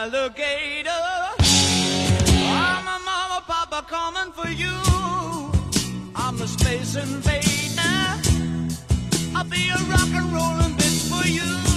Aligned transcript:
alligator. 0.00 1.04
I'm 1.40 2.86
a 2.96 2.98
mama, 3.10 3.44
papa 3.46 3.84
coming 3.86 4.32
for 4.32 4.48
you. 4.48 4.76
I'm 6.14 6.40
a 6.40 6.48
space 6.48 6.96
invader. 6.96 7.98
I'll 9.36 9.44
be 9.44 9.68
a 9.68 9.80
rock 9.92 10.10
and 10.18 10.32
rollin' 10.32 10.74
bitch 10.78 11.00
for 11.10 11.26
you. 11.28 11.69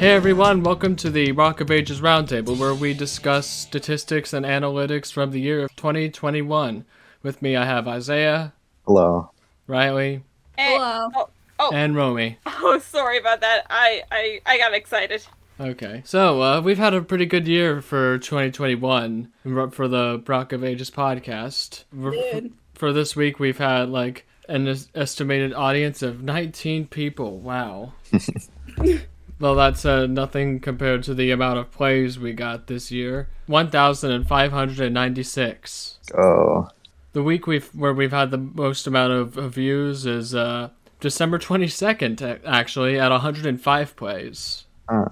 Hey 0.00 0.12
everyone, 0.12 0.62
welcome 0.62 0.96
to 0.96 1.10
the 1.10 1.32
Rock 1.32 1.60
of 1.60 1.70
Ages 1.70 2.00
Roundtable, 2.00 2.56
where 2.56 2.74
we 2.74 2.94
discuss 2.94 3.46
statistics 3.46 4.32
and 4.32 4.46
analytics 4.46 5.12
from 5.12 5.30
the 5.30 5.42
year 5.42 5.64
of 5.64 5.76
2021. 5.76 6.86
With 7.22 7.42
me, 7.42 7.54
I 7.54 7.66
have 7.66 7.86
Isaiah, 7.86 8.54
Hello. 8.86 9.30
Riley, 9.66 10.22
Hello. 10.56 11.10
Oh, 11.14 11.28
oh, 11.58 11.70
and 11.74 11.94
Romy. 11.94 12.38
oh, 12.46 12.78
sorry 12.78 13.18
about 13.18 13.42
that. 13.42 13.66
I, 13.68 14.02
I, 14.10 14.40
I 14.46 14.56
got 14.56 14.72
excited. 14.72 15.22
Okay, 15.60 16.00
so 16.06 16.40
uh, 16.40 16.60
we've 16.62 16.78
had 16.78 16.94
a 16.94 17.02
pretty 17.02 17.26
good 17.26 17.46
year 17.46 17.82
for 17.82 18.16
2021 18.20 19.30
for 19.70 19.86
the 19.86 20.22
Rock 20.26 20.54
of 20.54 20.64
Ages 20.64 20.90
podcast. 20.90 21.84
For, 21.90 22.12
Good. 22.12 22.54
for 22.72 22.94
this 22.94 23.14
week, 23.14 23.38
we've 23.38 23.58
had 23.58 23.90
like 23.90 24.26
an 24.48 24.66
estimated 24.94 25.52
audience 25.52 26.00
of 26.00 26.22
19 26.22 26.86
people. 26.86 27.38
Wow. 27.38 27.92
Well, 29.40 29.54
that's 29.54 29.86
uh, 29.86 30.06
nothing 30.06 30.60
compared 30.60 31.02
to 31.04 31.14
the 31.14 31.30
amount 31.30 31.58
of 31.58 31.70
plays 31.70 32.18
we 32.18 32.34
got 32.34 32.66
this 32.66 32.90
year. 32.90 33.28
1,596. 33.46 35.98
Oh, 36.16 36.68
The 37.12 37.22
week 37.22 37.46
we've 37.46 37.68
where 37.74 37.94
we've 37.94 38.12
had 38.12 38.30
the 38.30 38.36
most 38.38 38.86
amount 38.86 39.14
of, 39.14 39.38
of 39.38 39.54
views 39.54 40.04
is 40.04 40.34
uh, 40.34 40.68
December 41.00 41.38
22nd, 41.38 42.40
actually, 42.44 43.00
at 43.00 43.10
105 43.10 43.96
plays. 43.96 44.66
uh, 44.88 45.06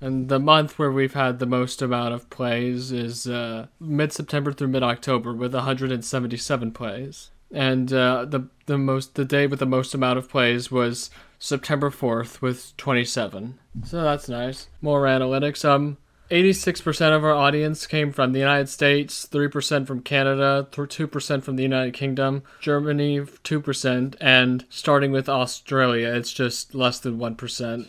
And 0.00 0.30
the 0.30 0.38
month 0.40 0.78
where 0.78 0.90
we've 0.90 1.12
had 1.14 1.38
the 1.38 1.46
most 1.46 1.82
amount 1.82 2.14
of 2.14 2.30
plays 2.30 2.90
is 2.90 3.26
uh, 3.26 3.66
mid 3.78 4.12
September 4.14 4.50
through 4.52 4.68
mid 4.68 4.82
October 4.82 5.34
with 5.34 5.52
177 5.54 6.72
plays. 6.72 7.30
And 7.52 7.92
uh, 7.92 8.24
the 8.24 8.48
the 8.66 8.78
most 8.78 9.14
the 9.14 9.24
day 9.26 9.46
with 9.46 9.60
the 9.60 9.66
most 9.66 9.94
amount 9.94 10.18
of 10.18 10.28
plays 10.28 10.72
was 10.72 11.10
September 11.44 11.90
4th 11.90 12.40
with 12.40 12.74
27. 12.78 13.58
So 13.84 14.02
that's 14.02 14.30
nice. 14.30 14.68
More 14.80 15.02
analytics. 15.02 15.62
Um, 15.62 15.98
86% 16.30 17.14
of 17.14 17.22
our 17.22 17.34
audience 17.34 17.86
came 17.86 18.12
from 18.12 18.32
the 18.32 18.38
United 18.38 18.70
States, 18.70 19.26
3% 19.30 19.86
from 19.86 20.00
Canada, 20.00 20.66
2% 20.72 21.42
from 21.42 21.56
the 21.56 21.62
United 21.62 21.92
Kingdom, 21.92 22.44
Germany 22.60 23.20
2%, 23.20 24.16
and 24.22 24.64
starting 24.70 25.12
with 25.12 25.28
Australia, 25.28 26.08
it's 26.14 26.32
just 26.32 26.74
less 26.74 26.98
than 26.98 27.18
1%. 27.18 27.88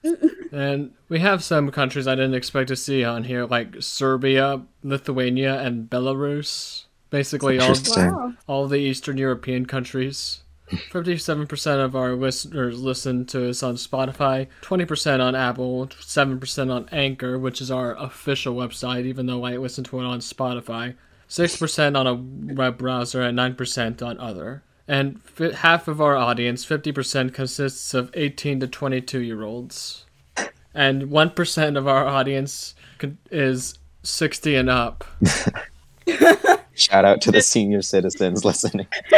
And 0.50 0.92
we 1.10 1.18
have 1.18 1.44
some 1.44 1.70
countries 1.70 2.08
I 2.08 2.14
didn't 2.14 2.32
expect 2.32 2.68
to 2.68 2.76
see 2.76 3.04
on 3.04 3.24
here, 3.24 3.44
like 3.44 3.76
Serbia, 3.80 4.62
Lithuania, 4.82 5.60
and 5.60 5.90
Belarus. 5.90 6.84
Basically, 7.10 7.58
all, 7.58 7.74
Wow. 7.94 8.32
all 8.46 8.66
the 8.66 8.78
Eastern 8.78 9.18
European 9.18 9.66
countries. 9.66 10.40
57% 10.70 11.84
of 11.84 11.96
our 11.96 12.14
listeners 12.14 12.80
listen 12.80 13.24
to 13.26 13.48
us 13.48 13.62
on 13.62 13.74
Spotify, 13.74 14.48
20% 14.62 15.20
on 15.20 15.34
Apple, 15.34 15.86
7% 15.86 16.70
on 16.70 16.88
Anchor, 16.90 17.38
which 17.38 17.60
is 17.60 17.70
our 17.70 17.96
official 17.96 18.54
website, 18.54 19.04
even 19.04 19.26
though 19.26 19.44
I 19.44 19.56
listen 19.56 19.84
to 19.84 20.00
it 20.00 20.04
on 20.04 20.20
Spotify, 20.20 20.94
6% 21.28 21.96
on 21.96 22.06
a 22.06 22.54
web 22.54 22.78
browser, 22.78 23.22
and 23.22 23.38
9% 23.38 24.02
on 24.02 24.18
other. 24.18 24.62
And 24.86 25.22
fi 25.22 25.52
half 25.52 25.86
of 25.86 26.00
our 26.00 26.16
audience, 26.16 26.64
50%, 26.64 27.34
consists 27.34 27.92
of 27.92 28.10
18 28.14 28.60
to 28.60 28.66
22 28.66 29.20
year 29.20 29.42
olds. 29.42 30.06
And 30.74 31.04
1% 31.04 31.76
of 31.76 31.88
our 31.88 32.06
audience 32.06 32.74
is 33.30 33.78
60 34.02 34.54
and 34.54 34.70
up. 34.70 35.04
shout 36.74 37.04
out 37.04 37.20
to 37.22 37.32
the 37.32 37.42
senior 37.42 37.82
citizens 37.82 38.44
listening. 38.44 38.86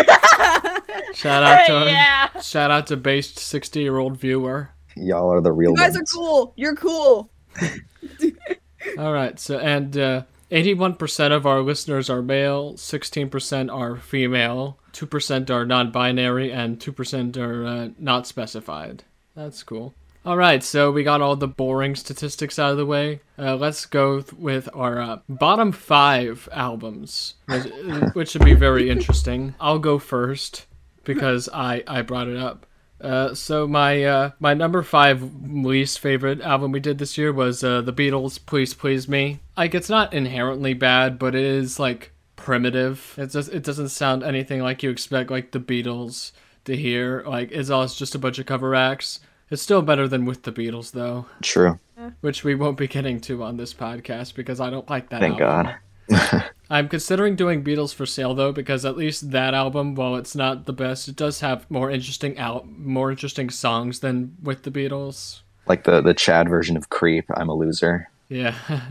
Shout 1.14 1.42
out 1.42 1.66
to 1.66 1.90
yeah. 1.90 2.40
shout 2.40 2.70
out 2.70 2.86
to 2.88 2.96
based 2.96 3.38
60 3.38 3.80
year 3.80 3.98
old 3.98 4.16
viewer. 4.16 4.70
Y'all 4.96 5.32
are 5.32 5.40
the 5.40 5.52
real 5.52 5.70
You 5.70 5.76
guys 5.76 5.96
are 5.96 6.04
cool. 6.04 6.52
You're 6.56 6.76
cool. 6.76 7.30
All 8.98 9.12
right, 9.12 9.38
so 9.38 9.58
and 9.58 9.96
uh, 9.96 10.22
81% 10.50 11.32
of 11.32 11.46
our 11.46 11.60
listeners 11.60 12.10
are 12.10 12.22
male, 12.22 12.74
16% 12.74 13.72
are 13.72 13.96
female, 13.96 14.78
2% 14.92 15.50
are 15.50 15.64
non-binary, 15.64 16.50
and 16.52 16.78
2% 16.80 17.36
are 17.36 17.66
uh, 17.66 17.88
not 17.98 18.26
specified. 18.26 19.04
That's 19.36 19.62
cool. 19.62 19.94
All 20.24 20.36
right, 20.36 20.62
so 20.62 20.90
we 20.90 21.02
got 21.02 21.22
all 21.22 21.36
the 21.36 21.48
boring 21.48 21.94
statistics 21.94 22.58
out 22.58 22.72
of 22.72 22.76
the 22.76 22.84
way. 22.84 23.20
Uh, 23.38 23.56
let's 23.56 23.86
go 23.86 24.20
th- 24.20 24.34
with 24.34 24.68
our 24.74 25.00
uh, 25.00 25.18
bottom 25.28 25.72
five 25.72 26.46
albums, 26.52 27.34
which, 27.46 27.72
which 28.12 28.30
should 28.30 28.44
be 28.44 28.54
very 28.54 28.90
interesting. 28.90 29.54
I'll 29.60 29.78
go 29.78 29.98
first 29.98 30.66
because 31.04 31.48
I 31.52 31.82
I 31.86 32.02
brought 32.02 32.28
it 32.28 32.36
up. 32.36 32.66
Uh, 33.00 33.34
so 33.34 33.66
my 33.66 34.04
uh, 34.04 34.30
my 34.40 34.52
number 34.52 34.82
five 34.82 35.22
least 35.46 36.00
favorite 36.00 36.40
album 36.42 36.70
we 36.70 36.80
did 36.80 36.98
this 36.98 37.16
year 37.16 37.32
was 37.32 37.64
uh, 37.64 37.80
the 37.80 37.92
Beatles' 37.92 38.38
"Please 38.44 38.74
Please 38.74 39.08
Me." 39.08 39.40
Like 39.56 39.74
it's 39.74 39.88
not 39.88 40.12
inherently 40.12 40.74
bad, 40.74 41.18
but 41.18 41.34
it 41.34 41.44
is 41.44 41.78
like 41.78 42.12
primitive. 42.36 43.14
It 43.16 43.28
just 43.28 43.52
it 43.52 43.62
doesn't 43.62 43.88
sound 43.88 44.22
anything 44.22 44.60
like 44.60 44.82
you 44.82 44.90
expect 44.90 45.30
like 45.30 45.52
the 45.52 45.60
Beatles 45.60 46.32
to 46.64 46.76
hear. 46.76 47.22
Like 47.26 47.50
it's 47.52 47.70
all 47.70 47.86
just 47.86 48.14
a 48.14 48.18
bunch 48.18 48.38
of 48.38 48.46
cover 48.46 48.74
acts. 48.74 49.20
It's 49.50 49.62
still 49.62 49.82
better 49.82 50.06
than 50.06 50.26
with 50.26 50.42
the 50.42 50.52
Beatles 50.52 50.92
though, 50.92 51.26
True. 51.42 51.78
which 52.20 52.44
we 52.44 52.54
won't 52.54 52.76
be 52.76 52.86
getting 52.86 53.20
to 53.22 53.42
on 53.42 53.56
this 53.56 53.72
podcast 53.74 54.34
because 54.34 54.60
I 54.60 54.70
don't 54.70 54.88
like 54.90 55.08
that. 55.08 55.20
Thank 55.20 55.40
album. 55.40 55.74
God. 56.08 56.50
I'm 56.70 56.88
considering 56.88 57.34
doing 57.34 57.64
Beatles 57.64 57.92
for 57.92 58.06
sale 58.06 58.32
though, 58.34 58.52
because 58.52 58.84
at 58.84 58.96
least 58.96 59.32
that 59.32 59.54
album, 59.54 59.96
while 59.96 60.14
it's 60.14 60.36
not 60.36 60.66
the 60.66 60.72
best, 60.72 61.08
it 61.08 61.16
does 61.16 61.40
have 61.40 61.68
more 61.68 61.90
interesting 61.90 62.38
out, 62.38 62.68
more 62.68 63.10
interesting 63.10 63.50
songs 63.50 64.00
than 64.00 64.36
with 64.40 64.62
the 64.62 64.70
Beatles. 64.70 65.40
Like 65.66 65.82
the 65.82 66.00
the 66.00 66.14
Chad 66.14 66.48
version 66.48 66.76
of 66.76 66.88
Creep. 66.88 67.24
I'm 67.34 67.48
a 67.48 67.54
loser. 67.54 68.08
Yeah, 68.28 68.54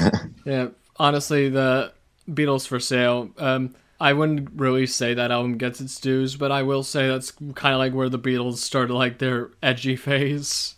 yeah. 0.44 0.68
Honestly, 0.98 1.48
the 1.48 1.92
Beatles 2.30 2.66
for 2.66 2.78
sale. 2.78 3.30
Um, 3.38 3.74
I 3.98 4.12
wouldn't 4.12 4.50
really 4.54 4.86
say 4.86 5.14
that 5.14 5.30
album 5.30 5.58
gets 5.58 5.80
its 5.80 5.98
dues, 5.98 6.36
but 6.36 6.52
I 6.52 6.62
will 6.62 6.82
say 6.82 7.08
that's 7.08 7.32
kind 7.54 7.74
of 7.74 7.78
like 7.78 7.92
where 7.92 8.08
the 8.08 8.18
Beatles 8.18 8.58
started 8.58 8.94
like 8.94 9.18
their 9.18 9.50
edgy 9.62 9.96
phase. 9.96 10.76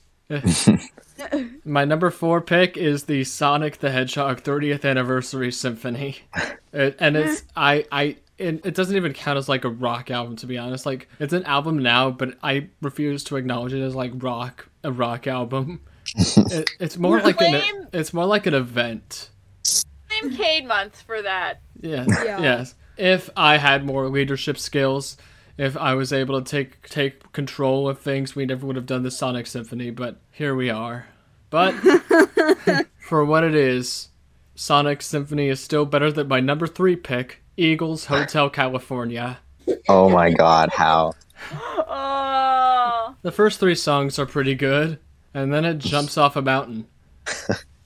My 1.64 1.84
number 1.84 2.10
four 2.10 2.40
pick 2.40 2.76
is 2.76 3.04
the 3.04 3.24
Sonic 3.24 3.78
the 3.78 3.90
Hedgehog 3.90 4.42
30th 4.42 4.84
Anniversary 4.84 5.52
Symphony, 5.52 6.18
it, 6.72 6.96
and 6.98 7.16
it's 7.16 7.44
I 7.56 7.84
I 7.90 8.16
it, 8.38 8.64
it 8.64 8.74
doesn't 8.74 8.96
even 8.96 9.12
count 9.12 9.38
as 9.38 9.48
like 9.48 9.64
a 9.64 9.70
rock 9.70 10.10
album 10.10 10.36
to 10.36 10.46
be 10.46 10.58
honest. 10.58 10.86
Like 10.86 11.08
it's 11.18 11.32
an 11.32 11.44
album 11.44 11.78
now, 11.78 12.10
but 12.10 12.38
I 12.42 12.68
refuse 12.80 13.24
to 13.24 13.36
acknowledge 13.36 13.72
it 13.72 13.82
as 13.82 13.94
like 13.94 14.12
rock 14.16 14.68
a 14.84 14.92
rock 14.92 15.26
album. 15.26 15.80
it, 16.16 16.70
it's 16.80 16.96
more 16.96 17.20
like 17.20 17.40
an 17.40 17.52
Lame. 17.52 17.88
it's 17.92 18.12
more 18.14 18.26
like 18.26 18.46
an 18.46 18.54
event. 18.54 19.30
Name 20.10 20.34
Cade 20.34 20.66
month 20.66 21.02
for 21.02 21.20
that. 21.20 21.60
Yeah. 21.80 22.06
Yeah. 22.08 22.40
Yes. 22.40 22.74
If 22.96 23.30
I 23.36 23.58
had 23.58 23.84
more 23.84 24.08
leadership 24.08 24.58
skills, 24.58 25.16
if 25.58 25.76
I 25.76 25.94
was 25.94 26.12
able 26.12 26.40
to 26.40 26.50
take 26.50 26.88
take 26.88 27.32
control 27.32 27.88
of 27.88 27.98
things, 27.98 28.34
we 28.36 28.46
never 28.46 28.64
would 28.66 28.76
have 28.76 28.86
done 28.86 29.02
the 29.02 29.10
Sonic 29.10 29.46
Symphony, 29.46 29.90
but 29.90 30.20
here 30.30 30.54
we 30.54 30.70
are. 30.70 31.06
But 31.50 31.72
for 33.00 33.24
what 33.24 33.42
it 33.42 33.54
is, 33.54 34.08
Sonic 34.54 35.02
Symphony 35.02 35.48
is 35.48 35.60
still 35.60 35.84
better 35.84 36.12
than 36.12 36.28
my 36.28 36.40
number 36.40 36.66
3 36.66 36.96
pick, 36.96 37.42
Eagles 37.56 38.06
Hotel 38.06 38.48
California. 38.48 39.38
Oh 39.88 40.08
my 40.08 40.30
God. 40.30 40.70
How? 40.72 41.12
Oh. 41.52 43.14
The 43.22 43.32
first 43.32 43.60
3 43.60 43.74
songs 43.74 44.18
are 44.18 44.26
pretty 44.26 44.54
good, 44.54 44.98
and 45.34 45.52
then 45.52 45.64
it 45.64 45.78
jumps 45.78 46.16
off 46.16 46.36
a 46.36 46.42
mountain. 46.42 46.86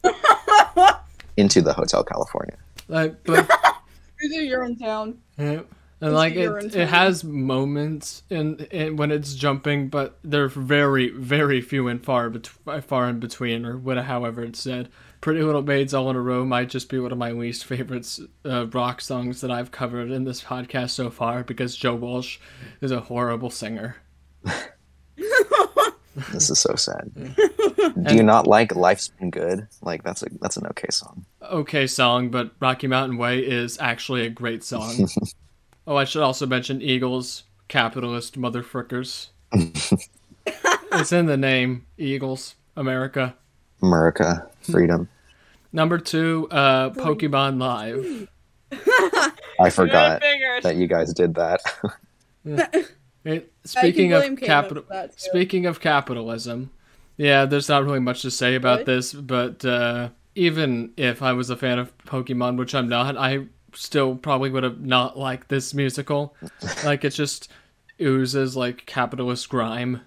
Into 1.37 1.63
the 1.63 1.73
Hotel 1.73 2.05
California. 2.05 2.59
Like 2.89 3.25
but 3.25 3.49
You 4.21 4.29
do 4.29 4.45
your 4.45 4.65
own 4.65 4.77
town. 4.77 5.19
Yeah. 5.39 5.63
And 6.03 6.15
like 6.15 6.35
it, 6.35 6.75
it 6.75 6.89
has 6.89 7.23
moments 7.23 8.25
in, 8.29 8.59
in 8.73 8.97
when 8.97 9.13
it's 9.13 9.35
jumping, 9.35 9.89
but 9.89 10.19
they're 10.25 10.49
very, 10.49 11.11
very 11.11 11.61
few 11.61 11.87
and 11.87 12.05
far 12.05 12.29
bet- 12.29 12.83
far 12.83 13.09
in 13.09 13.21
between, 13.21 13.65
or 13.65 13.79
whatever. 13.79 14.09
however 14.09 14.43
it's 14.43 14.59
said. 14.59 14.89
Pretty 15.21 15.43
Little 15.43 15.63
Maids 15.63 15.95
All 15.95 16.11
in 16.11 16.17
a 16.17 16.21
Row 16.21 16.45
might 16.45 16.71
just 16.71 16.89
be 16.89 16.99
one 16.99 17.13
of 17.13 17.19
my 17.19 17.31
least 17.31 17.65
favorites 17.65 18.21
uh, 18.45 18.67
rock 18.67 19.01
songs 19.01 19.41
that 19.43 19.53
I've 19.53 19.71
covered 19.71 20.11
in 20.11 20.25
this 20.25 20.43
podcast 20.43 20.91
so 20.91 21.09
far 21.09 21.45
because 21.45 21.77
Joe 21.77 21.95
Walsh 21.95 22.39
is 22.81 22.91
a 22.91 22.99
horrible 22.99 23.51
singer. 23.51 23.97
This 26.31 26.51
is 26.51 26.59
so 26.59 26.75
sad. 26.75 27.11
Do 27.15 28.15
you 28.15 28.23
not 28.23 28.47
like 28.47 28.77
Life's 28.77 29.09
Been 29.09 29.31
Good? 29.31 29.67
Like 29.81 30.03
that's 30.03 30.23
a 30.23 30.27
that's 30.43 30.59
an 30.59 30.67
okay 30.67 30.89
song. 30.91 31.25
Okay 31.43 31.87
song, 31.87 32.29
but 32.29 32.51
Rocky 32.61 32.87
Mountain 32.87 33.17
Way 33.17 33.39
is 33.39 33.79
actually 33.81 34.27
a 34.27 34.31
great 34.31 34.63
song. 34.63 35.09
oh, 35.87 35.97
I 35.97 36.05
should 36.05 36.23
also 36.23 36.47
mention 36.47 36.81
Eagles, 36.83 37.45
capitalist 37.69 38.39
motherfuckers. 38.39 39.29
it's 40.47 41.13
in 41.13 41.27
the 41.27 41.37
name, 41.37 41.87
Eagles, 41.99 42.57
America. 42.77 43.35
America, 43.83 44.49
freedom. 44.63 45.09
Number 45.73 45.99
two, 45.99 46.49
uh, 46.51 46.91
Pokemon 46.91 47.59
Live. 47.59 48.29
I 49.61 49.71
forgot 49.71 50.23
that 50.63 50.77
you 50.77 50.87
guys 50.87 51.13
did 51.13 51.35
that. 51.35 51.63
It, 53.25 53.53
speaking 53.65 54.13
of 54.13 54.37
capital, 54.41 54.83
for 54.83 54.89
that, 54.93 55.13
too. 55.13 55.29
speaking 55.31 55.65
of 55.67 55.79
capitalism, 55.79 56.73
yeah, 57.17 57.45
there's 57.45 57.69
not 57.69 57.85
really 57.85 58.01
much 58.01 58.23
to 58.23 58.33
say 58.33 58.57
about 58.57 58.81
Really? 58.81 58.97
this, 58.97 59.13
but 59.13 59.65
uh, 59.65 60.09
even 60.35 60.93
if 60.97 61.23
I 61.23 61.33
was 61.33 61.49
a 61.49 61.57
fan 61.57 61.79
of 61.79 61.97
Pokemon, 61.99 62.59
which 62.59 62.75
I'm 62.75 62.89
not, 62.89 63.17
I 63.17 63.47
still 63.75 64.17
probably 64.17 64.51
would 64.51 64.63
have 64.63 64.81
not 64.81 65.19
liked 65.19 65.49
this 65.49 65.75
musical. 65.75 66.35
like 66.85 67.05
it 67.05 67.11
just 67.11 67.51
oozes 68.01 68.57
like 68.57 68.87
capitalist 68.87 69.49
grime, 69.49 70.01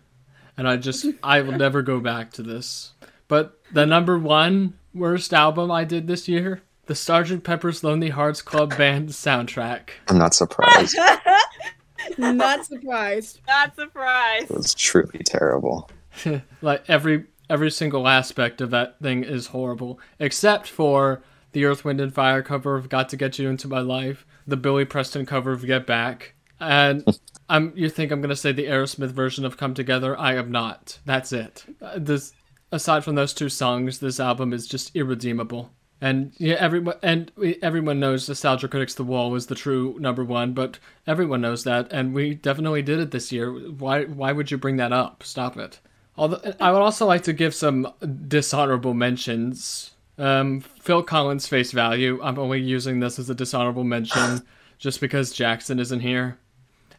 and 0.57 0.67
I 0.67 0.77
just 0.77 1.05
I 1.23 1.41
will 1.41 1.57
never 1.57 1.81
go 1.81 1.99
back 1.99 2.31
to 2.33 2.43
this. 2.43 2.93
But 3.27 3.59
the 3.71 3.85
number 3.85 4.17
one 4.17 4.75
worst 4.93 5.33
album 5.33 5.71
I 5.71 5.83
did 5.83 6.07
this 6.07 6.27
year, 6.27 6.61
the 6.85 6.93
Sgt. 6.93 7.43
Pepper's 7.43 7.83
Lonely 7.83 8.09
Hearts 8.09 8.41
Club 8.41 8.77
Band 8.77 9.09
soundtrack. 9.09 9.89
I'm 10.07 10.17
not 10.17 10.33
surprised. 10.33 10.97
Not 12.17 12.65
surprised. 12.65 13.41
Not 13.47 13.75
surprised. 13.75 14.51
It 14.51 14.57
was 14.57 14.75
truly 14.75 15.21
terrible. 15.25 15.89
like 16.61 16.83
every 16.87 17.25
every 17.49 17.71
single 17.71 18.07
aspect 18.07 18.61
of 18.61 18.71
that 18.71 18.99
thing 18.99 19.23
is 19.23 19.47
horrible 19.47 19.99
except 20.19 20.67
for 20.67 21.23
the 21.55 21.65
earth 21.65 21.83
wind 21.83 21.99
and 21.99 22.13
fire 22.13 22.43
cover 22.43 22.75
of 22.75 22.89
got 22.89 23.09
to 23.09 23.17
get 23.17 23.39
you 23.39 23.49
into 23.49 23.67
my 23.67 23.79
life 23.79 24.25
the 24.45 24.57
billy 24.57 24.85
preston 24.85 25.25
cover 25.25 25.51
of 25.51 25.65
get 25.65 25.87
back 25.87 26.35
and 26.59 27.03
i'm 27.49 27.71
you 27.75 27.89
think 27.89 28.11
i'm 28.11 28.21
gonna 28.21 28.35
say 28.35 28.51
the 28.51 28.65
aerosmith 28.65 29.11
version 29.11 29.45
of 29.45 29.57
come 29.57 29.73
together 29.73 30.19
i 30.19 30.35
am 30.35 30.51
not 30.51 30.99
that's 31.05 31.31
it 31.31 31.65
Uh, 31.81 31.97
this 31.97 32.33
aside 32.71 33.03
from 33.03 33.15
those 33.15 33.33
two 33.33 33.49
songs 33.49 33.99
this 33.99 34.19
album 34.19 34.51
is 34.51 34.67
just 34.67 34.93
irredeemable 34.95 35.71
and 36.01 36.33
yeah, 36.37 36.55
everyone 36.55 36.97
and 37.01 37.31
everyone 37.61 37.99
knows 37.99 38.27
Nostalgia 38.27 38.67
Critics 38.67 38.95
The 38.95 39.03
Wall 39.03 39.33
is 39.35 39.47
the 39.47 39.55
true 39.55 39.95
number 39.97 40.25
one, 40.25 40.53
but 40.53 40.77
everyone 41.07 41.41
knows 41.41 41.63
that, 41.63 41.91
and 41.91 42.13
we 42.13 42.33
definitely 42.35 42.81
did 42.81 42.99
it 42.99 43.11
this 43.11 43.31
year. 43.31 43.49
Why? 43.51 44.03
Why 44.03 44.33
would 44.33 44.51
you 44.51 44.57
bring 44.57 44.75
that 44.75 44.91
up? 44.91 45.23
Stop 45.23 45.55
it. 45.57 45.79
Although 46.17 46.53
I 46.59 46.71
would 46.71 46.81
also 46.81 47.05
like 47.05 47.23
to 47.23 47.33
give 47.33 47.55
some 47.55 47.91
dishonorable 48.27 48.93
mentions. 48.93 49.94
Um, 50.17 50.61
Phil 50.61 51.03
Collins' 51.03 51.47
face 51.47 51.71
value. 51.71 52.19
I'm 52.23 52.39
only 52.39 52.61
using 52.61 52.99
this 52.99 53.19
as 53.19 53.29
a 53.29 53.35
dishonorable 53.35 53.83
mention 53.83 54.41
just 54.77 55.01
because 55.01 55.31
Jackson 55.31 55.79
isn't 55.79 55.99
here. 55.99 56.37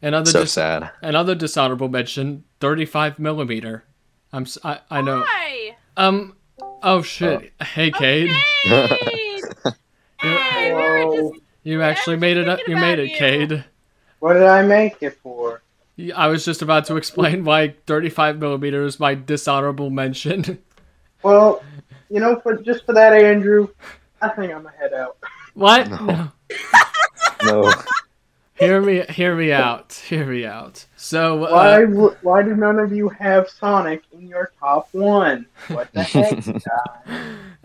Another 0.03 0.31
So 0.31 0.41
dis- 0.43 0.53
sad. 0.53 0.91
another 1.03 1.35
dishonorable 1.35 1.89
mention. 1.89 2.45
35 2.61 3.19
millimeter. 3.19 3.85
I'm. 4.33 4.43
s- 4.43 4.59
I, 4.63 4.81
I 4.91 5.01
know. 5.01 5.25
Hi. 5.27 5.77
Um. 5.97 6.37
Oh 6.83 7.01
shit. 7.03 7.53
Hey, 7.63 7.91
Cade. 7.91 8.31
Hey. 8.31 9.41
hey, 10.21 10.73
we 10.75 10.83
were 10.83 11.31
just 11.33 11.43
You 11.63 11.83
actually 11.83 12.17
made 12.17 12.37
it 12.37 12.49
up. 12.49 12.61
You 12.69 12.77
made 12.77 12.99
it, 12.99 13.11
you. 13.11 13.17
Cade. 13.17 13.65
What 14.21 14.35
did 14.35 14.43
I 14.45 14.63
make 14.63 15.03
it 15.03 15.19
for? 15.23 15.63
I 16.15 16.27
was 16.29 16.45
just 16.45 16.61
about 16.61 16.85
to 16.87 16.97
explain 16.97 17.45
why 17.45 17.75
35 17.87 18.39
millimeter 18.39 18.85
is 18.85 19.01
my 19.01 19.15
dishonorable 19.15 19.89
mention. 19.91 20.59
Well, 21.27 21.63
you 22.11 22.21
know, 22.21 22.39
for 22.41 22.57
just 22.57 22.87
for 22.87 22.93
that, 22.95 23.13
Andrew, 23.13 23.69
I 24.23 24.29
think 24.29 24.53
I'm 24.53 24.63
gonna 24.63 24.77
head 24.79 24.93
out. 24.95 25.17
what? 25.55 25.89
No. 25.91 25.97
No. 26.07 26.33
No. 27.45 27.73
Hear 28.55 28.81
me. 28.81 29.03
Hear 29.11 29.37
me 29.37 29.53
out. 29.53 29.93
Hear 29.93 30.25
me 30.25 30.47
out. 30.47 30.87
So. 30.97 31.37
Why? 31.37 31.83
Uh, 31.83 31.87
w- 31.87 32.17
Why 32.23 32.43
do 32.43 32.57
none 32.57 32.79
of 32.79 32.91
you 32.93 33.09
have 33.11 33.51
Sonic 33.51 34.03
in 34.13 34.27
your 34.29 34.51
top 34.59 34.89
one? 34.93 35.47
What 35.69 35.93
the 35.93 36.03
heck? 36.03 36.39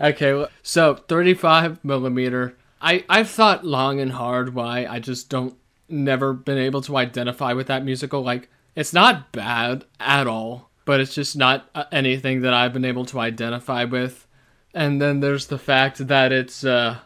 okay. 0.00 0.34
well, 0.34 0.48
So 0.62 0.94
35 0.94 1.82
millimeter. 1.84 2.56
I 2.80 3.04
I've 3.08 3.30
thought 3.30 3.64
long 3.64 4.00
and 4.00 4.12
hard 4.12 4.54
why 4.54 4.86
I 4.86 4.98
just 4.98 5.30
don't 5.30 5.56
never 5.88 6.32
been 6.32 6.58
able 6.58 6.82
to 6.82 6.96
identify 6.96 7.52
with 7.52 7.68
that 7.68 7.84
musical. 7.84 8.22
Like 8.22 8.50
it's 8.74 8.92
not 8.92 9.32
bad 9.32 9.84
at 10.00 10.26
all, 10.26 10.68
but 10.84 11.00
it's 11.00 11.14
just 11.14 11.36
not 11.36 11.68
uh, 11.74 11.84
anything 11.92 12.42
that 12.42 12.54
I've 12.54 12.72
been 12.72 12.84
able 12.84 13.04
to 13.06 13.20
identify 13.20 13.84
with. 13.84 14.26
And 14.74 15.00
then 15.00 15.20
there's 15.20 15.46
the 15.46 15.58
fact 15.58 16.06
that 16.06 16.32
it's 16.32 16.64
uh 16.64 16.98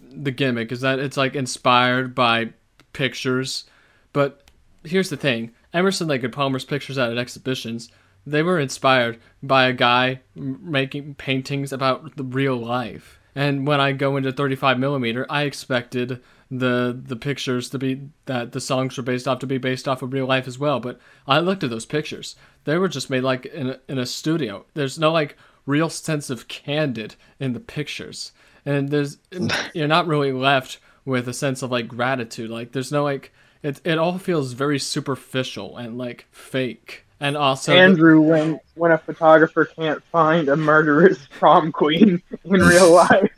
the 0.00 0.30
gimmick 0.30 0.72
is 0.72 0.80
that 0.80 0.98
it's 0.98 1.16
like 1.16 1.34
inspired 1.34 2.14
by 2.14 2.52
pictures. 2.92 3.64
But 4.12 4.50
here's 4.84 5.10
the 5.10 5.16
thing: 5.16 5.52
Emerson, 5.72 6.08
Lake 6.08 6.24
and 6.24 6.32
Palmer's 6.32 6.64
pictures 6.64 6.98
out 6.98 7.10
at 7.10 7.18
exhibitions, 7.18 7.90
they 8.26 8.42
were 8.42 8.58
inspired 8.58 9.18
by 9.42 9.66
a 9.66 9.72
guy 9.72 10.20
making 10.34 11.14
paintings 11.14 11.72
about 11.72 12.16
the 12.16 12.24
real 12.24 12.56
life. 12.56 13.18
And 13.34 13.66
when 13.66 13.80
I 13.80 13.92
go 13.92 14.16
into 14.16 14.32
35 14.32 14.78
millimeter, 14.78 15.24
I 15.30 15.42
expected 15.42 16.20
the 16.50 16.98
the 17.06 17.16
pictures 17.16 17.70
to 17.70 17.78
be 17.78 18.08
that 18.26 18.52
the 18.52 18.60
songs 18.60 18.96
were 18.96 19.02
based 19.02 19.28
off 19.28 19.38
to 19.40 19.46
be 19.46 19.58
based 19.58 19.86
off 19.86 20.02
of 20.02 20.12
real 20.12 20.26
life 20.26 20.48
as 20.48 20.58
well. 20.58 20.80
But 20.80 20.98
I 21.26 21.38
looked 21.40 21.62
at 21.62 21.70
those 21.70 21.86
pictures; 21.86 22.36
they 22.64 22.76
were 22.76 22.88
just 22.88 23.10
made 23.10 23.22
like 23.22 23.46
in 23.46 23.70
a, 23.70 23.80
in 23.88 23.98
a 23.98 24.06
studio. 24.06 24.64
There's 24.74 24.98
no 24.98 25.12
like 25.12 25.36
real 25.66 25.88
sense 25.88 26.30
of 26.30 26.48
candid 26.48 27.14
in 27.38 27.52
the 27.52 27.60
pictures, 27.60 28.32
and 28.66 28.88
there's 28.88 29.18
you're 29.74 29.88
not 29.88 30.06
really 30.06 30.32
left 30.32 30.78
with 31.04 31.28
a 31.28 31.32
sense 31.32 31.62
of 31.62 31.70
like 31.70 31.88
gratitude. 31.88 32.50
Like 32.50 32.72
there's 32.72 32.92
no 32.92 33.04
like 33.04 33.32
it. 33.62 33.80
It 33.84 33.98
all 33.98 34.18
feels 34.18 34.52
very 34.52 34.78
superficial 34.78 35.76
and 35.76 35.96
like 35.98 36.26
fake. 36.32 37.06
And 37.22 37.36
also, 37.36 37.72
the- 37.72 37.78
Andrew, 37.78 38.20
when 38.20 38.58
when 38.74 38.92
a 38.92 38.98
photographer 38.98 39.66
can't 39.66 40.02
find 40.04 40.48
a 40.48 40.56
murderous 40.56 41.18
prom 41.38 41.70
queen 41.70 42.22
in 42.44 42.50
real 42.50 42.90
life, 42.94 43.30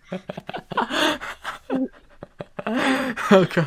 okay. 3.33 3.67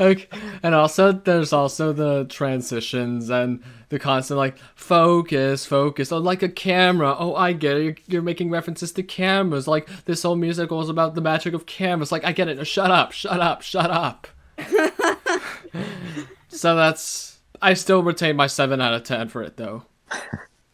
okay. 0.00 0.28
And 0.62 0.74
also, 0.74 1.12
there's 1.12 1.52
also 1.52 1.92
the 1.92 2.26
transitions 2.26 3.30
and 3.30 3.62
the 3.88 3.98
constant 3.98 4.38
like 4.38 4.58
focus, 4.74 5.64
focus, 5.64 6.12
oh, 6.12 6.18
like 6.18 6.42
a 6.42 6.48
camera. 6.48 7.16
Oh, 7.18 7.34
I 7.34 7.52
get 7.52 7.76
it. 7.76 7.84
You're, 7.84 7.96
you're 8.06 8.22
making 8.22 8.50
references 8.50 8.92
to 8.92 9.02
cameras. 9.02 9.66
Like 9.66 9.88
this 10.04 10.22
whole 10.22 10.36
musical 10.36 10.80
is 10.80 10.88
about 10.88 11.14
the 11.14 11.20
magic 11.20 11.54
of 11.54 11.66
cameras. 11.66 12.12
Like 12.12 12.24
I 12.24 12.32
get 12.32 12.48
it. 12.48 12.64
Shut 12.66 12.90
up. 12.90 13.12
Shut 13.12 13.40
up. 13.40 13.62
Shut 13.62 13.90
up. 13.90 14.26
so 16.48 16.76
that's. 16.76 17.38
I 17.62 17.74
still 17.74 18.02
retain 18.02 18.36
my 18.36 18.46
seven 18.46 18.80
out 18.80 18.94
of 18.94 19.04
ten 19.04 19.28
for 19.28 19.42
it 19.42 19.56
though, 19.56 19.84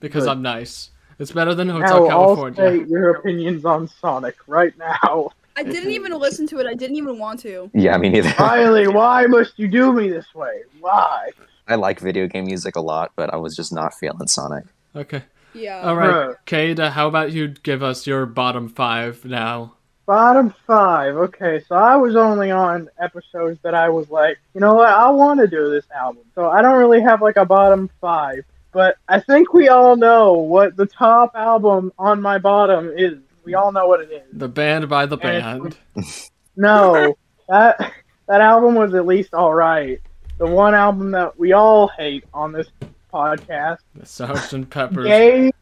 because 0.00 0.24
Good. 0.24 0.30
I'm 0.30 0.42
nice. 0.42 0.90
It's 1.18 1.32
better 1.32 1.54
than 1.54 1.68
now 1.68 1.74
Hotel 1.74 2.02
I'll 2.02 2.08
California. 2.08 2.54
state 2.54 2.88
your 2.88 3.10
opinions 3.10 3.64
on 3.64 3.88
Sonic 3.88 4.36
right 4.46 4.76
now. 4.78 5.30
I 5.56 5.62
didn't 5.62 5.92
even 5.92 6.12
listen 6.12 6.46
to 6.48 6.58
it. 6.58 6.66
I 6.66 6.74
didn't 6.74 6.96
even 6.96 7.18
want 7.18 7.40
to. 7.40 7.70
Yeah, 7.72 7.96
me 7.96 8.10
neither. 8.10 8.32
Riley, 8.38 8.88
why 8.88 9.26
must 9.26 9.58
you 9.58 9.68
do 9.68 9.92
me 9.92 10.10
this 10.10 10.34
way? 10.34 10.62
Why? 10.80 11.30
I 11.66 11.74
like 11.76 11.98
video 12.00 12.26
game 12.26 12.44
music 12.44 12.76
a 12.76 12.80
lot, 12.80 13.12
but 13.16 13.32
I 13.32 13.36
was 13.36 13.56
just 13.56 13.72
not 13.72 13.94
feeling 13.94 14.28
Sonic. 14.28 14.64
Okay. 14.94 15.22
Yeah. 15.54 15.80
All 15.80 15.96
right, 15.96 16.10
Bruh. 16.10 16.36
Kate. 16.44 16.78
Uh, 16.78 16.90
how 16.90 17.08
about 17.08 17.32
you 17.32 17.48
give 17.48 17.82
us 17.82 18.06
your 18.06 18.26
bottom 18.26 18.68
five 18.68 19.24
now? 19.24 19.74
Bottom 20.04 20.54
five. 20.66 21.16
Okay, 21.16 21.64
so 21.66 21.74
I 21.74 21.96
was 21.96 22.14
only 22.14 22.50
on 22.50 22.88
episodes 23.00 23.58
that 23.62 23.74
I 23.74 23.88
was 23.88 24.08
like, 24.08 24.38
you 24.54 24.60
know 24.60 24.74
what, 24.74 24.88
I 24.88 25.10
want 25.10 25.40
to 25.40 25.48
do 25.48 25.70
this 25.70 25.86
album. 25.90 26.22
So 26.34 26.48
I 26.48 26.62
don't 26.62 26.78
really 26.78 27.00
have 27.00 27.22
like 27.22 27.36
a 27.36 27.44
bottom 27.44 27.90
five. 28.00 28.44
But 28.72 28.98
I 29.08 29.20
think 29.20 29.54
we 29.54 29.68
all 29.68 29.96
know 29.96 30.34
what 30.34 30.76
the 30.76 30.86
top 30.86 31.32
album 31.34 31.92
on 31.98 32.20
my 32.20 32.38
bottom 32.38 32.92
is. 32.94 33.18
We 33.46 33.54
all 33.54 33.72
know 33.72 33.86
what 33.86 34.00
it 34.00 34.10
is. 34.12 34.24
The 34.32 34.48
band 34.48 34.88
by 34.88 35.06
the 35.06 35.16
And- 35.18 35.76
band. 35.94 36.06
No, 36.58 37.14
that 37.50 37.92
that 38.28 38.40
album 38.40 38.74
was 38.76 38.94
at 38.94 39.04
least 39.06 39.34
all 39.34 39.52
right. 39.52 40.00
The 40.38 40.46
one 40.46 40.74
album 40.74 41.10
that 41.10 41.38
we 41.38 41.52
all 41.52 41.88
hate 41.88 42.24
on 42.32 42.50
this 42.50 42.66
podcast, 43.12 43.78
The 43.94 44.04
Sgt. 44.06 44.70
Pepper's. 44.70 45.04
gay 45.06 45.52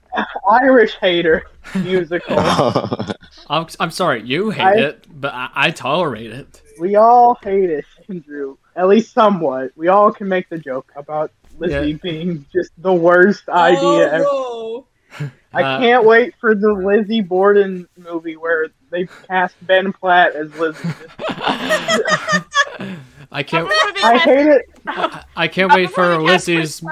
Irish 0.48 0.94
hater 1.00 1.44
musical. 1.74 2.36
I'm, 3.48 3.66
I'm 3.80 3.90
sorry, 3.90 4.22
you 4.22 4.50
hate 4.50 4.62
I- 4.62 4.78
it, 4.78 5.06
but 5.20 5.34
I, 5.34 5.50
I 5.54 5.70
tolerate 5.72 6.30
it. 6.30 6.62
we 6.78 6.94
all 6.94 7.36
hate 7.42 7.70
it. 7.70 7.84
Andrew. 8.08 8.56
At 8.76 8.86
least 8.88 9.12
somewhat. 9.12 9.72
We 9.76 9.88
all 9.88 10.12
can 10.12 10.28
make 10.28 10.48
the 10.48 10.58
joke 10.58 10.92
about 10.96 11.32
Lizzie 11.58 11.90
Yeah. 11.90 11.98
being 12.02 12.46
just 12.52 12.70
the 12.78 12.92
worst 12.92 13.48
idea 13.48 13.80
oh, 13.82 14.00
ever. 14.00 14.24
Oh, 14.28 14.86
I 15.52 15.62
Uh, 15.62 15.78
can't 15.80 16.04
wait 16.04 16.34
for 16.40 16.54
the 16.54 16.72
Lizzie 16.72 17.20
Borden 17.20 17.88
movie 17.96 18.36
where 18.36 18.68
they 18.90 19.06
cast 19.28 19.54
Ben 19.66 19.92
Platt 19.92 20.34
as 20.34 20.52
Lizzie. 20.56 20.88
I 23.32 23.42
can't. 23.42 23.68
I 24.02 24.18
hate 24.18 24.46
it. 24.46 24.62
I 25.36 25.48
can't 25.48 25.72
wait 25.72 25.90
for 25.90 26.18
Lizzie's. 26.18 26.82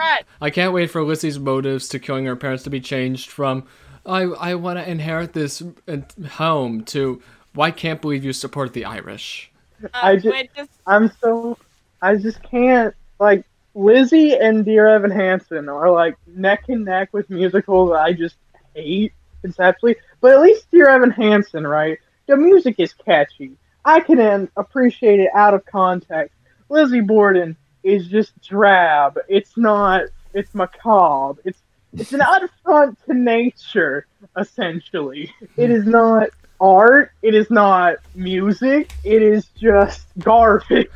I 0.40 0.50
can't 0.50 0.72
wait 0.72 0.90
for 0.90 1.02
Lizzie's 1.02 1.38
motives 1.38 1.88
to 1.90 1.98
killing 1.98 2.24
her 2.26 2.36
parents 2.36 2.64
to 2.64 2.70
be 2.70 2.80
changed 2.80 3.30
from 3.30 3.64
I 4.04 4.22
I 4.22 4.54
want 4.56 4.78
to 4.78 4.88
inherit 4.88 5.32
this 5.32 5.62
uh, 5.86 5.98
home 6.32 6.84
to 6.86 7.22
why 7.54 7.70
can't 7.70 8.00
believe 8.00 8.24
you 8.24 8.32
support 8.32 8.72
the 8.72 8.84
Irish. 8.84 9.52
I 9.94 10.14
Uh, 10.14 10.16
ju- 10.16 10.30
wait, 10.30 10.50
just 10.56 10.70
I'm 10.86 11.12
so 11.20 11.58
I 12.00 12.16
just 12.16 12.42
can't 12.42 12.94
like 13.20 13.44
Lizzie 13.74 14.34
and 14.34 14.64
Dear 14.64 14.86
Evan 14.88 15.10
Hansen 15.10 15.68
are 15.68 15.90
like 15.90 16.16
neck 16.26 16.64
and 16.68 16.84
neck 16.84 17.10
with 17.12 17.30
musicals 17.30 17.90
that 17.90 18.00
I 18.00 18.12
just 18.12 18.36
hate 18.74 19.12
conceptually. 19.40 19.96
But 20.20 20.32
at 20.32 20.40
least 20.42 20.70
Dear 20.70 20.88
Evan 20.88 21.10
Hansen, 21.10 21.66
right? 21.66 21.98
The 22.26 22.36
music 22.36 22.76
is 22.78 22.92
catchy. 22.92 23.52
I 23.84 24.00
can 24.00 24.48
appreciate 24.56 25.20
it 25.20 25.30
out 25.34 25.54
of 25.54 25.64
context. 25.66 26.36
Lizzie 26.68 27.00
Borden 27.00 27.56
is 27.82 28.06
just 28.08 28.40
drab. 28.42 29.18
It's 29.28 29.56
not. 29.56 30.04
It's 30.34 30.54
macabre. 30.54 31.40
It's 31.44 31.60
it's 31.92 32.12
an 32.12 32.22
affront 32.22 32.98
to 33.06 33.14
nature, 33.14 34.06
essentially. 34.36 35.32
It 35.56 35.70
is 35.70 35.84
not 35.84 36.28
art. 36.60 37.12
It 37.20 37.34
is 37.34 37.50
not 37.50 37.96
music. 38.14 38.90
It 39.04 39.22
is 39.22 39.46
just 39.58 40.06
garbage. 40.18 40.88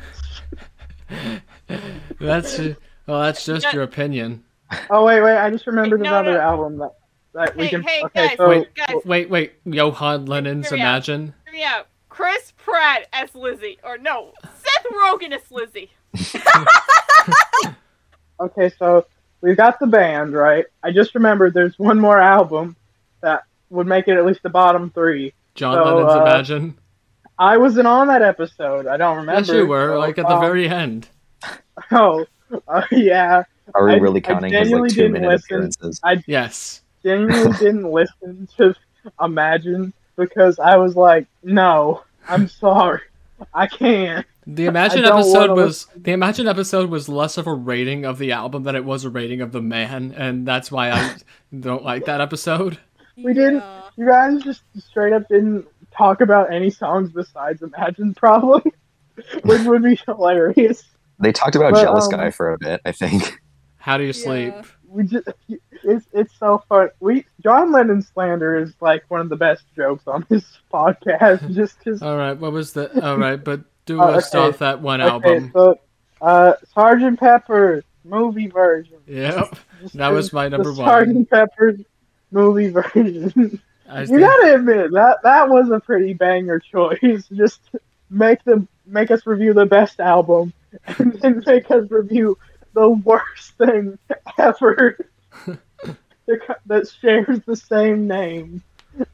That's 2.19 2.59
well, 3.05 3.21
that's 3.21 3.45
just 3.45 3.71
your 3.73 3.83
opinion. 3.83 4.43
Oh 4.89 5.05
wait, 5.05 5.21
wait! 5.21 5.37
I 5.37 5.49
just 5.49 5.65
remembered 5.67 6.01
No, 6.01 6.09
another 6.09 6.33
no. 6.33 6.39
album 6.41 6.77
that 6.79 6.91
that 7.33 7.55
we 7.55 7.69
can. 7.69 7.83
hey, 7.83 8.01
okay, 8.03 8.27
guys, 8.29 8.37
so 8.37 8.49
Wait, 8.49 8.73
guys. 8.75 8.95
Wait, 9.05 9.29
wait, 9.29 9.53
Johann 9.65 10.25
Lennon's 10.25 10.67
Hear 10.69 10.77
me 10.77 10.81
out. 10.83 10.87
Imagine. 10.87 11.33
hear 11.45 11.53
me 11.53 11.63
out. 11.63 11.87
Chris 12.09 12.51
Pratt 12.57 13.07
as 13.13 13.33
Lizzie, 13.35 13.77
or 13.83 13.97
no, 13.97 14.33
Seth 14.43 14.91
Rogen 14.91 15.31
as 15.31 15.49
Lizzie. 15.51 15.91
okay, 18.39 18.71
so 18.77 19.05
we've 19.41 19.57
got 19.57 19.79
the 19.79 19.87
band, 19.87 20.33
right? 20.33 20.65
I 20.83 20.91
just 20.91 21.15
remembered 21.15 21.53
there's 21.53 21.77
one 21.77 21.99
more 21.99 22.19
album 22.19 22.75
that 23.21 23.43
would 23.69 23.87
make 23.87 24.07
it 24.07 24.17
at 24.17 24.25
least 24.25 24.43
the 24.43 24.49
bottom 24.49 24.89
three. 24.89 25.33
John 25.55 25.75
So, 25.75 25.83
Lennon's 25.95 26.13
uh, 26.13 26.21
Imagine. 26.21 26.77
I 27.39 27.57
wasn't 27.57 27.87
on 27.87 28.07
that 28.07 28.21
episode. 28.23 28.87
I 28.87 28.97
don't 28.97 29.17
remember. 29.17 29.41
Yes, 29.41 29.49
you 29.49 29.67
were. 29.67 29.89
so, 29.93 29.99
Like 29.99 30.17
at 30.17 30.27
the 30.27 30.35
um, 30.35 30.41
very 30.41 30.67
end. 30.67 31.07
Oh, 31.91 32.25
uh, 32.67 32.83
yeah. 32.91 33.43
Are 33.75 33.85
we 33.85 33.99
really 33.99 34.23
I 34.23 34.27
counting 34.27 34.53
his 34.53 34.71
like 34.71 34.91
two 34.91 35.09
minute 35.09 35.27
listen. 35.27 35.57
appearances? 35.57 36.01
Yes. 36.25 36.81
Genuinely 37.03 37.51
didn't 37.59 37.91
listen 37.91 38.47
to 38.57 38.73
Imagine 39.21 39.93
because 40.15 40.57
I 40.59 40.77
was 40.77 40.95
like, 40.95 41.27
no, 41.43 42.03
I'm 42.27 42.47
sorry, 42.47 43.01
I 43.53 43.67
can't. 43.67 44.25
The 44.45 44.65
Imagine 44.65 45.03
episode 45.03 45.49
wanna 45.49 45.55
was 45.61 45.87
the 45.95 46.13
Imagine 46.13 46.47
episode 46.47 46.89
was 46.89 47.09
less 47.09 47.37
of 47.37 47.47
a 47.47 47.53
rating 47.53 48.05
of 48.05 48.17
the 48.17 48.31
album 48.31 48.63
than 48.63 48.75
it 48.77 48.85
was 48.85 49.03
a 49.03 49.09
rating 49.09 49.41
of 49.41 49.51
the 49.51 49.61
man, 49.61 50.13
and 50.15 50.47
that's 50.47 50.71
why 50.71 50.91
I 50.91 51.15
don't 51.59 51.83
like 51.83 52.05
that 52.05 52.21
episode. 52.21 52.79
We 53.17 53.33
didn't- 53.33 53.63
You 53.97 54.05
guys 54.05 54.41
just 54.43 54.61
straight 54.79 55.11
up 55.11 55.27
didn't 55.27 55.67
talk 55.95 56.21
about 56.21 56.51
any 56.53 56.69
songs 56.69 57.11
besides 57.11 57.61
Imagine, 57.61 58.13
probably, 58.13 58.71
which 59.43 59.63
would 59.63 59.83
be 59.83 59.99
hilarious. 60.05 60.83
They 61.19 61.31
talked 61.31 61.55
about 61.55 61.73
But, 61.73 61.81
Jealous 61.83 62.05
um, 62.05 62.11
Guy 62.11 62.31
for 62.31 62.53
a 62.53 62.57
bit, 62.57 62.81
I 62.85 62.91
think. 62.91 63.39
How 63.77 63.97
do 63.97 64.03
you 64.03 64.13
sleep? 64.13 64.53
Yeah. 64.55 64.61
We 64.89 65.03
just 65.03 65.27
it's 65.83 66.05
it's 66.13 66.33
so 66.39 66.63
fun. 66.69 66.89
We 67.01 67.25
John 67.43 67.71
Lennon 67.73 68.01
slander 68.01 68.57
is 68.57 68.73
like 68.79 69.03
one 69.09 69.19
of 69.21 69.27
the 69.29 69.35
best 69.35 69.63
jokes 69.75 70.07
on 70.07 70.25
this 70.29 70.45
podcast. 70.73 71.53
Just 71.53 71.77
because 71.79 72.01
All 72.01 72.15
right, 72.17 72.37
what 72.37 72.51
was 72.53 72.71
the? 72.73 73.05
All 73.05 73.17
right, 73.17 73.41
but 73.43 73.61
do 73.85 74.01
Oh, 74.01 74.11
list 74.13 74.33
okay. 74.33 74.47
off 74.47 74.59
that 74.59 74.81
one 74.81 75.01
okay, 75.01 75.09
album. 75.11 75.51
so 75.53 75.79
uh, 76.21 76.53
Sergeant 76.73 77.19
Pepper 77.19 77.83
movie 78.05 78.47
version. 78.47 78.97
Yep, 79.07 79.57
Just 79.81 79.97
that 79.97 80.09
was 80.09 80.31
my 80.31 80.47
number 80.47 80.71
the 80.71 80.79
one. 80.79 80.87
Sergeant 80.87 81.29
Pepper's 81.29 81.81
movie 82.31 82.69
version. 82.69 83.61
I 83.89 84.01
you 84.01 84.07
think- 84.07 84.19
gotta 84.21 84.55
admit 84.55 84.91
that 84.93 85.17
that 85.23 85.49
was 85.49 85.69
a 85.69 85.79
pretty 85.81 86.13
banger 86.13 86.59
choice. 86.59 87.27
Just 87.33 87.59
make 88.09 88.41
them 88.45 88.67
make 88.85 89.11
us 89.11 89.25
review 89.27 89.53
the 89.53 89.65
best 89.65 89.99
album, 89.99 90.53
and 90.99 91.13
then 91.21 91.43
make 91.45 91.69
us 91.71 91.89
review 91.89 92.37
the 92.73 92.89
worst 92.89 93.53
thing 93.57 93.97
ever 94.37 94.97
that 96.65 96.93
shares 97.01 97.39
the 97.45 97.55
same 97.55 98.07
name. 98.07 98.61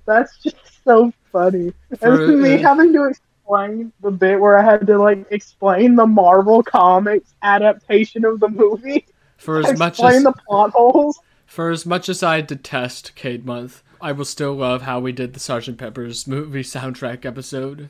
That's 0.05 0.38
just 0.39 0.83
so 0.83 1.13
funny. 1.31 1.74
For, 2.00 2.31
and 2.31 2.41
me 2.41 2.55
uh, 2.55 2.67
having 2.67 2.93
to 2.93 3.05
explain 3.05 3.91
the 4.01 4.12
bit 4.12 4.39
where 4.39 4.57
I 4.57 4.63
had 4.63 4.88
to 4.88 4.98
like 4.98 5.25
explain 5.31 5.95
the 5.95 6.05
Marvel 6.05 6.63
Comics 6.63 7.33
adaptation 7.41 8.25
of 8.25 8.39
the 8.39 8.50
movie, 8.50 9.05
for 9.38 9.60
as 9.60 9.77
much 9.77 10.00
as 10.01 10.24
the 10.24 10.33
plot 10.48 10.72
holes. 10.72 11.19
for 11.45 11.69
as 11.69 11.86
much 11.86 12.10
as 12.10 12.24
I 12.24 12.41
detest 12.41 13.15
Cade 13.15 13.45
Month, 13.45 13.83
I 14.01 14.12
will 14.12 14.25
still 14.25 14.53
love 14.53 14.83
how 14.83 15.00
we 15.00 15.12
did 15.12 15.33
the 15.33 15.39
Sergeant 15.39 15.77
Pepper's 15.77 16.27
movie 16.27 16.63
soundtrack 16.63 17.25
episode. 17.25 17.89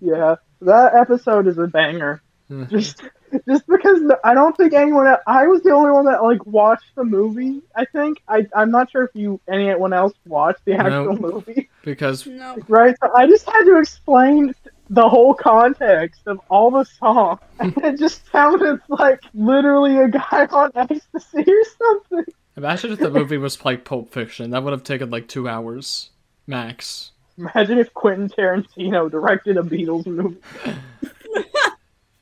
Yeah, 0.00 0.36
that 0.60 0.94
episode 0.94 1.46
is 1.46 1.58
a 1.58 1.66
banger. 1.66 2.22
Just, 2.70 3.02
just 3.48 3.66
because 3.66 4.00
I 4.22 4.32
don't 4.32 4.56
think 4.56 4.72
anyone. 4.72 5.08
el- 5.08 5.20
I 5.26 5.48
was 5.48 5.62
the 5.62 5.70
only 5.72 5.90
one 5.90 6.04
that 6.04 6.22
like 6.22 6.46
watched 6.46 6.94
the 6.94 7.02
movie. 7.04 7.60
I 7.74 7.84
think 7.86 8.22
I. 8.28 8.46
I'm 8.54 8.70
not 8.70 8.88
sure 8.90 9.02
if 9.02 9.10
you 9.14 9.40
anyone 9.48 9.92
else 9.92 10.12
watched 10.26 10.64
the 10.64 10.74
actual 10.74 11.14
No. 11.16 11.32
movie, 11.32 11.68
Because 11.82 12.24
No. 12.24 12.56
right? 12.68 12.94
So 13.02 13.10
I 13.16 13.26
just 13.26 13.44
had 13.50 13.64
to 13.64 13.78
explain 13.80 14.54
the 14.90 15.08
whole 15.08 15.34
context 15.34 16.20
of 16.26 16.38
all 16.48 16.70
the 16.70 16.84
songs, 16.84 17.40
and 17.58 17.76
it 17.78 17.98
just 17.98 18.30
sounded 18.30 18.78
like 18.88 19.20
literally 19.34 19.96
a 19.98 20.06
guy 20.08 20.46
on 20.46 20.70
ecstasy 20.76 21.44
or 21.50 21.64
something. 21.78 22.32
imagine 22.56 22.92
if 22.92 23.00
the 23.00 23.10
movie 23.10 23.38
was 23.38 23.64
like 23.64 23.84
Pulp 23.84 24.12
Fiction, 24.12 24.50
that 24.52 24.62
would 24.62 24.70
have 24.72 24.84
taken 24.84 25.10
like 25.10 25.26
two 25.26 25.48
hours 25.48 26.10
max. 26.46 27.10
Imagine 27.38 27.78
if 27.78 27.92
Quentin 27.92 28.28
Tarantino 28.30 29.10
directed 29.10 29.56
a 29.56 29.62
Beatles 29.62 30.06
movie. 30.06 30.38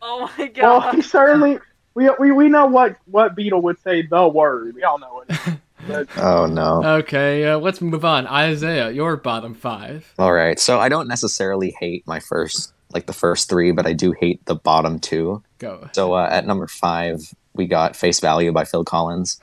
Oh 0.04 0.30
my 0.38 0.46
god. 0.48 0.62
Well, 0.62 0.80
god. 0.80 0.94
he 0.94 1.02
certainly. 1.16 1.58
We, 1.96 2.10
we, 2.18 2.32
we 2.32 2.48
know 2.48 2.66
what, 2.66 2.96
what 3.04 3.36
Beatle 3.36 3.62
would 3.62 3.78
say 3.78 4.02
the 4.02 4.26
word. 4.26 4.74
We 4.74 4.82
all 4.82 4.98
know 4.98 5.24
it. 5.28 5.38
But 5.86 6.08
Oh 6.16 6.46
no. 6.46 6.82
Okay, 6.82 7.44
uh, 7.46 7.58
let's 7.58 7.82
move 7.82 8.06
on. 8.06 8.26
Isaiah, 8.26 8.90
your 8.90 9.18
bottom 9.18 9.52
five. 9.54 10.14
All 10.18 10.32
right. 10.32 10.58
So 10.58 10.80
I 10.80 10.88
don't 10.88 11.08
necessarily 11.08 11.76
hate 11.78 12.06
my 12.06 12.20
first, 12.20 12.72
like 12.94 13.04
the 13.04 13.12
first 13.12 13.50
three, 13.50 13.70
but 13.70 13.86
I 13.86 13.92
do 13.92 14.14
hate 14.18 14.42
the 14.46 14.54
bottom 14.54 14.98
two. 14.98 15.42
Go. 15.58 15.88
So 15.92 16.14
uh, 16.14 16.28
at 16.30 16.46
number 16.46 16.66
five, 16.68 17.20
we 17.52 17.66
got 17.66 17.96
Face 17.96 18.18
Value 18.18 18.50
by 18.50 18.64
Phil 18.64 18.82
Collins. 18.84 19.38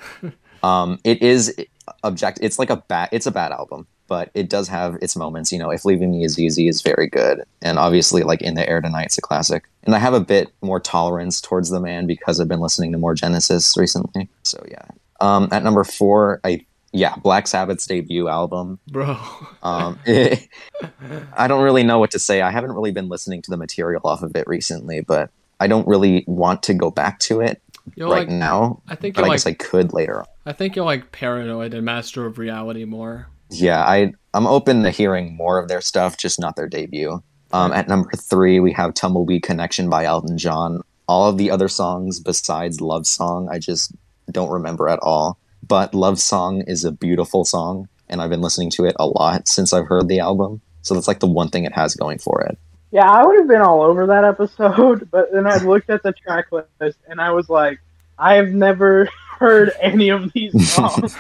um, 0.64 0.98
it 1.04 1.22
is 1.22 1.56
object. 2.04 2.40
It's 2.42 2.58
like 2.58 2.72
a 2.72 2.78
bad. 2.78 3.10
It's 3.12 3.28
a 3.28 3.32
bad 3.32 3.52
album, 3.52 3.86
but 4.12 4.30
it 4.34 4.50
does 4.50 4.68
have 4.68 4.98
its 5.02 5.16
moments. 5.16 5.54
You 5.54 5.58
know, 5.58 5.70
if 5.70 5.86
Leaving 5.86 6.12
Me 6.12 6.26
Is 6.26 6.38
Easy 6.38 6.68
is 6.68 6.82
very 6.82 7.08
good, 7.08 7.44
and 7.62 7.80
obviously 7.80 8.24
like 8.24 8.42
In 8.42 8.56
the 8.56 8.68
Air 8.68 8.82
Tonight, 8.82 9.06
it's 9.06 9.18
a 9.18 9.22
classic. 9.22 9.64
And 9.86 9.96
I 9.96 10.00
have 10.00 10.14
a 10.14 10.20
bit 10.20 10.50
more 10.62 10.82
tolerance 10.82 11.40
towards 11.40 11.70
the 11.70 11.80
man 11.80 12.08
because 12.08 12.38
I've 12.38 12.50
been 12.50 12.60
listening 12.60 12.92
to 12.92 12.98
more 12.98 13.16
Genesis 13.16 13.78
recently. 13.78 14.28
So 14.44 14.62
yeah. 14.70 14.84
Um, 15.22 15.48
at 15.54 15.64
number 15.64 15.86
four, 15.86 16.42
I 16.44 16.66
yeah, 16.92 17.16
Black 17.16 17.48
Sabbath's 17.48 17.88
debut 17.88 18.28
album. 18.28 18.80
Bro. 18.88 19.18
Um, 19.64 19.98
I 20.06 21.48
don't 21.48 21.64
really 21.64 21.84
know 21.84 22.00
what 22.00 22.12
to 22.12 22.20
say. 22.20 22.42
I 22.42 22.52
haven't 22.52 22.74
really 22.74 22.92
been 22.92 23.08
listening 23.08 23.42
to 23.44 23.50
the 23.50 23.56
material 23.56 24.02
off 24.04 24.24
of 24.24 24.36
it 24.36 24.46
recently, 24.46 25.00
but 25.00 25.30
I 25.62 25.68
don't 25.68 25.88
really 25.88 26.26
want 26.28 26.64
to 26.64 26.74
go 26.74 26.92
back 26.92 27.20
to 27.20 27.40
it 27.40 27.62
You're 27.96 28.10
right 28.10 28.28
like 28.28 28.30
now. 28.30 28.82
I 28.90 28.96
think 28.96 29.16
But 29.16 29.24
I 29.24 29.28
like 29.28 29.36
guess 29.36 29.46
I 29.46 29.54
could 29.54 29.94
later 29.94 30.20
on. 30.20 30.26
I 30.46 30.52
think 30.52 30.76
you're 30.76 30.84
like 30.84 31.14
paranoid 31.14 31.74
and 31.74 31.86
master 31.86 32.26
of 32.26 32.38
reality 32.38 32.84
more. 32.84 33.30
Yeah, 33.52 33.84
I 33.84 34.14
I'm 34.34 34.48
open 34.48 34.84
to 34.84 34.90
hearing 34.90 35.36
more 35.36 35.60
of 35.60 35.68
their 35.68 35.82
stuff, 35.82 36.18
just 36.18 36.40
not 36.40 36.56
their 36.56 36.68
debut. 36.68 37.22
Um, 37.54 37.74
at 37.74 37.90
number 37.90 38.12
three, 38.12 38.62
we 38.62 38.72
have 38.74 38.94
Tumbleweed 38.94 39.44
Connection 39.44 39.90
by 39.90 40.06
Elton 40.06 40.38
John. 40.38 40.82
All 41.08 41.28
of 41.28 41.38
the 41.38 41.52
other 41.52 41.68
songs 41.68 42.20
besides 42.20 42.80
Love 42.80 43.06
Song, 43.06 43.50
I 43.52 43.60
just 43.60 43.94
don't 44.32 44.50
remember 44.50 44.88
at 44.88 45.00
all. 45.00 45.38
But 45.68 45.94
Love 45.94 46.20
Song 46.20 46.62
is 46.62 46.86
a 46.86 46.92
beautiful 46.94 47.44
song, 47.44 47.90
and 48.08 48.22
I've 48.22 48.30
been 48.30 48.42
listening 48.42 48.70
to 48.72 48.86
it 48.86 48.96
a 49.00 49.06
lot 49.06 49.50
since 49.50 49.74
I've 49.74 49.88
heard 49.88 50.08
the 50.08 50.20
album. 50.20 50.62
So 50.82 50.94
that's 50.94 51.08
like 51.08 51.20
the 51.20 51.28
one 51.28 51.50
thing 51.50 51.66
it 51.66 51.74
has 51.74 51.94
going 51.96 52.20
for 52.20 52.42
it. 52.42 52.58
yeah, 52.92 53.10
I 53.10 53.26
would 53.26 53.38
have 53.38 53.48
been 53.48 53.62
all 53.62 53.82
over 53.82 54.08
that 54.08 54.24
episode, 54.24 55.10
but 55.12 55.32
then 55.34 55.46
I 55.46 55.58
looked 55.58 55.90
at 55.90 56.04
the 56.04 56.14
track 56.14 56.48
list 56.52 56.98
and 57.08 57.20
I 57.20 57.32
was 57.32 57.50
like, 57.50 57.80
I 58.18 58.36
have 58.36 58.50
never 58.50 59.10
heard 59.42 59.72
any 59.82 60.10
of 60.10 60.32
these 60.34 60.72
songs. 60.74 61.18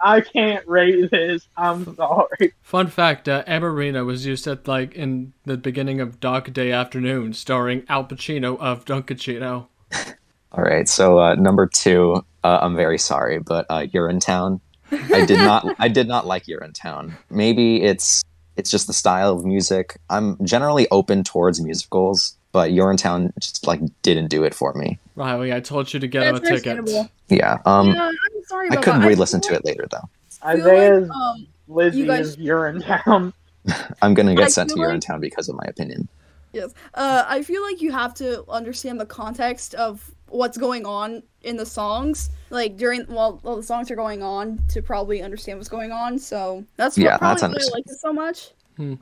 I 0.00 0.22
can't 0.22 0.66
rate 0.66 1.10
this. 1.10 1.46
I'm 1.56 1.94
sorry. 1.94 2.54
Fun 2.62 2.88
fact: 2.88 3.28
uh, 3.28 3.44
Amoreena 3.44 4.04
was 4.04 4.26
used 4.26 4.46
at 4.46 4.66
like 4.66 4.94
in 4.94 5.34
the 5.44 5.56
beginning 5.56 6.00
of 6.00 6.18
Dog 6.18 6.52
Day 6.52 6.72
Afternoon, 6.72 7.34
starring 7.34 7.84
Al 7.88 8.04
Pacino 8.04 8.58
of 8.58 8.84
Dunkachino. 8.86 9.68
All 10.52 10.64
right, 10.64 10.88
so 10.88 11.20
uh, 11.20 11.34
number 11.36 11.68
two, 11.68 12.24
uh, 12.42 12.58
I'm 12.62 12.74
very 12.74 12.98
sorry, 12.98 13.38
but 13.38 13.66
uh, 13.68 13.86
Urinetown. 13.86 14.60
I 14.90 15.24
did 15.24 15.38
not. 15.50 15.76
I 15.78 15.88
did 15.88 16.08
not 16.08 16.26
like 16.26 16.46
Urinetown. 16.46 17.12
Maybe 17.30 17.82
it's 17.82 18.22
it's 18.56 18.70
just 18.70 18.86
the 18.86 18.94
style 18.94 19.32
of 19.32 19.44
music. 19.44 19.98
I'm 20.08 20.42
generally 20.44 20.88
open 20.90 21.24
towards 21.24 21.60
musicals, 21.60 22.36
but 22.52 22.70
Urinetown 22.70 23.32
just 23.38 23.66
like 23.66 23.80
didn't 24.02 24.28
do 24.28 24.44
it 24.44 24.54
for 24.54 24.72
me. 24.74 24.98
Riley, 25.16 25.52
I 25.52 25.60
told 25.60 25.92
you 25.92 26.00
to 26.00 26.06
get 26.06 26.20
That's 26.34 26.48
him 26.48 26.54
a 26.54 26.60
ticket. 26.84 27.10
Yeah. 27.28 27.58
Um, 27.66 27.88
yeah, 27.92 28.08
I'm 28.08 28.44
sorry 28.46 28.68
I 28.70 28.76
couldn't 28.76 29.00
that. 29.02 29.08
re-listen 29.08 29.40
feel 29.40 29.48
to 29.48 29.54
like- 29.54 29.60
it 29.60 29.66
later 29.66 29.88
though. 29.90 30.08
I 30.42 30.56
feel 30.56 30.64
like, 30.64 30.72
Isaiah's 30.74 31.10
um, 31.10 31.46
Lizzie 31.68 31.98
you 31.98 32.06
guys- 32.06 32.28
is 32.28 32.36
Urinetown. 32.38 33.32
I'm 34.02 34.14
gonna 34.14 34.32
I 34.32 34.34
get 34.36 34.52
sent 34.52 34.70
to 34.70 34.76
feel 34.76 34.88
like- 34.88 35.00
Urinetown 35.00 35.20
because 35.20 35.48
of 35.48 35.56
my 35.56 35.64
opinion. 35.68 36.08
Yes. 36.52 36.74
Uh, 36.94 37.24
I 37.28 37.42
feel 37.42 37.62
like 37.62 37.80
you 37.80 37.92
have 37.92 38.12
to 38.14 38.44
understand 38.50 38.98
the 38.98 39.06
context 39.06 39.74
of 39.74 40.10
what's 40.26 40.56
going 40.58 40.84
on 40.84 41.22
in 41.42 41.56
the 41.56 41.66
songs, 41.66 42.30
like 42.50 42.76
during 42.76 43.02
while, 43.02 43.38
while 43.42 43.54
the 43.56 43.62
songs 43.62 43.88
are 43.90 43.96
going 43.96 44.22
on, 44.22 44.58
to 44.70 44.82
probably 44.82 45.22
understand 45.22 45.58
what's 45.58 45.68
going 45.68 45.92
on. 45.92 46.18
So 46.18 46.64
that's 46.76 46.96
what 46.96 47.04
Yeah, 47.04 47.18
probably 47.18 47.40
that's 47.40 47.70
why 47.70 47.74
I 47.74 47.78
like 47.78 47.84
it 47.86 48.00
so 48.00 48.12
much. 48.12 48.50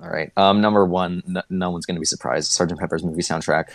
All 0.02 0.10
right. 0.10 0.30
Um, 0.36 0.60
number 0.60 0.84
one, 0.84 1.22
n- 1.28 1.42
no 1.50 1.70
one's 1.70 1.86
gonna 1.86 2.00
be 2.00 2.06
surprised. 2.06 2.50
Sergeant 2.52 2.80
Pepper's 2.80 3.04
movie 3.04 3.22
soundtrack. 3.22 3.70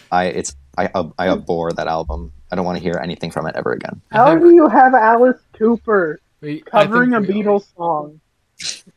I 0.12 0.24
it's 0.26 0.56
I 0.78 0.88
I 1.18 1.28
abhor 1.28 1.72
that 1.72 1.86
album. 1.86 2.32
I 2.50 2.56
don't 2.56 2.64
want 2.64 2.78
to 2.78 2.82
hear 2.82 2.98
anything 3.02 3.30
from 3.30 3.46
it 3.46 3.54
ever 3.56 3.72
again. 3.72 4.00
How 4.10 4.36
do 4.36 4.54
you 4.54 4.68
have 4.68 4.94
Alice 4.94 5.40
Cooper 5.52 6.20
We- 6.40 6.60
covering 6.60 7.14
a 7.14 7.20
think 7.20 7.28
we- 7.34 7.42
Beatles 7.42 7.66
song, 7.76 8.20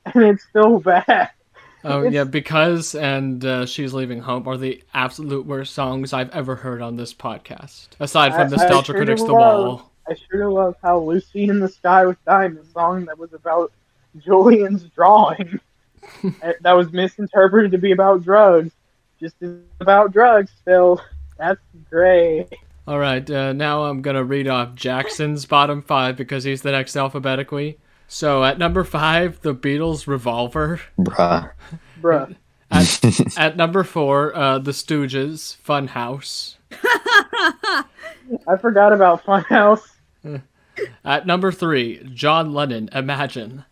and 0.05 0.23
it's 0.23 0.45
so 0.53 0.79
bad? 0.79 1.31
Oh 1.83 1.99
It's- 1.99 2.13
yeah, 2.13 2.23
because 2.23 2.95
and 2.95 3.43
uh, 3.45 3.65
she's 3.65 3.93
leaving 3.93 4.19
home 4.21 4.47
are 4.47 4.57
the 4.57 4.83
absolute 4.93 5.45
worst 5.45 5.73
songs 5.73 6.11
I've 6.13 6.29
ever 6.31 6.55
heard 6.55 6.81
on 6.81 6.95
this 6.95 7.13
podcast. 7.13 7.89
Aside 7.99 8.31
from 8.31 8.41
I- 8.41 8.45
I 8.45 8.49
Nostalgia 8.49 8.85
sure 8.87 8.95
Critics, 8.95 9.21
The 9.23 9.31
love- 9.33 9.65
Wall. 9.79 9.91
I 10.09 10.15
sure 10.31 10.49
love 10.49 10.75
how 10.81 10.99
Lucy 10.99 11.49
in 11.49 11.59
the 11.59 11.67
Sky 11.67 12.05
with 12.05 12.23
Diamonds 12.23 12.71
song 12.73 13.05
that 13.05 13.19
was 13.19 13.33
about 13.33 13.71
Julian's 14.25 14.83
drawing. 14.95 15.59
That 16.61 16.73
was 16.73 16.91
misinterpreted 16.91 17.71
to 17.71 17.77
be 17.77 17.91
about 17.91 18.23
drugs. 18.23 18.71
Just 19.19 19.35
about 19.79 20.11
drugs 20.11 20.51
Phil. 20.65 21.01
That's 21.37 21.59
great. 21.89 22.47
All 22.87 22.99
right, 22.99 23.29
uh, 23.29 23.53
now 23.53 23.83
I'm 23.83 24.01
gonna 24.01 24.23
read 24.23 24.47
off 24.47 24.75
Jackson's 24.75 25.45
bottom 25.45 25.81
five 25.81 26.15
because 26.15 26.43
he's 26.43 26.61
the 26.61 26.71
next 26.71 26.95
alphabetically. 26.95 27.77
So 28.07 28.43
at 28.43 28.57
number 28.57 28.83
five, 28.83 29.41
the 29.41 29.53
Beatles' 29.53 30.07
Revolver. 30.07 30.81
Bruh. 30.97 31.51
Bruh. 32.01 32.35
At, 32.69 33.37
at 33.37 33.55
number 33.55 33.85
four, 33.85 34.35
uh, 34.35 34.59
the 34.59 34.71
Stooges' 34.71 35.55
Funhouse. 35.65 36.55
I 36.73 38.57
forgot 38.59 38.91
about 38.91 39.23
Funhouse. 39.23 39.87
At 41.05 41.25
number 41.25 41.53
three, 41.53 42.03
John 42.13 42.53
Lennon, 42.53 42.89
Imagine. 42.91 43.63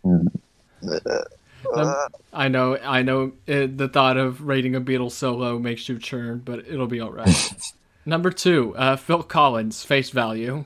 Num- 1.74 1.94
I 2.32 2.48
know, 2.48 2.76
I 2.78 3.02
know. 3.02 3.32
It, 3.46 3.76
the 3.78 3.88
thought 3.88 4.16
of 4.16 4.42
rating 4.42 4.74
a 4.74 4.80
Beatles 4.80 5.12
solo 5.12 5.58
makes 5.58 5.88
you 5.88 5.98
churn, 5.98 6.42
but 6.44 6.60
it'll 6.66 6.86
be 6.86 7.00
all 7.00 7.10
right. 7.12 7.50
number 8.06 8.30
two, 8.30 8.74
uh, 8.76 8.96
Phil 8.96 9.22
Collins, 9.22 9.82
Face 9.84 10.10
Value. 10.10 10.64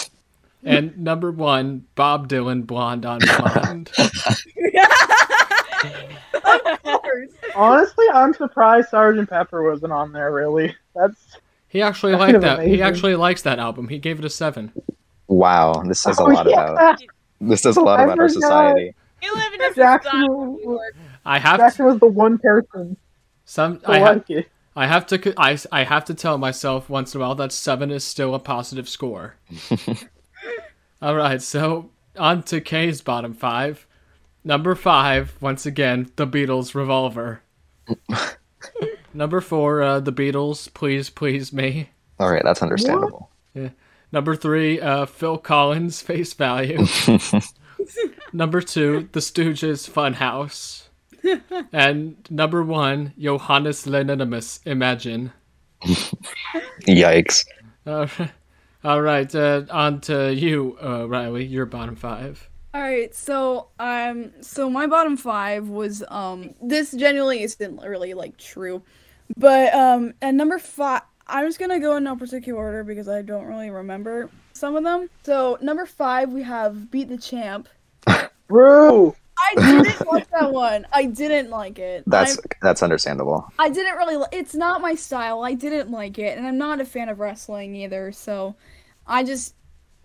and 0.64 0.96
number 0.98 1.30
one, 1.32 1.86
Bob 1.94 2.28
Dylan, 2.28 2.66
Blonde 2.66 3.04
on 3.06 3.20
Blonde. 3.20 3.90
Honestly, 7.54 8.06
I'm 8.14 8.32
surprised 8.34 8.88
Sergeant 8.88 9.28
Pepper 9.28 9.62
wasn't 9.70 9.92
on 9.92 10.12
there. 10.12 10.32
Really, 10.32 10.74
that's 10.94 11.36
He 11.68 11.82
actually 11.82 12.14
liked 12.14 12.34
of 12.34 12.42
that. 12.42 12.66
He 12.66 12.80
actually 12.82 13.14
likes 13.16 13.42
that 13.42 13.58
album. 13.58 13.88
He 13.88 13.98
gave 13.98 14.18
it 14.18 14.24
a 14.24 14.30
seven. 14.30 14.72
Wow. 15.28 15.72
This 15.86 16.00
says 16.00 16.18
a 16.18 16.22
Oh, 16.22 16.26
lot 16.26 16.48
yeah. 16.48 16.70
about 16.72 17.00
this 17.40 17.62
says 17.62 17.76
a 17.76 17.80
lot 17.80 18.00
I 18.00 18.04
about 18.04 18.18
our 18.18 18.28
society. 18.28 18.94
You 19.22 19.34
live 19.34 19.52
in 19.54 19.60
a 19.62 19.74
Jackson- 19.74 20.10
society, 20.10 20.28
New 20.28 20.60
York. 20.62 20.96
I 21.24 21.38
have 21.38 21.58
Jackson 21.60 21.86
was 21.86 21.98
the 22.00 22.06
one 22.06 22.38
person 22.38 22.96
some. 23.44 23.78
to 23.80 23.90
I 23.90 23.98
have. 23.98 24.16
like 24.16 24.30
it. 24.30 24.48
I 24.74 24.86
have 24.86 25.06
to. 25.08 25.34
I, 25.36 25.58
I 25.70 25.84
have 25.84 26.04
to 26.06 26.14
tell 26.14 26.38
myself 26.38 26.88
once 26.88 27.14
in 27.14 27.20
a 27.20 27.24
while 27.24 27.34
that 27.36 27.52
seven 27.52 27.90
is 27.90 28.04
still 28.04 28.34
a 28.34 28.38
positive 28.38 28.88
score. 28.88 29.36
All 31.02 31.14
right, 31.14 31.40
so 31.42 31.90
on 32.16 32.42
to 32.44 32.60
K's 32.60 33.00
bottom 33.02 33.34
five. 33.34 33.86
Number 34.44 34.74
five, 34.74 35.36
once 35.40 35.66
again, 35.66 36.10
the 36.16 36.26
Beatles' 36.26 36.74
Revolver. 36.74 37.42
Number 39.14 39.40
four, 39.40 39.82
uh, 39.82 40.00
the 40.00 40.12
Beatles' 40.12 40.72
Please 40.72 41.10
Please 41.10 41.52
Me. 41.52 41.90
All 42.18 42.30
right, 42.32 42.42
that's 42.44 42.62
understandable. 42.62 43.30
Yeah. 43.54 43.68
Number 44.10 44.34
three, 44.34 44.80
uh, 44.80 45.06
Phil 45.06 45.38
Collins' 45.38 46.00
Face 46.02 46.32
Value. 46.34 46.86
number 48.32 48.60
two, 48.60 49.08
The 49.12 49.20
Stooges' 49.20 49.88
Funhouse. 49.88 50.88
and 51.72 52.16
number 52.30 52.62
one, 52.62 53.12
Johannes 53.18 53.86
Lenonimus, 53.86 54.60
Imagine. 54.66 55.32
Yikes. 56.86 57.46
Uh, 57.86 58.06
all 58.84 59.02
right, 59.02 59.32
uh, 59.34 59.62
on 59.70 60.00
to 60.02 60.34
you, 60.34 60.76
uh, 60.82 61.08
Riley. 61.08 61.44
Your 61.44 61.66
bottom 61.66 61.96
five. 61.96 62.48
All 62.74 62.80
right, 62.80 63.14
so 63.14 63.68
um, 63.78 64.32
so 64.40 64.70
my 64.70 64.86
bottom 64.86 65.16
five 65.16 65.68
was 65.68 66.02
um, 66.08 66.54
this 66.62 66.92
genuinely 66.92 67.42
isn't 67.42 67.80
really 67.82 68.14
like 68.14 68.36
true, 68.38 68.82
but 69.36 69.74
um, 69.74 70.14
at 70.22 70.34
number 70.34 70.58
five, 70.58 71.02
I'm 71.26 71.46
just 71.46 71.58
gonna 71.58 71.80
go 71.80 71.96
in 71.96 72.04
no 72.04 72.16
particular 72.16 72.58
order 72.58 72.84
because 72.84 73.08
I 73.08 73.22
don't 73.22 73.44
really 73.44 73.70
remember 73.70 74.30
some 74.52 74.76
of 74.76 74.84
them. 74.84 75.10
So 75.22 75.58
number 75.60 75.86
five, 75.86 76.32
we 76.32 76.42
have 76.42 76.90
Beat 76.90 77.08
the 77.08 77.18
Champ. 77.18 77.68
Bro, 78.48 79.16
I 79.38 79.54
didn't 79.82 80.06
like 80.06 80.30
that 80.30 80.52
one. 80.52 80.86
I 80.92 81.06
didn't 81.06 81.50
like 81.50 81.78
it. 81.78 82.04
That's 82.06 82.38
I, 82.38 82.42
that's 82.60 82.82
understandable. 82.82 83.50
I 83.58 83.70
didn't 83.70 83.96
really. 83.96 84.16
li- 84.16 84.26
It's 84.32 84.54
not 84.54 84.80
my 84.80 84.94
style. 84.94 85.42
I 85.42 85.54
didn't 85.54 85.90
like 85.90 86.18
it, 86.18 86.36
and 86.36 86.46
I'm 86.46 86.58
not 86.58 86.80
a 86.80 86.84
fan 86.84 87.08
of 87.08 87.18
wrestling 87.18 87.74
either. 87.76 88.12
So, 88.12 88.54
I 89.06 89.24
just 89.24 89.54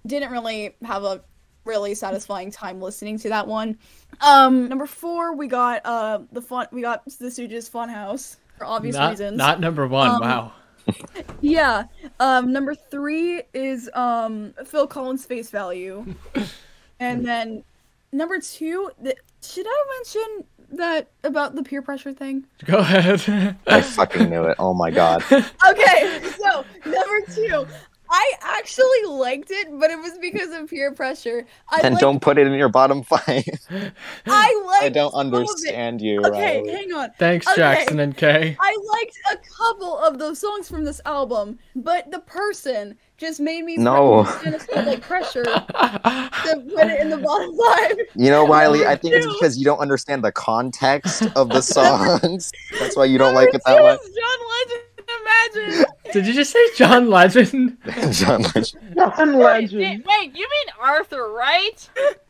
didn't 0.06 0.32
really 0.32 0.76
have 0.84 1.04
a 1.04 1.22
really 1.66 1.94
satisfying 1.94 2.50
time 2.50 2.82
listening 2.82 3.20
to 3.20 3.30
that 3.30 3.46
one. 3.46 3.78
Um, 4.22 4.70
number 4.70 4.86
four, 4.88 5.36
we 5.36 5.48
got 5.48 5.82
uh 5.86 6.20
the 6.32 6.42
fun. 6.42 6.68
We 6.72 6.82
got 6.82 7.04
the 7.06 7.28
Stooges 7.28 7.70
Funhouse 7.70 8.38
for 8.58 8.66
obvious 8.66 8.96
Not, 8.96 9.10
reasons. 9.12 9.38
not 9.38 9.60
number 9.60 9.86
one. 9.88 10.10
Um, 10.10 10.22
wow. 10.22 10.52
Yeah. 11.42 11.84
Um, 12.22 12.54
number 12.54 12.74
three 12.74 13.42
is 13.54 13.90
um 13.94 14.54
Phil 14.66 14.88
Collins 14.88 15.26
Face 15.26 15.50
Value, 15.50 16.06
and 17.02 17.26
then 17.28 17.66
number 18.12 18.40
two. 18.40 18.90
The, 19.02 19.16
should 19.42 19.66
I 19.68 19.86
mention 19.98 20.46
that 20.78 21.10
about 21.24 21.56
the 21.56 21.64
peer 21.64 21.82
pressure 21.82 22.14
thing? 22.14 22.46
Go 22.66 22.78
ahead. 22.80 23.58
I 23.68 23.82
fucking 23.82 24.30
knew 24.30 24.44
it. 24.44 24.56
Oh 24.60 24.74
my 24.74 24.92
god. 24.92 25.24
Okay, 25.70 26.22
so 26.42 26.66
number 26.86 27.22
two, 27.34 27.68
I 28.10 28.34
actually 28.42 29.04
liked 29.08 29.52
it, 29.52 29.68
but 29.80 29.92
it 29.92 30.00
was 30.00 30.18
because 30.20 30.52
of 30.52 30.70
peer 30.70 30.92
pressure. 30.94 31.46
I 31.70 31.82
Then 31.82 31.94
liked, 31.94 32.02
don't 32.02 32.22
put 32.22 32.38
it 32.38 32.48
in 32.48 32.54
your 32.54 32.70
bottom 32.70 33.04
five. 33.04 33.22
I 34.26 34.64
liked. 34.66 34.84
I 34.84 34.90
don't 34.90 35.12
some 35.12 35.28
of 35.28 35.34
it. 35.34 35.38
understand 35.38 36.02
you. 36.02 36.22
Okay, 36.26 36.58
Riley. 36.62 36.72
hang 36.72 36.94
on. 36.94 37.10
Thanks, 37.20 37.48
Okay. 37.48 37.58
Jackson 37.58 38.00
and 38.00 38.16
Kay. 38.16 38.56
I 38.60 38.78
liked 38.94 39.18
a 39.34 39.38
couple 39.58 39.98
of 40.00 40.20
those 40.20 40.40
songs 40.40 40.70
from 40.70 40.86
this 40.86 41.02
album, 41.06 41.60
but 41.76 42.10
the 42.12 42.20
person 42.20 42.98
just 43.18 43.40
made 43.40 43.64
me 43.66 43.78
No. 43.78 44.24
kind 44.26 44.54
of 44.56 44.62
feel 44.62 44.84
like 44.84 45.02
pressure 45.02 45.44
to 45.44 46.64
put 46.74 46.88
it 46.88 47.00
in 47.02 47.10
the 47.10 47.18
bottom 47.18 47.58
five. 47.58 47.98
You 48.16 48.30
know, 48.30 48.48
Riley, 48.48 48.86
I 48.86 48.96
think 48.96 49.16
it's 49.16 49.26
because 49.26 49.58
you 49.58 49.66
don't 49.66 49.80
understand 49.80 50.24
the 50.24 50.32
context 50.32 51.24
of 51.36 51.50
the 51.50 51.62
songs. 51.62 52.52
That's 52.80 52.96
why 52.96 53.06
you 53.06 53.18
don't 53.18 53.34
like 53.34 53.54
it 53.54 53.62
that 53.66 53.82
much. 53.82 54.00
is 54.02 54.06
John 54.16 54.48
Legend. 54.66 54.84
Imagine. 55.56 55.86
Did 56.14 56.28
you 56.28 56.34
just 56.34 56.52
say 56.52 56.60
John 56.76 57.10
Legend? 57.10 57.78
John 58.12 58.42
Legend. 58.44 58.96
John 58.96 59.38
Wait, 59.38 59.72
Legend. 59.72 60.06
wait, 60.08 60.36
you 60.36 60.48
mean 60.50 60.68
Arthur, 60.80 61.32
right? 61.32 61.90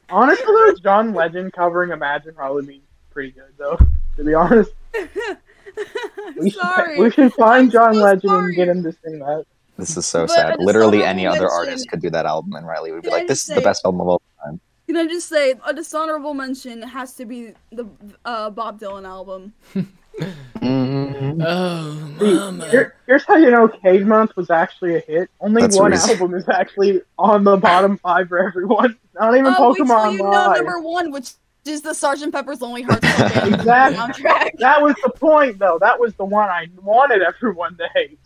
Honestly, 0.10 0.46
though, 0.46 0.74
John 0.82 1.14
Legend 1.14 1.54
covering 1.54 1.92
Imagine 1.92 2.34
probably 2.34 2.66
be 2.66 2.82
pretty 3.12 3.32
good, 3.32 3.54
though. 3.58 3.78
To 4.18 4.24
be 4.24 4.34
honest, 4.34 4.72
we 6.40 6.50
should, 6.50 6.60
Sorry. 6.62 7.00
we 7.00 7.12
should 7.12 7.34
find 7.34 7.66
I'm 7.66 7.70
John 7.72 7.94
so 7.94 8.00
Legend 8.00 8.30
sorry. 8.30 8.46
and 8.46 8.56
get 8.56 8.68
him 8.68 8.84
to 8.84 8.92
sing 9.04 9.20
that. 9.20 9.46
This 9.78 9.96
is 9.96 10.08
so 10.08 10.24
But 10.26 10.32
sad. 10.32 10.56
Literally 10.60 11.04
any 11.04 11.26
wanna 11.28 11.38
other 11.38 11.50
artist 11.50 11.88
could 11.90 12.02
do 12.02 12.10
that 12.10 12.26
album, 12.26 12.54
and 12.54 12.66
Riley 12.66 12.92
would 12.92 13.04
be 13.04 13.10
like, 13.10 13.28
"This 13.28 13.42
just 13.42 13.50
is 13.50 13.56
the 13.56 13.62
best 13.62 13.86
album 13.86 14.02
of 14.02 14.08
all 14.08 14.22
time." 14.44 14.60
Can 14.88 14.98
I 14.98 15.06
just 15.06 15.28
say 15.30 15.54
a 15.66 15.74
dishonorable 15.74 16.34
mention 16.34 16.82
has 16.82 17.14
to 17.16 17.26
be 17.26 17.54
the 17.72 17.86
uh, 18.26 18.50
Bob 18.50 18.80
Dylan 18.80 19.06
album. 19.06 19.54
Mm, 20.88 21.44
Oh, 21.46 22.26
mama. 22.26 22.66
here- 22.70 22.96
here's 23.06 23.24
how 23.26 23.36
you 23.36 23.52
know 23.52 23.68
Cade 23.68 24.06
Month 24.08 24.36
was 24.36 24.50
actually 24.50 24.96
a 24.96 25.00
hit. 25.00 25.30
Only 25.42 25.62
That's 25.64 25.78
one 25.78 25.92
reason. 25.92 26.12
album 26.12 26.34
is 26.36 26.48
actually 26.48 27.02
on 27.20 27.44
the 27.44 27.58
bottom 27.58 27.98
five 27.98 28.30
for 28.30 28.40
everyone. 28.40 28.98
Not 29.20 29.34
even 29.34 29.46
wait 29.46 29.56
till 29.58 29.76
Pokemon 29.76 30.14
you 30.14 30.18
know 30.20 30.30
Live. 30.30 30.58
number 30.58 30.80
one, 30.80 31.12
which 31.12 31.32
is 31.66 31.82
the 31.82 31.94
Sergeant 31.94 32.32
Pepper's 32.34 32.62
Lonely 32.62 32.84
Hearts 32.84 33.02
Club 33.16 33.34
Band 33.34 33.54
Exactly. 33.56 34.24
soundtrack. 34.24 34.58
That 34.60 34.82
was 34.82 34.96
the 35.04 35.10
point, 35.10 35.60
though. 35.60 35.78
That 35.82 36.00
was 36.00 36.14
the 36.16 36.24
one 36.26 36.48
I 36.50 36.68
wanted 36.82 37.22
everyone 37.22 37.76
to 37.78 37.88
hate. 37.94 38.20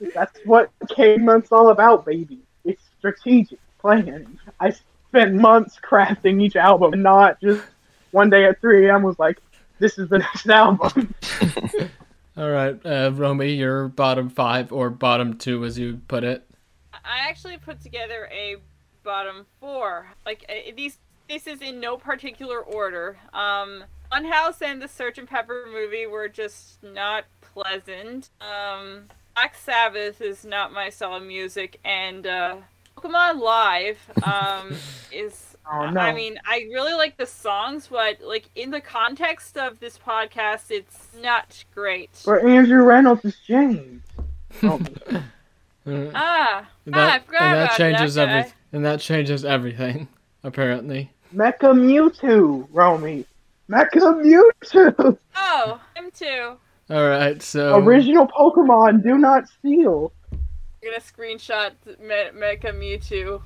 That's 0.14 0.38
what 0.44 0.70
Cade 0.88 1.22
Month's 1.22 1.52
all 1.52 1.68
about, 1.70 2.04
baby. 2.04 2.40
It's 2.64 2.82
strategic 2.98 3.58
planning. 3.78 4.38
I 4.58 4.74
spent 5.08 5.34
months 5.34 5.78
crafting 5.82 6.42
each 6.42 6.56
album, 6.56 6.94
and 6.94 7.02
not 7.02 7.40
just 7.40 7.62
one 8.10 8.28
day 8.28 8.44
at 8.44 8.60
3 8.60 8.88
a.m. 8.88 9.02
was 9.04 9.18
like, 9.18 9.38
this 9.80 9.98
is 9.98 10.08
the 10.08 10.18
next 10.18 10.48
album. 10.48 11.14
All 12.36 12.48
right, 12.48 12.78
uh, 12.86 13.10
Romy, 13.12 13.52
your 13.54 13.88
bottom 13.88 14.28
five 14.28 14.72
or 14.72 14.88
bottom 14.88 15.36
two, 15.36 15.64
as 15.64 15.78
you 15.78 16.00
put 16.06 16.22
it. 16.22 16.48
I 16.92 17.28
actually 17.28 17.56
put 17.56 17.80
together 17.80 18.30
a 18.32 18.56
bottom 19.02 19.46
four. 19.58 20.06
Like 20.24 20.44
uh, 20.48 20.72
these, 20.76 20.98
this 21.28 21.46
is 21.46 21.60
in 21.60 21.80
no 21.80 21.96
particular 21.96 22.60
order. 22.60 23.18
Um, 23.32 23.84
Funhouse 24.12 24.62
and 24.62 24.80
the 24.80 24.88
Sergeant 24.88 25.28
Pepper 25.28 25.66
movie 25.72 26.06
were 26.06 26.28
just 26.28 26.82
not 26.82 27.24
pleasant. 27.40 28.30
Um, 28.40 29.04
Black 29.34 29.54
Sabbath 29.54 30.20
is 30.20 30.44
not 30.44 30.72
my 30.72 30.90
style 30.90 31.16
of 31.16 31.22
music, 31.22 31.80
and 31.84 32.26
uh, 32.26 32.56
Pokemon 32.96 33.40
Live 33.40 33.98
um, 34.22 34.74
is. 35.12 35.49
Oh, 35.72 35.88
no. 35.90 36.00
I 36.00 36.12
mean, 36.12 36.38
I 36.44 36.66
really 36.72 36.94
like 36.94 37.16
the 37.16 37.26
songs, 37.26 37.88
but 37.90 38.18
like 38.22 38.48
in 38.54 38.70
the 38.70 38.80
context 38.80 39.56
of 39.56 39.78
this 39.80 39.98
podcast, 39.98 40.70
it's 40.70 41.08
not 41.22 41.64
great. 41.74 42.10
But 42.24 42.44
Andrew 42.44 42.82
Reynolds 42.82 43.24
is 43.24 43.36
James. 43.46 44.02
Oh, 44.62 44.80
Ah, 45.86 46.68
that, 46.86 46.94
ah, 46.94 47.14
I 47.14 47.18
forgot 47.20 47.42
and 47.42 47.54
that 47.56 47.64
about 47.64 47.76
changes 47.76 48.14
that 48.14 48.26
guy. 48.26 48.38
every, 48.40 48.52
and 48.72 48.84
that 48.84 49.00
changes 49.00 49.44
everything, 49.44 50.08
apparently. 50.44 51.10
Mecha 51.34 51.72
Mewtwo, 51.74 52.68
Romy. 52.70 53.24
Mecha 53.68 54.44
Mewtwo! 54.62 55.16
Oh, 55.36 55.80
him 55.96 56.10
too. 56.12 56.56
All 56.90 57.08
right, 57.08 57.40
so 57.42 57.76
Original 57.78 58.26
Pokemon, 58.28 59.02
do 59.02 59.16
not 59.16 59.48
steal. 59.48 60.12
I'm 60.32 60.40
gonna 60.82 61.00
screenshot 61.00 61.72
Me- 61.98 62.38
Mecha 62.38 62.72
Mewtwo. 62.74 63.42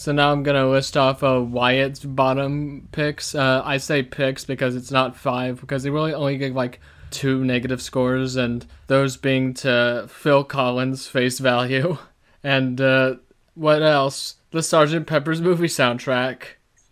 So 0.00 0.12
now 0.12 0.32
I'm 0.32 0.42
gonna 0.42 0.66
list 0.66 0.96
off 0.96 1.22
uh, 1.22 1.42
Wyatt's 1.42 2.02
bottom 2.02 2.88
picks. 2.90 3.34
Uh, 3.34 3.60
I 3.62 3.76
say 3.76 4.02
picks 4.02 4.46
because 4.46 4.74
it's 4.74 4.90
not 4.90 5.14
five 5.14 5.60
because 5.60 5.82
they 5.82 5.90
really 5.90 6.14
only 6.14 6.38
gave 6.38 6.56
like 6.56 6.80
two 7.10 7.44
negative 7.44 7.82
scores, 7.82 8.36
and 8.36 8.64
those 8.86 9.18
being 9.18 9.52
to 9.52 10.06
Phil 10.08 10.42
Collins 10.42 11.06
face 11.06 11.38
value, 11.38 11.98
and 12.42 12.80
uh, 12.80 13.16
what 13.56 13.82
else? 13.82 14.36
The 14.52 14.62
Sergeant 14.62 15.06
Pepper's 15.06 15.42
movie 15.42 15.66
soundtrack. 15.66 16.44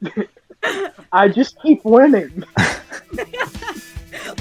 I 1.11 1.29
just 1.29 1.59
keep 1.63 1.83
winning. 1.87 2.45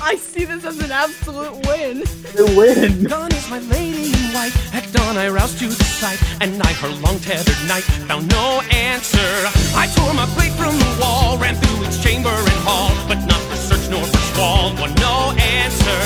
I 0.02 0.16
see 0.16 0.46
this 0.46 0.64
as 0.64 0.80
an 0.80 0.92
absolute 0.92 1.66
win. 1.68 2.04
You 2.36 2.46
win. 2.58 3.04
Dawn 3.06 3.32
is 3.32 3.50
my 3.50 3.60
lady 3.60 4.14
in 4.14 4.34
white. 4.34 4.54
At 4.74 4.92
dawn 4.94 5.18
I 5.18 5.30
roused 5.30 5.60
to 5.60 5.68
the 5.68 5.84
sight, 5.84 6.22
and 6.42 6.62
I, 6.62 6.72
her 6.74 6.90
long-tethered 6.90 7.68
knight, 7.68 7.84
found 8.08 8.30
no 8.30 8.62
answer. 8.72 9.30
I 9.76 9.88
tore 9.96 10.14
my 10.14 10.26
blade 10.36 10.54
from 10.54 10.78
the 10.78 10.98
wall, 11.02 11.38
ran 11.38 11.56
through 11.56 11.88
each 11.88 12.02
chamber 12.02 12.30
and 12.30 12.60
hall, 12.68 12.92
but 13.08 13.20
not 13.26 13.42
for 13.50 13.58
search 13.58 13.90
nor 13.90 14.06
for 14.06 14.22
squall, 14.32 14.76
won 14.78 14.94
no 14.96 15.34
answer. 15.38 16.00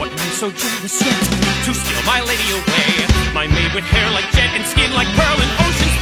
What 0.00 0.10
man 0.10 0.32
so 0.32 0.50
jealous 0.50 0.96
yet 1.04 1.20
to 1.66 1.74
steal 1.74 2.02
my 2.06 2.20
lady 2.24 2.48
away? 2.52 2.90
My 3.34 3.46
maid 3.46 3.74
with 3.74 3.84
hair 3.84 4.10
like 4.10 4.30
jet 4.32 4.50
and 4.56 4.64
skin 4.64 4.92
like 4.94 5.08
pearl 5.18 5.36
and 5.36 5.52
ocean 5.66 5.93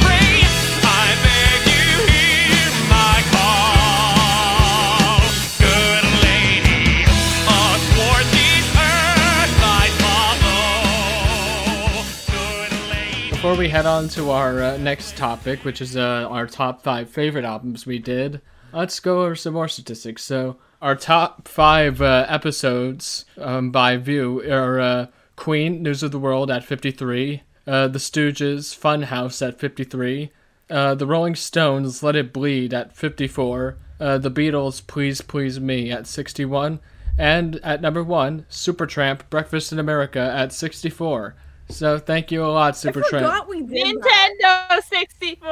Before 13.43 13.57
we 13.57 13.67
head 13.67 13.85
on 13.85 14.07
to 14.07 14.31
our 14.31 14.61
uh, 14.63 14.77
next 14.77 15.17
topic, 15.17 15.65
which 15.65 15.81
is 15.81 15.97
uh, 15.97 16.29
our 16.31 16.47
top 16.47 16.81
five 16.81 17.09
favorite 17.09 17.43
albums 17.43 17.85
we 17.85 17.99
did, 17.99 18.39
let's 18.71 19.01
go 19.01 19.23
over 19.23 19.35
some 19.35 19.53
more 19.53 19.67
statistics. 19.67 20.23
So, 20.23 20.55
our 20.81 20.95
top 20.95 21.49
five 21.49 22.01
uh, 22.01 22.25
episodes 22.29 23.25
um, 23.37 23.69
by 23.69 23.97
view 23.97 24.41
are 24.49 24.79
uh, 24.79 25.07
Queen, 25.35 25.83
News 25.83 26.03
of 26.03 26.13
the 26.13 26.19
World 26.19 26.49
at 26.49 26.63
53, 26.63 27.43
uh, 27.67 27.89
The 27.89 27.99
Stooges, 27.99 28.73
Funhouse 28.73 29.45
at 29.45 29.59
53, 29.59 30.31
uh, 30.69 30.95
The 30.95 31.05
Rolling 31.05 31.35
Stones, 31.35 32.01
Let 32.01 32.15
It 32.15 32.31
Bleed 32.31 32.73
at 32.73 32.95
54, 32.95 33.77
uh, 33.99 34.17
The 34.19 34.31
Beatles, 34.31 34.87
Please 34.87 35.19
Please 35.19 35.59
Me 35.59 35.91
at 35.91 36.07
61, 36.07 36.79
and 37.17 37.57
at 37.57 37.81
number 37.81 38.05
one, 38.05 38.45
Supertramp, 38.49 39.29
Breakfast 39.29 39.73
in 39.73 39.79
America 39.79 40.31
at 40.33 40.53
64. 40.53 41.35
So 41.73 41.97
thank 41.99 42.31
you 42.31 42.45
a 42.45 42.47
lot, 42.47 42.73
I 42.73 42.77
Supertramp. 42.91 43.09
forgot 43.09 43.47
we 43.49 43.61
did 43.63 44.01
that. 44.01 44.29
Nintendo 44.69 44.81
64. 44.83 45.47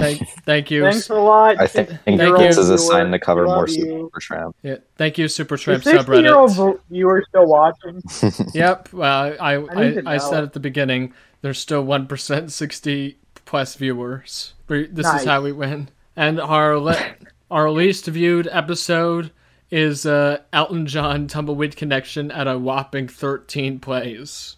Thank, 0.00 0.28
thank 0.44 0.70
you, 0.70 0.82
Thanks 0.84 1.10
a 1.10 1.14
lot. 1.14 1.60
I 1.60 1.66
think, 1.66 1.90
Thank 2.04 2.20
this 2.20 2.56
you. 2.56 2.62
is 2.62 2.70
a 2.70 2.78
sign 2.78 3.10
to 3.10 3.18
cover 3.18 3.44
more 3.44 3.68
you. 3.68 4.10
Supertramp. 4.14 4.54
yeah, 4.62 4.76
thank 4.96 5.18
you, 5.18 5.24
Is 5.26 5.36
Supertramp 5.36 5.82
60 5.84 6.20
year 6.22 6.34
old 6.34 6.50
subreddit. 6.50 6.80
viewer 6.90 7.24
still 7.28 7.46
watching? 7.46 8.02
Yep, 8.54 8.92
well, 8.92 9.34
I 9.40 9.54
I 9.54 9.54
I, 9.56 10.02
I, 10.06 10.18
said 10.18 10.44
at 10.44 10.52
the 10.52 10.60
beginning, 10.60 11.12
there's 11.42 11.58
still 11.58 11.82
one 11.82 12.06
percent, 12.06 12.52
sixty 12.52 13.18
plus 13.44 13.74
viewers. 13.74 14.54
We- 14.68 14.86
This 14.86 15.06
is 15.06 15.24
how 15.24 15.42
we 15.42 15.52
win. 15.52 15.88
And 16.16 16.40
our 16.40 16.78
le- 16.78 17.14
our 17.50 17.70
least 17.70 18.06
viewed 18.06 18.48
episode 18.50 19.32
is 19.70 20.06
uh, 20.06 20.38
Elton 20.52 20.86
John 20.86 21.26
Tumbleweed 21.26 21.74
Connection 21.76 22.30
at 22.30 22.46
a 22.46 22.56
whopping 22.58 23.08
thirteen 23.08 23.80
plays. 23.80 24.56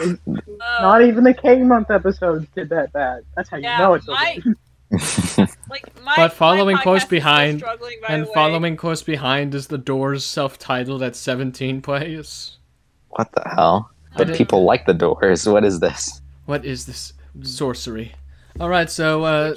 Ooh. 0.00 0.18
Not 0.80 1.02
even 1.02 1.24
the 1.24 1.34
K 1.34 1.62
month 1.62 1.90
episodes 1.90 2.46
did 2.54 2.68
that 2.70 2.92
bad. 2.92 3.24
That's 3.36 3.48
how 3.50 3.56
you 3.56 3.62
know 3.64 3.94
it's 3.94 4.06
my, 4.06 4.38
like 5.70 6.02
my, 6.02 6.16
But 6.16 6.32
following 6.32 6.76
my 6.76 6.82
close 6.82 7.00
podcast 7.00 7.02
is 7.02 7.06
still 7.06 7.16
behind 7.16 7.58
struggling, 7.60 7.98
and 8.08 8.22
the 8.22 8.26
following 8.26 8.76
close 8.76 9.02
behind 9.02 9.54
is 9.54 9.68
The 9.68 9.78
Doors 9.78 10.24
self-titled 10.24 11.02
at 11.02 11.16
seventeen 11.16 11.82
plays. 11.82 12.58
What 13.10 13.32
the 13.32 13.42
hell? 13.54 13.90
But 14.16 14.34
people 14.34 14.64
like 14.64 14.86
the 14.86 14.94
doors. 14.94 15.48
What 15.48 15.64
is 15.64 15.80
this? 15.80 16.20
What 16.44 16.64
is 16.64 16.86
this 16.86 17.14
sorcery? 17.42 18.12
All 18.60 18.68
right, 18.68 18.90
so 18.90 19.24
uh, 19.24 19.54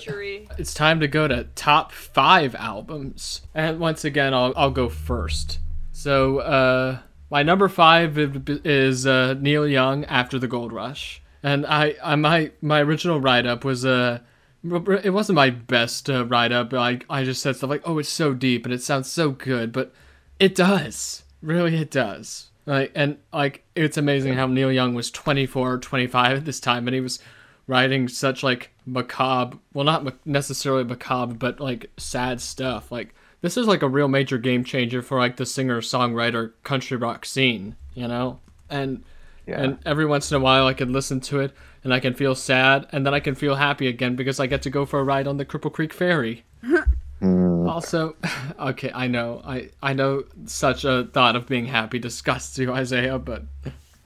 it's 0.57 0.73
time 0.73 1.01
to 1.01 1.07
go 1.07 1.27
to 1.27 1.45
top 1.55 1.91
five 1.91 2.55
albums. 2.55 3.41
And 3.53 3.79
once 3.79 4.05
again, 4.05 4.33
I'll, 4.33 4.53
I'll 4.55 4.71
go 4.71 4.87
first. 4.87 5.59
So, 5.91 6.39
uh, 6.39 6.99
my 7.29 7.43
number 7.43 7.67
five 7.67 8.17
is 8.65 9.05
uh, 9.07 9.35
Neil 9.39 9.67
Young 9.67 10.05
after 10.05 10.39
the 10.39 10.47
Gold 10.47 10.71
Rush. 10.71 11.21
And 11.43 11.65
I, 11.65 11.95
I 12.03 12.15
my, 12.15 12.51
my 12.61 12.81
original 12.81 13.19
write 13.19 13.45
up 13.45 13.63
was 13.63 13.85
Uh, 13.85 14.19
it 14.63 15.13
wasn't 15.13 15.35
my 15.35 15.51
best 15.51 16.09
uh, 16.09 16.25
write 16.25 16.51
up. 16.51 16.73
I, 16.73 16.99
I 17.09 17.23
just 17.23 17.41
said 17.41 17.55
stuff 17.55 17.69
like, 17.69 17.83
oh, 17.85 17.99
it's 17.99 18.09
so 18.09 18.33
deep 18.33 18.65
and 18.65 18.73
it 18.73 18.81
sounds 18.81 19.11
so 19.11 19.29
good, 19.29 19.71
but 19.71 19.93
it 20.39 20.55
does. 20.55 21.23
Really, 21.41 21.75
it 21.75 21.91
does. 21.91 22.49
Like, 22.65 22.91
and 22.95 23.17
like, 23.31 23.63
it's 23.75 23.97
amazing 23.97 24.33
how 24.33 24.47
Neil 24.47 24.71
Young 24.71 24.95
was 24.95 25.11
24 25.11 25.73
or 25.73 25.77
25 25.77 26.37
at 26.37 26.45
this 26.45 26.59
time, 26.59 26.87
and 26.87 26.95
he 26.95 27.01
was 27.01 27.19
writing 27.67 28.07
such 28.07 28.41
like 28.41 28.71
macabre, 28.85 29.59
well, 29.73 29.85
not 29.85 30.25
necessarily 30.25 30.83
macabre, 30.83 31.35
but 31.35 31.59
like 31.59 31.91
sad 31.97 32.41
stuff. 32.41 32.91
Like, 32.91 33.13
this 33.45 33.57
is 33.57 33.67
like 33.67 33.81
a 33.81 33.87
real 33.89 34.07
major 34.07 34.37
game 34.37 34.63
changer 34.63 35.01
for 35.01 35.19
like 35.19 35.35
the 35.37 35.45
singer 35.45 35.81
songwriter 35.81 36.51
country 36.63 36.97
rock 36.97 37.25
scene, 37.25 37.75
you 37.93 38.07
know? 38.07 38.39
And 38.69 39.03
Yeah. 39.47 39.61
and 39.61 39.77
every 39.85 40.05
once 40.05 40.31
in 40.31 40.37
a 40.37 40.39
while 40.39 40.65
I 40.65 40.73
can 40.73 40.91
listen 40.91 41.19
to 41.21 41.39
it 41.39 41.51
and 41.83 41.93
I 41.93 41.99
can 41.99 42.13
feel 42.15 42.33
sad 42.35 42.87
and 42.91 43.05
then 43.05 43.13
I 43.13 43.19
can 43.19 43.35
feel 43.35 43.55
happy 43.55 43.87
again 43.87 44.15
because 44.15 44.39
I 44.39 44.47
get 44.47 44.61
to 44.63 44.69
go 44.71 44.85
for 44.85 44.99
a 44.99 45.03
ride 45.03 45.27
on 45.27 45.37
the 45.37 45.45
Cripple 45.45 45.71
Creek 45.71 45.93
Ferry. 45.93 46.43
Hmm. 46.61 46.77
Also, 47.65 48.15
okay, 48.59 48.91
I 48.93 49.07
know, 49.07 49.41
I 49.43 49.69
I 49.81 49.93
know 49.93 50.25
such 50.45 50.83
a 50.85 51.05
thought 51.13 51.35
of 51.35 51.47
being 51.47 51.65
happy 51.65 51.97
disgusts 51.97 52.59
you, 52.59 52.71
Isaiah, 52.71 53.17
but 53.17 53.43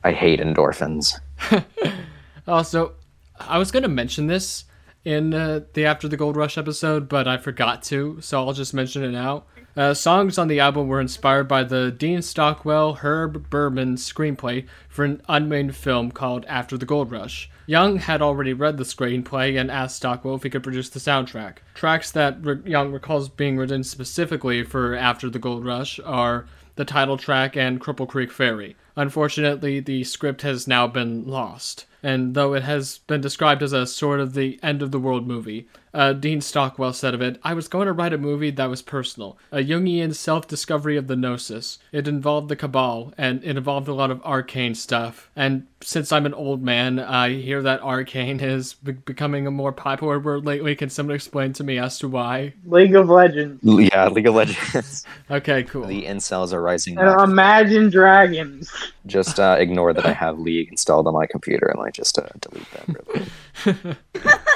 I 0.04 0.12
hate 0.14 0.40
endorphins. 0.40 1.20
also, 2.48 2.94
I 3.40 3.58
was 3.58 3.72
gonna 3.72 3.90
mention 3.90 4.28
this 4.28 4.66
in 5.10 5.34
uh, 5.34 5.62
the 5.74 5.88
After 5.88 6.08
the 6.08 6.18
Gold 6.18 6.36
Rush 6.36 6.56
episode, 6.56 7.10
but 7.10 7.28
I 7.28 7.38
forgot 7.38 7.82
to, 7.84 8.22
so 8.22 8.46
I'll 8.46 8.54
just 8.54 8.76
mention 8.76 9.04
it 9.04 9.10
now. 9.10 9.46
Uh, 9.76 9.96
songs 9.96 10.38
on 10.38 10.48
the 10.48 10.60
album 10.60 10.88
were 10.88 11.02
inspired 11.02 11.48
by 11.48 11.64
the 11.64 11.90
Dean 11.90 12.22
Stockwell 12.22 12.98
Herb 12.98 13.50
Bermann 13.50 13.96
screenplay 13.96 14.68
for 14.88 15.04
an 15.04 15.24
unmade 15.28 15.76
film 15.76 16.12
called 16.12 16.46
After 16.48 16.78
the 16.78 16.86
Gold 16.86 17.12
Rush. 17.12 17.50
Young 17.66 17.98
had 17.98 18.22
already 18.22 18.54
read 18.54 18.78
the 18.78 18.84
screenplay 18.84 19.60
and 19.60 19.72
asked 19.72 19.96
Stockwell 19.96 20.36
if 20.36 20.44
he 20.44 20.50
could 20.52 20.62
produce 20.62 20.90
the 20.90 21.00
soundtrack. 21.00 21.58
Tracks 21.74 22.12
that 22.12 22.68
Young 22.68 22.92
recalls 22.92 23.30
being 23.30 23.58
written 23.58 23.84
specifically 23.84 24.64
for 24.64 24.96
After 24.96 25.28
the 25.28 25.40
Gold 25.40 25.66
Rush 25.66 26.00
are 26.06 26.46
the 26.76 26.86
title 26.86 27.18
track, 27.18 27.58
and 27.58 27.82
Cripple 27.82 28.08
Creek 28.08 28.32
Ferry. 28.32 28.78
Unfortunately, 28.96 29.82
the 29.82 30.04
script 30.06 30.44
has 30.44 30.66
now 30.66 30.88
been 30.88 31.28
lost, 31.28 31.86
and 32.02 32.34
though 32.36 32.54
it 32.54 32.64
has 32.64 33.00
been 33.08 33.22
described 33.22 33.62
as 33.62 33.74
a 33.74 33.86
sort 33.86 34.20
of 34.20 34.34
the 34.34 34.60
end 34.64 34.82
of 34.82 34.92
the 34.92 35.00
world 35.00 35.28
movie, 35.28 35.68
uh, 35.94 36.14
Dean 36.14 36.42
Stockwell 36.42 36.94
said 36.94 37.14
of 37.14 37.22
it, 37.22 37.40
I 37.44 37.54
was 37.54 37.68
going 37.68 37.88
to 37.88 37.94
write 37.94 38.14
a 38.14 38.18
movie 38.18 38.52
that 38.52 38.70
was 38.70 38.82
personal, 38.82 39.38
a 39.52 39.58
Jungian 39.58 40.14
self 40.14 40.48
discovery 40.48 40.98
of 40.98 41.08
the 41.08 41.16
Gnosis. 41.16 41.80
It 41.92 42.08
involved 42.08 42.50
the 42.50 42.56
Cabal, 42.56 43.14
and 43.18 43.44
it 43.44 43.58
involved 43.58 43.88
a 43.88 43.94
lot 43.94 44.12
of 44.12 44.22
arcane 44.24 44.76
stuff. 44.76 45.30
And 45.36 45.68
since 45.82 46.12
I'm 46.12 46.26
an 46.26 46.34
old 46.34 46.62
man, 46.62 47.00
I 47.00 47.30
hear 47.34 47.62
that 47.62 47.82
arcane 47.82 48.40
is 48.40 48.74
be- 48.76 48.92
becoming 48.92 49.48
a 49.48 49.52
more 49.52 49.72
popular 49.72 50.20
word 50.20 50.46
lately. 50.46 50.76
Can 50.76 50.90
someone 50.90 51.16
explain 51.16 51.54
to 51.54 51.64
me 51.64 51.78
as 51.80 51.98
to 52.00 52.08
why? 52.08 52.54
League 52.66 52.96
of 52.96 53.10
Legends. 53.10 53.60
Yeah, 53.64 54.08
League 54.10 54.28
of 54.28 54.36
Legends. 54.36 55.06
Okay, 55.32 55.62
cool. 55.64 55.86
the 55.86 56.06
incels 56.06 56.54
are 56.54 56.62
rising 56.62 56.98
And 56.98 57.08
up. 57.08 57.22
Imagine 57.28 57.90
Dragons. 57.92 58.72
Just 59.06 59.40
uh, 59.40 59.58
ignore 59.60 59.94
that 59.94 60.06
I 60.06 60.12
have 60.12 60.40
League 60.40 60.70
installed 60.70 61.06
on 61.06 61.14
my 61.14 61.28
computer 61.28 61.68
and 61.68 61.80
like 61.80 61.94
just 61.94 62.18
uh, 62.18 62.28
delete 62.42 62.66
that. 62.72 63.96
Really. 64.26 64.36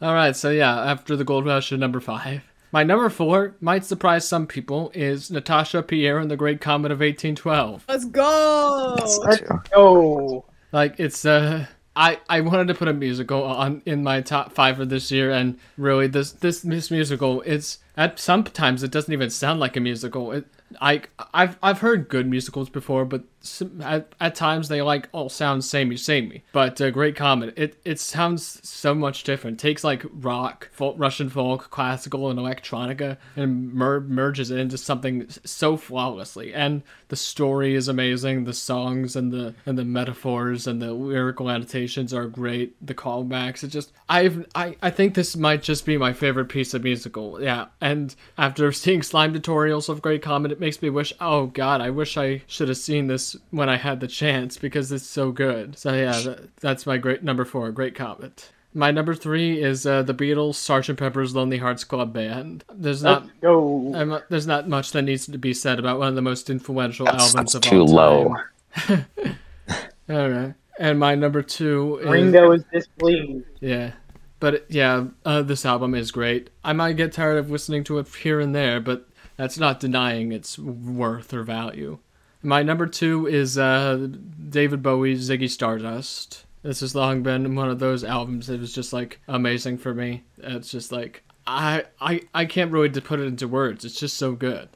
All 0.00 0.14
right, 0.14 0.36
so 0.36 0.50
yeah, 0.50 0.80
after 0.80 1.16
the 1.16 1.24
Gold 1.24 1.44
Rush 1.46 1.72
at 1.72 1.78
number 1.78 2.00
five. 2.00 2.42
My 2.70 2.84
number 2.84 3.08
four 3.08 3.56
might 3.60 3.84
surprise 3.84 4.28
some 4.28 4.46
people 4.46 4.92
is 4.94 5.30
Natasha 5.30 5.82
Pierre 5.82 6.18
and 6.18 6.30
the 6.30 6.36
Great 6.36 6.60
Comet 6.60 6.92
of 6.92 7.00
1812. 7.00 7.84
Let's 7.88 8.04
go. 8.04 8.94
That's 8.98 9.40
too. 9.40 9.60
Oh, 9.74 10.44
Like 10.70 11.00
it's 11.00 11.24
uh 11.24 11.66
I, 11.96 12.20
I 12.28 12.42
wanted 12.42 12.68
to 12.68 12.74
put 12.74 12.86
a 12.86 12.92
musical 12.92 13.42
on 13.42 13.82
in 13.84 14.04
my 14.04 14.20
top 14.20 14.52
five 14.52 14.76
for 14.76 14.84
this 14.84 15.10
year, 15.10 15.32
and 15.32 15.58
really 15.76 16.06
this 16.06 16.30
this 16.30 16.60
this 16.60 16.92
musical 16.92 17.42
it's 17.42 17.78
at 17.96 18.20
sometimes 18.20 18.84
it 18.84 18.92
doesn't 18.92 19.12
even 19.12 19.30
sound 19.30 19.58
like 19.58 19.76
a 19.76 19.80
musical. 19.80 20.30
It, 20.30 20.46
I 20.80 21.02
I've 21.32 21.58
I've 21.62 21.80
heard 21.80 22.08
good 22.08 22.28
musicals 22.28 22.68
before, 22.68 23.04
but 23.04 23.22
some, 23.40 23.80
at, 23.80 24.14
at 24.20 24.34
times 24.34 24.68
they 24.68 24.82
like 24.82 25.08
all 25.12 25.28
sound 25.28 25.64
samey 25.64 25.96
samey. 25.96 26.44
But 26.52 26.80
uh, 26.80 26.90
Great 26.90 27.16
Comet, 27.16 27.54
it 27.56 27.78
it 27.84 27.98
sounds 28.00 28.60
so 28.68 28.94
much 28.94 29.24
different. 29.24 29.58
takes 29.58 29.84
like 29.84 30.04
rock, 30.12 30.68
folk, 30.72 30.96
Russian 30.98 31.28
folk, 31.28 31.70
classical, 31.70 32.28
and 32.30 32.38
electronica, 32.38 33.16
and 33.36 33.72
mer- 33.72 34.00
merges 34.00 34.50
it 34.50 34.58
into 34.58 34.76
something 34.76 35.28
so 35.44 35.76
flawlessly. 35.76 36.52
And 36.52 36.82
the 37.08 37.16
story 37.16 37.74
is 37.74 37.88
amazing. 37.88 38.44
The 38.44 38.52
songs 38.52 39.16
and 39.16 39.32
the 39.32 39.54
and 39.64 39.78
the 39.78 39.84
metaphors 39.84 40.66
and 40.66 40.82
the 40.82 40.92
lyrical 40.92 41.50
annotations 41.50 42.12
are 42.12 42.26
great. 42.26 42.74
The 42.84 42.94
callbacks, 42.94 43.64
it 43.64 43.68
just 43.68 43.92
I've 44.08 44.46
I 44.54 44.76
I 44.82 44.90
think 44.90 45.14
this 45.14 45.36
might 45.36 45.62
just 45.62 45.86
be 45.86 45.96
my 45.96 46.12
favorite 46.12 46.48
piece 46.48 46.74
of 46.74 46.84
musical. 46.84 47.40
Yeah, 47.40 47.66
and 47.80 48.14
after 48.36 48.70
seeing 48.78 49.02
slime 49.02 49.32
tutorials 49.34 49.88
of 49.88 50.02
Great 50.02 50.22
Comet, 50.22 50.57
it 50.58 50.60
makes 50.60 50.82
me 50.82 50.90
wish. 50.90 51.12
Oh 51.20 51.46
God, 51.46 51.80
I 51.80 51.90
wish 51.90 52.16
I 52.16 52.42
should 52.48 52.66
have 52.68 52.78
seen 52.78 53.06
this 53.06 53.36
when 53.50 53.68
I 53.68 53.76
had 53.76 54.00
the 54.00 54.08
chance 54.08 54.56
because 54.56 54.90
it's 54.90 55.06
so 55.06 55.30
good. 55.30 55.78
So 55.78 55.94
yeah, 55.94 56.18
that, 56.20 56.56
that's 56.56 56.84
my 56.84 56.98
great 56.98 57.22
number 57.22 57.44
four, 57.44 57.70
Great 57.70 57.94
Comet. 57.94 58.50
My 58.74 58.90
number 58.90 59.14
three 59.14 59.62
is 59.62 59.86
uh, 59.86 60.02
the 60.02 60.14
Beatles, 60.14 60.54
Sgt. 60.54 60.96
Pepper's 60.96 61.34
Lonely 61.34 61.58
Hearts 61.58 61.84
Club 61.84 62.12
Band. 62.12 62.64
There's 62.74 63.04
not 63.04 63.22
let's 63.26 63.34
go. 63.40 63.94
um, 63.94 64.20
there's 64.30 64.48
not 64.48 64.68
much 64.68 64.90
that 64.92 65.02
needs 65.02 65.26
to 65.26 65.38
be 65.38 65.54
said 65.54 65.78
about 65.78 66.00
one 66.00 66.08
of 66.08 66.16
the 66.16 66.22
most 66.22 66.50
influential 66.50 67.06
That's, 67.06 67.34
albums 67.34 67.52
that's 67.52 67.66
of 67.66 67.70
too 67.70 67.82
all 67.82 67.86
time. 67.86 68.44
Too 68.74 68.94
low. 68.94 69.04
time. 69.14 69.36
All 70.10 70.30
right, 70.30 70.54
and 70.78 70.98
my 70.98 71.14
number 71.14 71.42
two 71.42 71.98
is 72.02 72.08
Ringo 72.08 72.52
is 72.52 72.64
displeased. 72.72 73.44
yeah, 73.60 73.92
but 74.40 74.64
yeah, 74.70 75.04
uh, 75.24 75.42
this 75.42 75.66
album 75.66 75.94
is 75.94 76.10
great. 76.10 76.48
I 76.64 76.72
might 76.72 76.94
get 76.96 77.12
tired 77.12 77.36
of 77.36 77.50
listening 77.50 77.84
to 77.84 77.98
it 77.98 78.08
here 78.08 78.40
and 78.40 78.54
there, 78.54 78.80
but 78.80 79.06
that's 79.38 79.56
not 79.56 79.80
denying 79.80 80.32
its 80.32 80.58
worth 80.58 81.32
or 81.32 81.44
value. 81.44 81.98
My 82.42 82.62
number 82.62 82.86
two 82.86 83.26
is 83.26 83.56
uh, 83.56 84.08
David 84.50 84.82
Bowie's 84.82 85.30
Ziggy 85.30 85.48
Stardust. 85.48 86.44
This 86.62 86.80
has 86.80 86.94
long 86.94 87.22
been 87.22 87.54
one 87.54 87.70
of 87.70 87.78
those 87.78 88.04
albums 88.04 88.48
that 88.48 88.60
was 88.60 88.74
just 88.74 88.92
like 88.92 89.20
amazing 89.28 89.78
for 89.78 89.94
me. 89.94 90.24
It's 90.38 90.70
just 90.70 90.92
like 90.92 91.22
I 91.46 91.84
I 92.00 92.22
I 92.34 92.44
can't 92.44 92.72
really 92.72 92.90
put 93.00 93.20
it 93.20 93.26
into 93.26 93.48
words. 93.48 93.84
It's 93.84 93.98
just 93.98 94.18
so 94.18 94.32
good. 94.32 94.68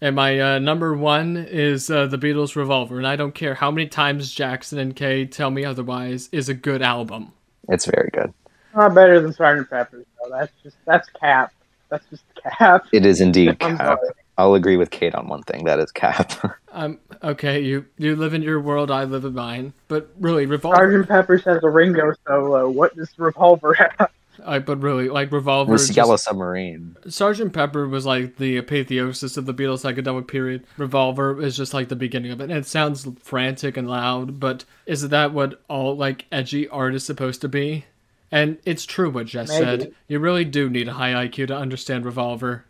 And 0.00 0.14
my 0.14 0.38
uh, 0.38 0.58
number 0.58 0.94
one 0.94 1.36
is 1.36 1.88
uh, 1.88 2.06
the 2.06 2.18
Beatles' 2.18 2.54
Revolver, 2.54 2.98
and 2.98 3.06
I 3.06 3.16
don't 3.16 3.34
care 3.34 3.54
how 3.54 3.70
many 3.70 3.88
times 3.88 4.30
Jackson 4.30 4.78
and 4.78 4.94
Kay 4.94 5.24
tell 5.24 5.50
me 5.50 5.64
otherwise. 5.64 6.28
Is 6.32 6.48
a 6.48 6.54
good 6.54 6.82
album. 6.82 7.32
It's 7.68 7.86
very 7.86 8.10
good. 8.12 8.34
Not 8.74 8.94
better 8.94 9.20
than 9.20 9.32
Sergeant 9.32 9.70
Pepper's 9.70 10.06
though. 10.22 10.36
That's 10.36 10.52
just 10.62 10.76
that's 10.84 11.08
cap. 11.10 11.52
That's 11.90 12.04
just 12.10 12.22
cap. 12.58 12.84
It 12.92 13.06
is 13.06 13.20
indeed 13.20 13.56
I'm 13.60 13.76
Cap. 13.76 13.98
sorry. 13.98 14.10
I'll 14.38 14.54
agree 14.54 14.76
with 14.76 14.90
Kate 14.90 15.14
on 15.14 15.28
one 15.28 15.42
thing. 15.44 15.64
That 15.64 15.78
is 15.78 15.90
Cap. 15.92 16.32
Um, 16.76 16.98
okay, 17.24 17.58
you 17.62 17.86
you 17.96 18.14
live 18.16 18.34
in 18.34 18.42
your 18.42 18.60
world, 18.60 18.90
I 18.90 19.04
live 19.04 19.24
in 19.24 19.32
mine. 19.32 19.72
But 19.88 20.10
really, 20.20 20.44
Revolver. 20.44 20.76
Sergeant 20.76 21.08
Pepper 21.08 21.38
has 21.38 21.62
a 21.62 21.70
Ringo 21.70 22.12
solo. 22.26 22.68
What 22.68 22.94
does 22.94 23.08
Revolver 23.16 23.72
have? 23.72 24.10
I, 24.44 24.58
but 24.58 24.82
really, 24.82 25.08
like 25.08 25.32
Revolver. 25.32 25.70
the 25.70 25.76
is 25.76 25.86
just- 25.86 25.96
Yellow 25.96 26.16
Submarine. 26.16 26.94
Sergeant 27.08 27.54
Pepper 27.54 27.88
was 27.88 28.04
like 28.04 28.36
the 28.36 28.58
apotheosis 28.58 29.38
of 29.38 29.46
the 29.46 29.54
Beatles 29.54 29.90
psychedelic 29.90 30.28
period. 30.28 30.66
Revolver 30.76 31.40
is 31.40 31.56
just 31.56 31.72
like 31.72 31.88
the 31.88 31.96
beginning 31.96 32.30
of 32.30 32.42
it. 32.42 32.50
And 32.50 32.52
it 32.52 32.66
sounds 32.66 33.08
frantic 33.22 33.78
and 33.78 33.88
loud, 33.88 34.38
but 34.38 34.66
is 34.84 35.08
that 35.08 35.32
what 35.32 35.62
all 35.68 35.96
like 35.96 36.26
edgy 36.30 36.68
art 36.68 36.94
is 36.94 37.04
supposed 37.04 37.40
to 37.40 37.48
be? 37.48 37.86
And 38.32 38.58
it's 38.64 38.84
true 38.86 39.10
what 39.10 39.26
Jess 39.26 39.48
Maybe. 39.48 39.64
said. 39.64 39.94
You 40.08 40.18
really 40.18 40.44
do 40.44 40.68
need 40.68 40.88
a 40.88 40.94
high 40.94 41.12
IQ 41.26 41.48
to 41.48 41.56
understand 41.56 42.04
Revolver. 42.04 42.64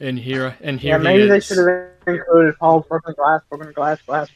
And 0.00 0.18
here, 0.18 0.56
and 0.60 0.80
here 0.80 0.92
Yeah, 0.92 0.98
maybe 0.98 1.22
he 1.22 1.28
they 1.28 1.40
should 1.40 1.58
have 1.58 1.68
included 2.06 2.58
Paul 2.58 2.80
broken 2.88 3.14
glass, 3.14 3.40
broken 3.48 3.72
glass, 3.72 4.02
glass. 4.02 4.28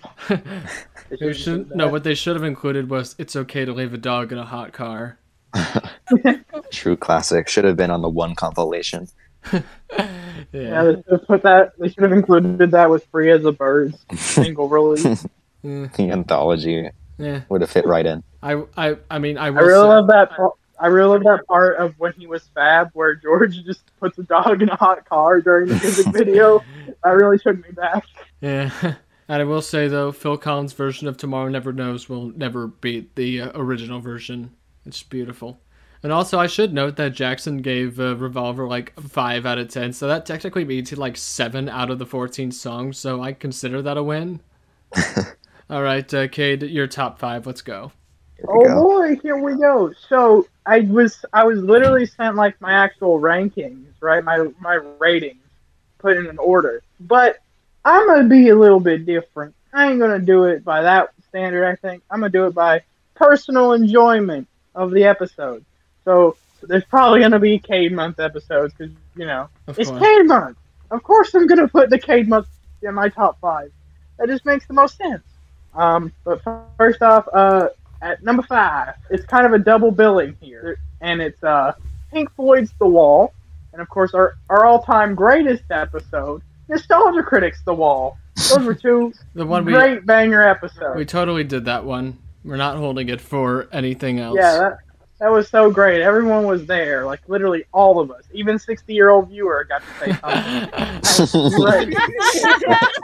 They 1.11 1.17
They 1.21 1.33
should've 1.33 1.37
should, 1.37 1.55
included 1.55 1.77
no, 1.77 1.89
what 1.89 2.05
they 2.05 2.15
should 2.15 2.35
have 2.37 2.45
included 2.45 2.89
was 2.91 3.15
"It's 3.19 3.37
okay 3.37 3.65
to 3.67 3.73
leave 3.73 3.93
a 3.93 3.99
dog 3.99 4.33
in 4.33 4.39
a 4.39 4.47
hot 4.47 4.73
car." 4.73 5.19
True 6.73 6.97
classic. 6.97 7.49
Should 7.49 7.65
have 7.65 7.77
been 7.77 7.91
on 7.91 8.03
the 8.03 8.09
one 8.09 8.35
compilation. 8.35 9.09
Yeah, 10.53 10.61
Yeah, 10.61 10.83
they 10.85 10.93
should 10.95 11.05
have 11.13 11.27
put 11.27 11.43
that. 11.43 11.73
They 11.79 11.89
should 11.89 12.03
have 12.05 12.13
included 12.13 12.71
that 12.73 12.91
with 12.91 13.07
"Free 13.13 13.31
as 13.31 13.45
a 13.45 13.53
Bird" 13.53 13.95
single 14.17 14.69
release. 14.69 15.27
The 15.63 16.11
anthology 16.11 16.89
yeah. 17.19 17.43
would 17.49 17.61
have 17.61 17.71
fit 17.71 17.87
right 17.87 18.07
in. 18.07 18.23
I, 18.43 18.63
I, 18.77 18.97
I 19.11 19.19
mean, 19.19 19.37
I 19.39 19.51
I 19.55 19.61
really 19.61 19.75
say, 19.83 19.89
love 19.89 20.07
that. 20.09 20.31
par- 20.37 20.55
I 20.81 20.87
really 20.87 21.19
love 21.19 21.25
that 21.25 21.47
part 21.47 21.77
of 21.77 21.95
when 21.99 22.15
he 22.15 22.27
was 22.27 22.49
Fab, 22.55 22.91
where 22.95 23.15
George 23.15 23.63
just 23.65 23.83
puts 24.01 24.19
a 24.19 24.23
dog 24.23 24.63
in 24.63 24.71
a 24.71 24.77
hot 24.77 25.07
car 25.09 25.41
during 25.43 25.69
the 25.69 25.75
music 25.75 26.07
video. 26.13 26.65
I 27.05 27.11
really 27.11 27.39
took 27.39 27.57
me 27.57 27.71
back. 27.73 28.05
Yeah. 28.41 28.95
And 29.31 29.41
I 29.41 29.45
will 29.45 29.63
say 29.63 29.87
though, 29.87 30.11
Phil 30.11 30.37
Collins' 30.37 30.73
version 30.73 31.07
of 31.07 31.17
Tomorrow 31.17 31.51
Never 31.51 31.73
Knows 31.73 32.09
will 32.09 32.37
never 32.37 32.67
beat 32.67 33.15
the 33.15 33.43
uh, 33.43 33.53
original 33.55 34.01
version. 34.01 34.57
It's 34.85 35.05
beautiful. 35.05 35.61
And 36.03 36.11
also, 36.11 36.41
I 36.41 36.49
should 36.49 36.75
note 36.75 36.97
that 36.97 37.13
Jackson 37.13 37.59
gave 37.59 38.01
uh, 38.01 38.17
Revolver 38.17 38.67
like 38.67 38.99
five 38.99 39.47
out 39.47 39.59
of 39.59 39.69
ten, 39.69 39.93
so 39.93 40.09
that 40.09 40.27
technically 40.27 40.65
means 40.65 40.91
he 40.91 40.97
like 40.97 41.17
seven 41.17 41.69
out 41.69 41.91
of 41.91 42.01
the 42.01 42.07
fourteen 42.07 42.51
songs. 42.51 42.99
So 42.99 43.23
I 43.23 43.33
consider 43.33 43.81
that 43.83 43.97
a 43.97 44.03
win. 44.03 44.41
All 45.71 45.83
right, 45.85 46.13
uh, 46.13 46.27
Cade, 46.27 46.63
your 46.63 46.89
top 46.89 47.21
five. 47.21 47.47
Let's 47.47 47.63
go. 47.63 47.93
Oh 48.49 48.65
go. 48.65 48.75
boy, 48.75 49.17
here 49.23 49.37
we 49.39 49.57
go. 49.57 49.93
So 50.09 50.47
I 50.67 50.81
was 50.81 51.25
I 51.33 51.45
was 51.45 51.61
literally 51.63 52.07
sent 52.07 52.37
like 52.37 52.61
my 52.61 52.73
actual 52.73 53.21
rankings, 53.21 53.93
right? 54.01 54.23
My 54.25 54.49
my 54.61 54.75
ratings 54.75 55.31
put 55.99 56.17
in 56.17 56.27
an 56.27 56.39
order. 56.39 56.83
But 57.01 57.39
I'm 57.85 58.07
gonna 58.07 58.29
be 58.29 58.49
a 58.49 58.57
little 58.57 58.81
bit 58.81 59.07
different. 59.07 59.55
I 59.73 59.91
ain't 59.91 60.01
gonna 60.01 60.19
do 60.19 60.45
it 60.45 60.65
by 60.65 60.83
that 60.83 61.11
standard. 61.29 61.65
I 61.67 61.77
think 61.77 62.03
I'm 62.11 62.21
gonna 62.21 62.31
do 62.31 62.47
it 62.47 62.55
by 62.55 62.83
personal 63.15 63.73
enjoyment 63.73 64.49
of 64.75 64.91
the 64.91 65.05
episode. 65.05 65.65
So 66.05 66.37
there's 66.63 66.85
probably 66.85 67.21
gonna 67.21 67.39
be 67.39 67.59
Cade 67.59 67.93
month 67.93 68.21
episodes 68.21 68.75
because 68.77 68.93
you 69.17 69.27
know 69.27 69.49
Of 69.69 69.77
it's 69.77 69.91
course. 69.91 70.01
Cade 70.01 70.27
month. 70.27 70.59
Of 70.91 71.03
course, 71.03 71.35
I'm 71.35 71.47
gonna 71.47 71.69
put 71.69 71.91
the 71.91 71.99
Cade 71.99 72.29
month 72.29 72.47
in 72.83 72.95
my 72.95 73.09
top 73.09 73.39
five. 73.41 73.71
That 74.19 74.29
just 74.29 74.45
makes 74.45 74.67
the 74.67 74.75
most 74.75 74.97
sense. 74.97 75.25
Um, 75.75 76.13
but 76.25 76.43
first 76.43 77.03
off, 77.03 77.29
uh, 77.33 77.69
at 78.03 78.23
number 78.23 78.43
five, 78.43 78.95
it's 79.11 79.25
kind 79.27 79.47
of 79.47 79.53
a 79.53 79.59
double 79.59 79.91
billing 79.91 80.37
here, 80.41 80.79
and 81.01 81.21
it's 81.21 81.43
uh, 81.43 81.73
Pink 82.13 82.31
Floyd's 82.35 82.73
The 82.79 82.87
Wall, 82.87 83.33
and 83.73 83.83
of 83.83 83.89
course 83.89 84.15
our 84.15 84.35
our 84.49 84.65
all 84.67 84.83
time 84.83 85.15
greatest 85.15 85.65
episode, 85.71 86.43
Nostalgia 86.69 87.23
Critics 87.23 87.61
The 87.65 87.75
Wall. 87.75 88.19
Those 88.49 88.65
were 88.65 88.75
two 88.75 89.13
The 89.35 89.45
one 89.47 89.65
we 89.65 89.73
great 89.73 90.07
banger 90.07 90.43
episodes. 90.47 90.97
we 90.97 91.05
totally 91.05 91.45
did 91.45 91.67
that 91.67 91.85
one. 91.85 92.19
We're 92.45 92.57
not 92.57 92.77
holding 92.79 93.09
it 93.11 93.21
for 93.21 93.69
anything 93.71 94.19
else. 94.19 94.37
Yeah, 94.41 94.59
that 94.59 94.79
that 95.21 95.31
was 95.31 95.49
so 95.49 95.71
great. 95.71 96.01
Everyone 96.03 96.45
was 96.45 96.67
there, 96.67 97.05
like 97.07 97.21
literally 97.29 97.65
all 97.73 98.01
of 98.01 98.11
us. 98.11 98.25
Even 98.33 98.59
sixty 98.59 98.95
year 98.95 99.11
old 99.11 99.29
viewer 99.29 99.67
got 99.69 99.83
to 99.83 99.89
say 100.01 100.13
something. 101.29 101.95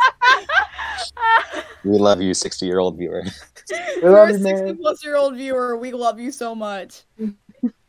We 1.84 1.98
love 1.98 2.20
you, 2.20 2.34
60 2.34 2.66
year 2.66 2.80
old 2.80 2.96
viewer. 2.98 3.22
We 3.70 4.02
You're 4.02 4.10
love 4.10 4.30
a 4.30 4.32
you, 4.32 4.38
sixty-plus-year-old 4.38 5.36
viewer. 5.36 5.76
We 5.76 5.92
love 5.92 6.18
you 6.18 6.30
so 6.32 6.54
much. 6.54 7.02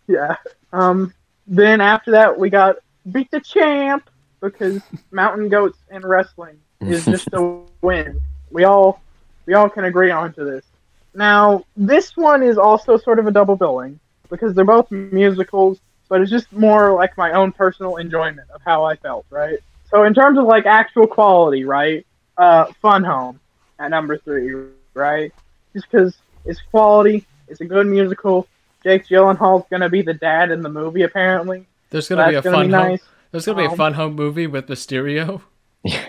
Yeah. 0.09 0.37
Um. 0.71 1.13
Then 1.47 1.81
after 1.81 2.11
that, 2.11 2.39
we 2.39 2.49
got 2.49 2.77
beat 3.11 3.29
the 3.29 3.41
champ 3.41 4.09
because 4.39 4.81
mountain 5.11 5.49
goats 5.49 5.79
and 5.89 6.01
wrestling. 6.05 6.57
is 6.79 7.03
just 7.03 7.27
a 7.33 7.59
win. 7.81 8.17
We 8.49 8.63
all 8.63 9.01
we 9.45 9.53
all 9.53 9.67
can 9.69 9.83
agree 9.83 10.09
on 10.11 10.31
to 10.35 10.45
this. 10.45 10.63
Now, 11.13 11.65
this 11.75 12.15
one 12.15 12.41
is 12.41 12.57
also 12.57 12.97
sort 12.97 13.19
of 13.19 13.27
a 13.27 13.31
double 13.31 13.57
billing 13.57 13.99
because 14.29 14.53
they're 14.53 14.65
both 14.65 14.89
musicals, 14.91 15.79
but 16.09 16.21
it's 16.21 16.31
just 16.31 16.51
more 16.53 16.93
like 16.93 17.17
my 17.17 17.31
own 17.31 17.51
personal 17.51 17.97
enjoyment 17.97 18.49
of 18.53 18.61
how 18.65 18.83
I 18.83 18.95
felt, 18.95 19.25
right? 19.29 19.59
So 19.89 20.03
in 20.03 20.13
terms 20.13 20.37
of 20.37 20.45
like 20.45 20.65
actual 20.65 21.07
quality, 21.07 21.63
right? 21.63 22.05
Uh, 22.37 22.65
Fun 22.81 23.03
Home 23.03 23.39
at 23.79 23.89
number 23.89 24.17
three, 24.17 24.53
right? 24.93 25.31
Just 25.73 25.89
because 25.91 26.17
it's 26.45 26.61
quality, 26.71 27.25
it's 27.47 27.61
a 27.61 27.65
good 27.65 27.87
musical. 27.87 28.47
Jake 28.83 29.07
Gyllenhaal's 29.07 29.65
gonna 29.69 29.89
be 29.89 30.01
the 30.01 30.13
dad 30.13 30.51
in 30.51 30.61
the 30.61 30.69
movie, 30.69 31.01
apparently. 31.03 31.65
There's 31.89 32.07
gonna 32.07 32.29
be 32.29 32.35
a 32.35 32.41
gonna 32.41 32.55
fun 32.57 32.67
be 32.67 32.73
home. 32.73 32.87
nice. 32.89 33.01
There's 33.31 33.45
gonna 33.45 33.57
be 33.57 33.65
a 33.65 33.69
Um, 33.71 33.77
fun 33.77 33.93
home 33.93 34.13
movie 34.15 34.47
with 34.47 34.67
Mysterio. 34.67 35.41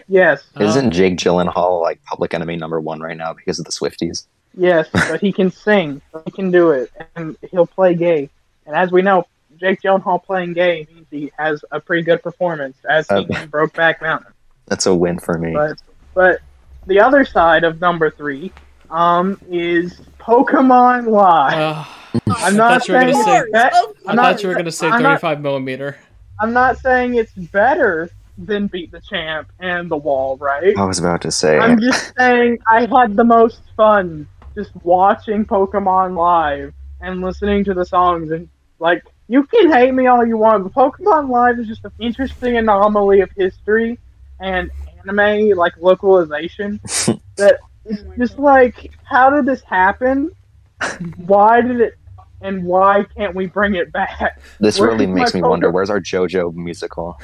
Yes, 0.09 0.43
Isn't 0.59 0.91
Jake 0.91 1.19
Gyllenhaal 1.19 1.83
like 1.83 2.03
public 2.05 2.35
enemy 2.35 2.57
number 2.57 2.81
one 2.81 3.01
right 3.01 3.17
now 3.17 3.33
because 3.35 3.59
of 3.61 3.65
the 3.67 3.71
Swifties? 3.71 4.27
Yes, 4.57 4.89
but 4.93 5.21
he 5.21 5.33
can 5.33 5.51
sing. 5.51 6.01
He 6.25 6.31
can 6.31 6.51
do 6.51 6.71
it, 6.71 6.91
and 7.17 7.37
he'll 7.51 7.67
play 7.67 7.95
gay. 7.95 8.31
And 8.67 8.75
as 8.77 8.91
we 8.93 9.03
know, 9.03 9.27
Jake 9.59 9.81
Gyllenhaal 9.83 10.23
playing 10.23 10.53
gay 10.53 10.87
means 10.93 11.07
he 11.11 11.33
has 11.39 11.65
a 11.73 11.81
pretty 11.81 12.03
good 12.03 12.23
performance, 12.23 12.77
as 12.89 13.09
he 13.09 13.15
Uh, 13.15 13.21
in 13.21 13.51
Brokeback 13.51 14.01
Mountain. 14.01 14.33
That's 14.67 14.87
a 14.87 14.95
win 14.95 15.19
for 15.19 15.39
me. 15.39 15.53
But 15.53 15.81
but 16.15 16.41
the 16.87 17.01
other 17.01 17.25
side 17.25 17.65
of 17.65 17.81
number 17.81 18.11
three 18.11 18.53
um 18.91 19.39
is 19.51 20.01
Pokemon 20.21 21.09
Live. 21.09 21.53
Uh, 21.59 21.85
I'm 22.37 22.57
not 22.57 22.73
thought 22.73 22.85
saying 22.85 23.13
gonna 23.13 23.19
it's 23.19 23.25
say- 23.25 23.39
Of 23.41 23.53
bet- 23.53 23.73
I 23.75 23.79
I'm 23.79 23.95
thought 24.05 24.15
not- 24.17 24.43
you 24.43 24.49
were 24.49 24.55
gonna 24.55 24.71
say 24.71 24.87
I'm 24.89 25.03
not- 25.03 25.21
35 25.21 25.41
millimeter. 25.41 25.97
I'm 26.41 26.53
not 26.53 26.79
saying 26.79 27.15
it's 27.17 27.33
better 27.33 28.11
than 28.39 28.69
Beat 28.69 28.93
the 28.93 29.01
Champ 29.01 29.49
and 29.59 29.91
The 29.91 29.97
Wall, 29.97 30.37
right? 30.37 30.77
I 30.79 30.85
was 30.85 30.99
about 31.01 31.23
to 31.23 31.33
say. 31.33 31.59
I'm 31.59 31.81
just 31.81 32.15
saying 32.17 32.59
I 32.71 32.83
had 32.83 33.17
the 33.17 33.25
most 33.25 33.61
fun 33.77 34.29
just 34.59 34.75
watching 34.83 35.45
Pokemon 35.45 36.17
Live 36.17 36.75
and 37.01 37.21
listening 37.21 37.63
to 37.63 37.75
the 37.75 37.85
songs 37.85 38.33
and 38.33 38.49
like 38.81 39.05
you 39.29 39.45
can 39.45 39.71
hate 39.71 39.95
me 39.95 40.07
all 40.07 40.27
you 40.27 40.37
want, 40.37 40.65
but 40.65 40.73
Pokemon 40.73 41.31
Live 41.31 41.61
is 41.61 41.69
just 41.69 41.85
an 41.85 41.93
interesting 42.01 42.57
anomaly 42.57 43.21
of 43.21 43.31
history 43.37 43.99
and 44.41 44.71
anime 45.05 45.57
like 45.57 45.77
localization 45.79 46.81
that 47.37 47.59
it's 47.85 48.03
Oh 48.03 48.13
just 48.19 48.39
like 48.39 48.91
how 49.05 49.31
did 49.31 49.47
this 49.47 49.63
happen? 49.63 50.33
Why 51.19 51.61
did 51.61 51.81
it 51.81 51.95
and 52.41 52.65
why 52.65 53.05
can't 53.17 53.37
we 53.37 53.47
bring 53.47 53.77
it 53.77 53.93
back? 53.93 54.41
this 54.59 54.81
where's 54.81 54.93
really 54.93 55.07
makes 55.07 55.35
me 55.35 55.43
wonder 55.43 55.71
where's 55.71 55.91
our 55.91 56.01
JoJo 56.01 56.53
musical? 56.55 57.17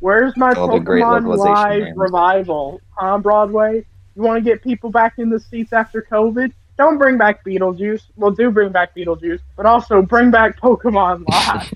Where's 0.00 0.36
my 0.36 0.52
All 0.52 0.68
the 0.68 0.80
great 0.80 1.02
Pokemon 1.02 1.38
Live 1.38 1.96
revival 1.96 2.82
on 2.98 3.22
Broadway? 3.22 3.86
You 4.14 4.22
want 4.22 4.42
to 4.42 4.50
get 4.50 4.62
people 4.62 4.90
back 4.90 5.18
in 5.18 5.30
the 5.30 5.40
seats 5.40 5.72
after 5.72 6.02
COVID? 6.02 6.52
Don't 6.76 6.98
bring 6.98 7.18
back 7.18 7.44
Beetlejuice. 7.44 8.02
Well, 8.16 8.30
do 8.30 8.50
bring 8.50 8.72
back 8.72 8.94
Beetlejuice, 8.94 9.40
but 9.56 9.66
also 9.66 10.02
bring 10.02 10.30
back 10.30 10.58
Pokemon 10.60 11.24
Live. 11.30 11.72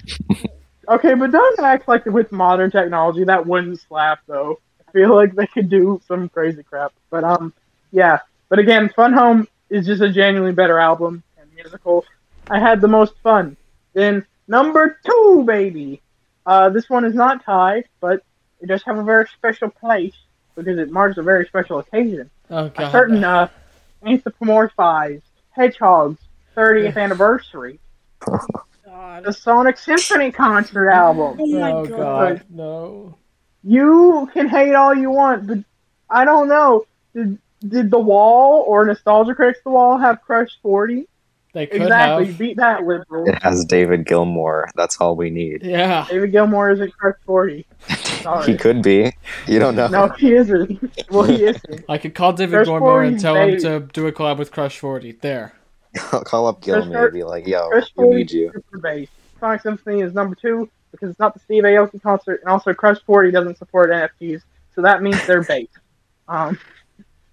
okay, 0.89 1.15
but 1.15 1.31
don't 1.31 1.61
act 1.61 1.89
like 1.89 2.05
with 2.07 2.33
modern 2.33 2.71
technology 2.71 3.25
that 3.25 3.47
wouldn't 3.47 3.81
slap 3.81 4.21
though. 4.27 4.59
I 4.87 4.93
feel 4.93 5.15
like 5.15 5.35
they 5.35 5.47
could 5.47 5.69
do 5.69 6.01
some 6.07 6.29
crazy 6.29 6.63
crap. 6.63 6.93
But 7.11 7.25
um, 7.25 7.53
yeah. 7.91 8.21
But 8.49 8.59
again, 8.59 8.91
Fun 8.95 9.13
Home 9.13 9.49
is 9.71 9.87
just 9.87 10.03
a 10.03 10.13
genuinely 10.13 10.55
better 10.55 10.79
album 10.79 11.23
and 11.39 11.49
musical. 11.55 12.05
I 12.49 12.59
had 12.59 12.81
the 12.81 12.89
most 12.89 13.15
fun. 13.23 13.57
Then 13.93 14.25
number 14.47 14.99
two, 15.05 15.45
baby. 15.47 16.03
Uh, 16.45 16.71
this 16.71 16.89
one 16.89 17.05
is 17.05 17.15
not 17.15 17.45
tied, 17.45 17.85
but 18.01 18.23
it 18.61 18.67
does 18.67 18.83
have 18.85 18.99
a 18.99 19.03
very 19.03 19.27
special 19.37 19.69
place 19.69 20.15
because 20.57 20.79
it 20.79 20.91
marks 20.91 21.19
a 21.19 21.23
very 21.23 21.47
special 21.47 21.79
occasion. 21.79 22.31
Oh 22.51 22.71
A 22.77 22.91
certain 22.91 23.23
uh, 23.23 23.49
anthropomorphized 24.03 25.23
hedgehog's 25.51 26.21
30th 26.57 26.97
anniversary. 27.03 27.79
God. 28.21 29.25
The 29.25 29.33
Sonic 29.33 29.79
Symphony 29.79 30.33
concert 30.33 30.91
album. 30.91 31.39
Oh 31.41 31.47
my 31.47 31.73
oh 31.73 31.87
god. 31.87 31.99
god. 31.99 32.45
No. 32.51 33.15
You 33.63 34.31
can 34.33 34.49
hate 34.49 34.75
all 34.75 34.95
you 34.95 35.11
want, 35.11 35.47
but 35.47 35.59
I 36.09 36.25
don't 36.25 36.49
know. 36.49 36.87
Did 37.15 37.39
did 37.67 37.91
the 37.91 37.99
Wall 37.99 38.65
or 38.67 38.85
Nostalgia 38.85 39.35
Critics 39.35 39.61
The 39.65 39.71
Wall 39.71 39.99
have 39.99 40.23
Crush 40.23 40.51
40? 40.63 41.09
They 41.57 41.67
could 41.67 41.81
Exactly. 41.81 42.27
have. 42.27 42.39
Beat 42.39 42.57
that 42.59 42.85
liberal. 42.85 43.27
It 43.27 43.43
has 43.43 43.65
David 43.65 44.05
Gilmour. 44.05 44.67
That's 44.75 45.01
all 45.01 45.17
we 45.17 45.31
need. 45.31 45.63
Yeah. 45.63 46.05
David 46.07 46.31
Gilmour 46.33 46.71
isn't 46.75 46.93
Crush 46.99 47.15
40. 47.25 47.67
Sorry. 48.21 48.45
He 48.53 48.59
could 48.59 48.83
be. 48.83 49.11
You 49.47 49.59
don't 49.59 49.75
know. 49.75 49.87
No, 49.89 50.09
he 50.09 50.35
isn't. 50.35 50.79
Well, 51.11 51.23
he 51.23 51.45
isn't. 51.45 51.85
I 51.89 51.97
could 51.97 52.15
call 52.15 52.35
David 52.35 52.57
Crush 52.57 52.67
Gilmour 52.67 53.07
and 53.07 53.17
40's 53.17 53.23
tell 53.23 53.37
him 53.37 53.59
to 53.61 53.81
do 53.95 54.07
a 54.07 54.13
collab 54.13 54.37
with 54.37 54.53
Crush 54.53 54.79
40. 54.79 55.13
There. 55.23 55.55
I'll 56.13 56.25
call 56.25 56.47
up 56.47 56.61
Gilmour 56.61 56.93
Chris- 56.93 57.05
and 57.05 57.13
be 57.15 57.25
like, 57.25 57.47
"Yo, 57.47 57.71
Crush 57.71 57.91
we 57.97 58.05
40 58.05 58.17
need 58.19 58.31
you." 58.33 58.51
super 58.53 58.79
bass. 58.79 59.09
Sonic 59.41 59.63
Symphony 59.63 60.03
is 60.03 60.13
number 60.13 60.35
two 60.35 60.69
because 60.93 61.09
it's 61.09 61.19
not 61.19 61.33
the 61.33 61.41
Steve 61.41 61.63
Aoki 61.63 62.03
concert, 62.03 62.41
and 62.43 62.51
also 62.51 62.75
Crush 62.75 62.99
40 63.07 63.31
doesn't 63.31 63.57
support 63.57 63.89
NFTs, 63.91 64.43
so 64.75 64.83
that 64.83 65.03
means 65.03 65.27
they're 65.27 65.43
bait. 65.43 65.71
Um, 66.29 66.59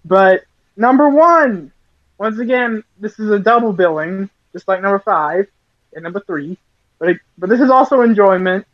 but 0.06 0.44
number 0.78 1.10
one, 1.10 1.72
once 2.18 2.38
again, 2.38 2.84
this 2.98 3.18
is 3.18 3.30
a 3.30 3.38
double 3.38 3.72
billing, 3.72 4.30
just 4.52 4.68
like 4.68 4.82
number 4.82 4.98
five 4.98 5.46
and 5.94 6.04
number 6.04 6.20
three. 6.20 6.56
But 6.98 7.10
it, 7.10 7.18
but 7.38 7.48
this 7.48 7.60
is 7.60 7.70
also 7.70 8.02
enjoyment, 8.02 8.66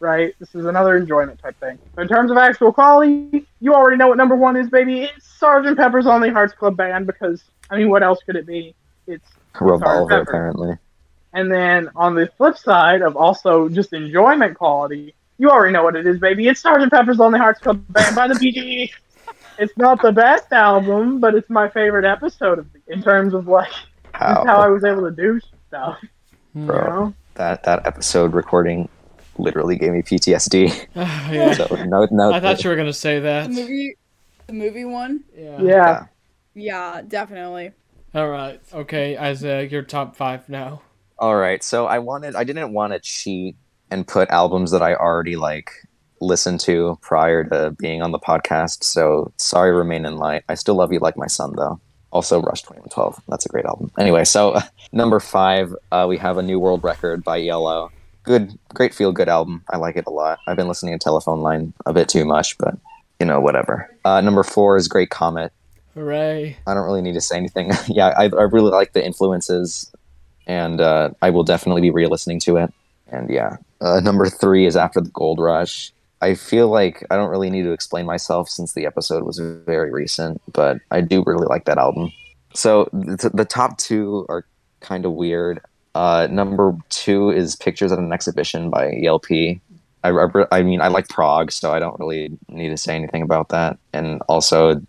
right? 0.00 0.34
This 0.38 0.54
is 0.54 0.64
another 0.66 0.96
enjoyment 0.96 1.38
type 1.40 1.58
thing. 1.60 1.78
But 1.94 2.02
in 2.02 2.08
terms 2.08 2.30
of 2.30 2.38
actual 2.38 2.72
quality, 2.72 3.46
you 3.60 3.74
already 3.74 3.96
know 3.96 4.08
what 4.08 4.16
number 4.16 4.36
one 4.36 4.56
is, 4.56 4.68
baby. 4.70 5.02
It's 5.02 5.26
Sergeant 5.26 5.76
Pepper's 5.76 6.06
Lonely 6.06 6.30
Hearts 6.30 6.54
Club 6.54 6.76
Band 6.76 7.06
because 7.06 7.44
I 7.70 7.76
mean, 7.76 7.90
what 7.90 8.02
else 8.02 8.20
could 8.24 8.36
it 8.36 8.46
be? 8.46 8.74
It's 9.06 9.28
Revolver, 9.60 10.20
apparently. 10.20 10.76
and 11.32 11.50
then 11.50 11.90
on 11.96 12.14
the 12.14 12.26
flip 12.36 12.58
side 12.58 13.02
of 13.02 13.16
also 13.16 13.68
just 13.68 13.92
enjoyment 13.92 14.56
quality, 14.56 15.14
you 15.38 15.50
already 15.50 15.72
know 15.72 15.82
what 15.84 15.96
it 15.96 16.06
is, 16.06 16.18
baby. 16.18 16.48
It's 16.48 16.60
Sergeant 16.60 16.92
Pepper's 16.92 17.18
Lonely 17.18 17.38
Hearts 17.38 17.60
Club 17.60 17.82
Band 17.90 18.16
by 18.16 18.28
the 18.28 18.34
Gees. 18.34 18.90
It's 19.58 19.76
not 19.76 20.02
the 20.02 20.12
best 20.12 20.52
album, 20.52 21.20
but 21.20 21.34
it's 21.34 21.48
my 21.50 21.68
favorite 21.68 22.04
episode 22.04 22.58
of 22.58 22.72
the, 22.72 22.80
in 22.92 23.02
terms 23.02 23.34
of 23.34 23.46
like 23.48 23.72
How, 24.12 24.44
how 24.46 24.56
I 24.58 24.68
was 24.68 24.84
able 24.84 25.02
to 25.02 25.10
do 25.10 25.40
stuff. 25.68 25.98
Bro. 26.54 26.76
You 26.76 26.84
know? 26.88 27.14
that 27.34 27.64
that 27.64 27.86
episode 27.86 28.32
recording 28.32 28.88
literally 29.38 29.76
gave 29.76 29.92
me 29.92 30.00
PTSD. 30.02 30.86
yeah. 30.94 31.52
So 31.52 31.66
no, 31.84 32.06
no. 32.10 32.32
I 32.32 32.40
thought 32.40 32.64
you 32.64 32.70
were 32.70 32.76
gonna 32.76 32.92
say 32.92 33.16
The 33.16 33.22
that. 33.22 33.50
movie, 33.50 33.96
the 34.46 34.52
movie 34.54 34.84
one. 34.84 35.24
Yeah. 35.36 35.60
Yeah. 35.60 36.06
Yeah, 36.54 37.02
definitely. 37.06 37.72
All 38.14 38.30
right. 38.30 38.60
Okay, 38.72 39.16
Isaac, 39.18 39.70
your 39.70 39.82
top 39.82 40.16
five 40.16 40.48
now. 40.48 40.80
All 41.18 41.36
right, 41.36 41.62
so 41.62 41.86
I 41.86 41.98
wanted, 41.98 42.34
I 42.34 42.44
didn't 42.44 42.72
want 42.72 42.92
to 42.94 42.98
cheat 43.00 43.56
and 43.90 44.06
put 44.06 44.28
albums 44.30 44.70
that 44.72 44.82
I 44.82 44.94
already 44.94 45.36
like 45.36 45.70
listened 46.20 46.60
to 46.60 46.98
prior 47.02 47.44
to 47.44 47.70
being 47.78 48.02
on 48.02 48.12
the 48.12 48.18
podcast. 48.18 48.84
So 48.84 49.32
sorry, 49.36 49.72
Remain 49.72 50.04
in 50.04 50.16
Light. 50.16 50.44
I 50.48 50.54
still 50.54 50.74
love 50.74 50.92
you 50.92 50.98
like 50.98 51.16
my 51.16 51.26
son, 51.26 51.54
though. 51.56 51.80
Also, 52.12 52.40
Rush 52.40 52.62
2112. 52.62 53.20
That's 53.28 53.46
a 53.46 53.48
great 53.48 53.64
album. 53.64 53.90
Anyway, 53.98 54.24
so 54.24 54.58
number 54.92 55.20
five, 55.20 55.74
uh, 55.92 56.06
we 56.08 56.16
have 56.18 56.38
a 56.38 56.42
New 56.42 56.58
World 56.58 56.82
Record 56.84 57.22
by 57.24 57.44
ELO. 57.44 57.90
Good, 58.22 58.58
great 58.74 58.94
feel 58.94 59.12
good 59.12 59.28
album. 59.28 59.62
I 59.70 59.76
like 59.76 59.96
it 59.96 60.04
a 60.06 60.10
lot. 60.10 60.38
I've 60.46 60.56
been 60.56 60.68
listening 60.68 60.98
to 60.98 61.02
Telephone 61.02 61.42
Line 61.42 61.72
a 61.84 61.92
bit 61.92 62.08
too 62.08 62.24
much, 62.24 62.58
but 62.58 62.76
you 63.20 63.26
know, 63.26 63.40
whatever. 63.40 63.90
Uh, 64.04 64.20
number 64.20 64.42
four 64.42 64.76
is 64.76 64.88
Great 64.88 65.10
Comet. 65.10 65.52
Hooray. 65.94 66.56
I 66.66 66.74
don't 66.74 66.84
really 66.84 67.02
need 67.02 67.14
to 67.14 67.20
say 67.20 67.36
anything. 67.36 67.70
yeah, 67.88 68.08
I, 68.16 68.24
I 68.24 68.42
really 68.42 68.70
like 68.70 68.92
the 68.92 69.04
influences, 69.04 69.90
and 70.46 70.80
uh, 70.80 71.10
I 71.22 71.30
will 71.30 71.44
definitely 71.44 71.80
be 71.80 71.90
re-listening 71.90 72.40
to 72.40 72.56
it. 72.56 72.72
And 73.08 73.30
yeah, 73.30 73.56
uh, 73.80 74.00
number 74.00 74.28
three 74.28 74.66
is 74.66 74.76
After 74.76 75.00
the 75.00 75.10
Gold 75.10 75.38
Rush. 75.38 75.92
I 76.22 76.34
feel 76.34 76.68
like 76.68 77.04
I 77.10 77.16
don't 77.16 77.30
really 77.30 77.50
need 77.50 77.62
to 77.62 77.72
explain 77.72 78.06
myself 78.06 78.48
since 78.48 78.72
the 78.72 78.86
episode 78.86 79.24
was 79.24 79.38
very 79.38 79.92
recent, 79.92 80.40
but 80.52 80.78
I 80.90 81.00
do 81.00 81.22
really 81.26 81.46
like 81.46 81.64
that 81.66 81.78
album. 81.78 82.12
So 82.54 82.88
the, 82.92 83.30
the 83.34 83.44
top 83.44 83.76
two 83.78 84.24
are 84.28 84.46
kind 84.80 85.04
of 85.04 85.12
weird. 85.12 85.60
Uh, 85.94 86.26
number 86.30 86.76
two 86.88 87.30
is 87.30 87.56
Pictures 87.56 87.92
at 87.92 87.98
an 87.98 88.12
Exhibition 88.12 88.70
by 88.70 88.98
ELP. 89.02 89.30
I, 90.04 90.10
I, 90.10 90.46
I 90.52 90.62
mean, 90.62 90.80
I 90.80 90.88
like 90.88 91.08
prog, 91.08 91.50
so 91.52 91.72
I 91.72 91.78
don't 91.78 91.98
really 91.98 92.36
need 92.48 92.68
to 92.70 92.76
say 92.76 92.94
anything 92.94 93.22
about 93.22 93.48
that. 93.50 93.78
And 93.92 94.22
also, 94.28 94.80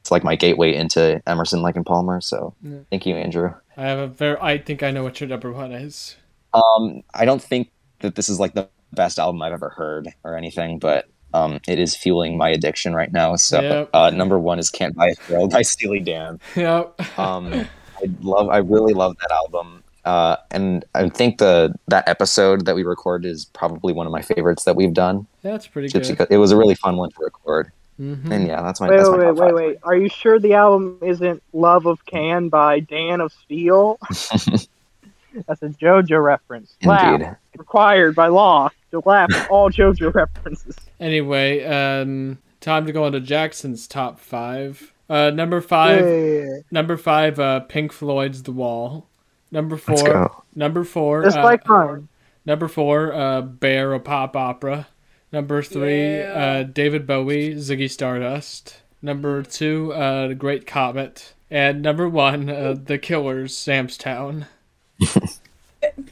it's 0.00 0.10
like 0.10 0.24
my 0.24 0.36
gateway 0.36 0.74
into 0.74 1.20
Emerson, 1.26 1.62
Lake 1.62 1.76
and 1.76 1.84
Palmer. 1.84 2.20
So 2.20 2.54
Yeah. 2.62 2.78
thank 2.90 3.04
you, 3.04 3.16
Andrew. 3.16 3.52
I 3.76 3.82
have 3.82 3.98
a 3.98 4.06
very. 4.06 4.38
I 4.40 4.58
think 4.58 4.82
I 4.82 4.90
know 4.90 5.02
what 5.02 5.20
your 5.20 5.28
number 5.28 5.52
one 5.52 5.72
is. 5.72 6.16
Um, 6.54 7.02
I 7.14 7.24
don't 7.24 7.42
think 7.42 7.70
that 8.00 8.14
this 8.14 8.28
is 8.28 8.40
like 8.40 8.54
the 8.54 8.68
best 8.92 9.18
album 9.18 9.40
I've 9.42 9.52
ever 9.52 9.68
heard 9.70 10.08
or 10.24 10.36
anything, 10.36 10.78
but 10.78 11.06
um, 11.32 11.60
it 11.68 11.78
is 11.78 11.94
fueling 11.96 12.36
my 12.36 12.48
addiction 12.48 12.94
right 12.94 13.12
now. 13.12 13.36
So 13.36 13.60
Yep. 13.60 13.90
uh, 13.94 14.10
number 14.10 14.38
one 14.38 14.58
is 14.58 14.70
"Can't 14.70 14.94
Buy 14.96 15.08
a 15.08 15.14
Thrill" 15.14 15.48
by 15.48 15.62
Steely 15.62 16.00
Dan. 16.00 16.40
Yep. 16.56 17.18
Um, 17.18 17.52
I 18.02 18.10
love, 18.22 18.48
I 18.48 18.58
really 18.58 18.94
love 18.94 19.16
that 19.20 19.30
album. 19.30 19.82
Uh, 20.04 20.36
and 20.50 20.84
I 20.94 21.08
think 21.10 21.38
the 21.38 21.74
that 21.88 22.08
episode 22.08 22.64
that 22.64 22.74
we 22.74 22.82
recorded 22.84 23.28
is 23.28 23.44
probably 23.44 23.92
one 23.92 24.06
of 24.06 24.12
my 24.12 24.22
favorites 24.22 24.64
that 24.64 24.74
we've 24.74 24.94
done. 24.94 25.26
That's 25.42 25.66
pretty 25.66 25.88
Just 25.88 26.08
good. 26.10 26.16
because 26.18 26.26
it 26.34 26.38
was 26.38 26.50
a 26.52 26.56
really 26.56 26.74
fun 26.74 26.96
one 26.96 27.10
to 27.10 27.16
record. 27.20 27.70
Mhm. 28.00 28.30
And 28.30 28.46
yeah, 28.46 28.62
that's 28.62 28.80
my 28.80 28.88
Wait, 28.88 28.96
that's 28.96 29.10
my 29.10 29.18
wait, 29.18 29.24
top 29.26 29.36
wait, 29.36 29.46
five. 29.50 29.54
wait. 29.54 29.76
Are 29.82 29.94
you 29.94 30.08
sure 30.08 30.40
the 30.40 30.54
album 30.54 30.96
isn't 31.02 31.42
"Love 31.52 31.84
of 31.84 32.04
Can" 32.06 32.48
by 32.48 32.80
Dan 32.80 33.20
of 33.20 33.30
Steel? 33.44 33.98
That's 35.46 35.62
a 35.62 35.68
JoJo 35.68 36.22
reference. 36.22 36.76
Laugh. 36.84 37.14
Indeed. 37.20 37.36
Required 37.56 38.14
by 38.14 38.28
law 38.28 38.70
to 38.90 39.02
laugh 39.04 39.32
at 39.34 39.50
all 39.50 39.70
JoJo 39.70 40.12
references. 40.14 40.76
Anyway, 40.98 41.64
um, 41.64 42.38
time 42.60 42.86
to 42.86 42.92
go 42.92 43.06
into 43.06 43.20
Jackson's 43.20 43.86
top 43.86 44.18
five. 44.18 44.92
Uh, 45.08 45.30
number 45.30 45.60
five, 45.60 46.00
Yeah. 46.04 46.58
number 46.70 46.96
five, 46.96 47.38
uh, 47.40 47.60
Pink 47.60 47.92
Floyd's 47.92 48.44
The 48.44 48.52
Wall. 48.52 49.08
Number 49.50 49.74
Let's 49.88 50.02
four, 50.02 50.12
go. 50.12 50.44
number 50.54 50.84
four, 50.84 51.24
Just 51.24 51.36
uh, 51.36 51.42
like 51.42 51.66
mine. 51.66 52.08
number 52.46 52.68
four, 52.68 53.12
uh, 53.12 53.40
Bare, 53.40 53.92
a 53.94 53.98
pop 54.00 54.36
opera. 54.36 54.86
Number 55.32 55.62
three, 55.62 56.18
Yeah. 56.18 56.60
uh, 56.60 56.62
David 56.62 57.06
Bowie, 57.06 57.54
Ziggy 57.54 57.90
Stardust. 57.90 58.82
Number 59.02 59.42
two, 59.42 59.92
uh, 59.92 60.28
The 60.28 60.34
Great 60.36 60.66
Comet. 60.66 61.34
And 61.50 61.82
number 61.82 62.08
one, 62.08 62.48
uh, 62.48 62.76
The 62.80 62.98
Killers, 62.98 63.56
Sam's 63.56 63.96
Town. 63.96 64.46
it 65.82 66.04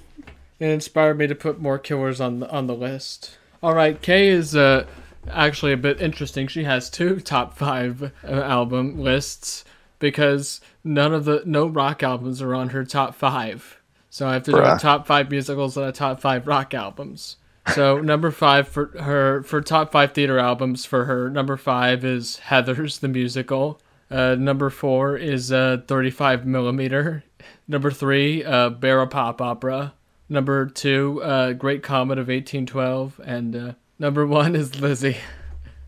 inspired 0.59 1.19
me 1.19 1.27
to 1.27 1.35
put 1.35 1.61
more 1.61 1.79
killers 1.79 2.21
on 2.21 2.41
the, 2.41 2.51
on 2.51 2.67
the 2.67 2.75
list. 2.75 3.37
All 3.63 3.75
right, 3.75 4.01
Kay 4.01 4.29
is 4.29 4.55
uh, 4.57 4.87
actually 5.31 5.73
a 5.73 5.77
bit 5.77 6.01
interesting. 6.01 6.49
She 6.49 6.65
has 6.65 6.91
two 6.91 7.21
top 7.21 7.57
five 7.57 8.13
uh, 8.25 8.31
album 8.31 9.01
lists 9.01 9.65
because 9.99 10.61
none 10.85 11.13
of 11.13 11.25
the 11.25 11.43
no 11.45 11.67
rock 11.67 12.03
albums 12.03 12.41
are 12.41 12.55
on 12.55 12.71
her 12.71 12.85
top 12.85 13.15
five. 13.15 13.79
So 14.11 14.27
I 14.27 14.35
have 14.35 14.45
to 14.45 14.53
do 14.53 14.59
a 14.59 14.79
top 14.79 15.07
five 15.07 15.31
musicals 15.31 15.77
and 15.77 15.87
a 15.87 15.93
top 15.93 16.21
five 16.21 16.47
rock 16.47 16.73
albums. 16.73 17.37
So 17.75 17.99
number 18.01 18.31
five 18.31 18.67
for 18.69 18.87
her 19.01 19.43
for 19.43 19.61
top 19.61 19.93
five 19.93 20.13
theater 20.13 20.39
albums 20.39 20.87
for 20.87 21.05
her 21.05 21.29
number 21.29 21.57
five 21.57 22.05
is 22.05 22.41
Heathers 22.47 23.01
the 23.01 23.09
musical. 23.09 23.81
Uh, 24.11 24.35
number 24.37 24.71
four 24.71 25.17
is 25.19 25.53
uh, 25.53 25.83
35 25.87 26.47
millimeter. 26.47 27.25
Number 27.67 27.91
three, 27.91 28.45
uh, 28.45 28.71
Bare 28.71 29.01
a 29.01 29.07
Pop 29.07 29.41
Opera. 29.41 29.95
Number 30.29 30.67
two, 30.67 31.23
uh, 31.23 31.53
Great 31.53 31.83
Comet 31.83 32.19
of 32.19 32.29
1812. 32.29 33.21
And 33.25 33.57
uh, 33.57 33.73
number 33.99 34.27
one 34.27 34.55
is 34.55 34.81
Lizzie. 34.81 35.17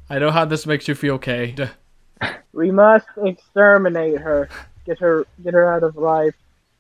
I 0.09 0.18
know 0.18 0.30
how 0.30 0.44
this 0.44 0.66
makes 0.66 0.88
you 0.88 0.94
feel, 0.94 1.18
Kay. 1.18 1.55
We 2.53 2.70
must 2.72 3.07
exterminate 3.24 4.18
her. 4.18 4.48
Get 4.84 4.98
her 4.98 5.24
get 5.44 5.55
her 5.55 5.72
out 5.72 5.84
of 5.84 5.96
life. 5.96 6.34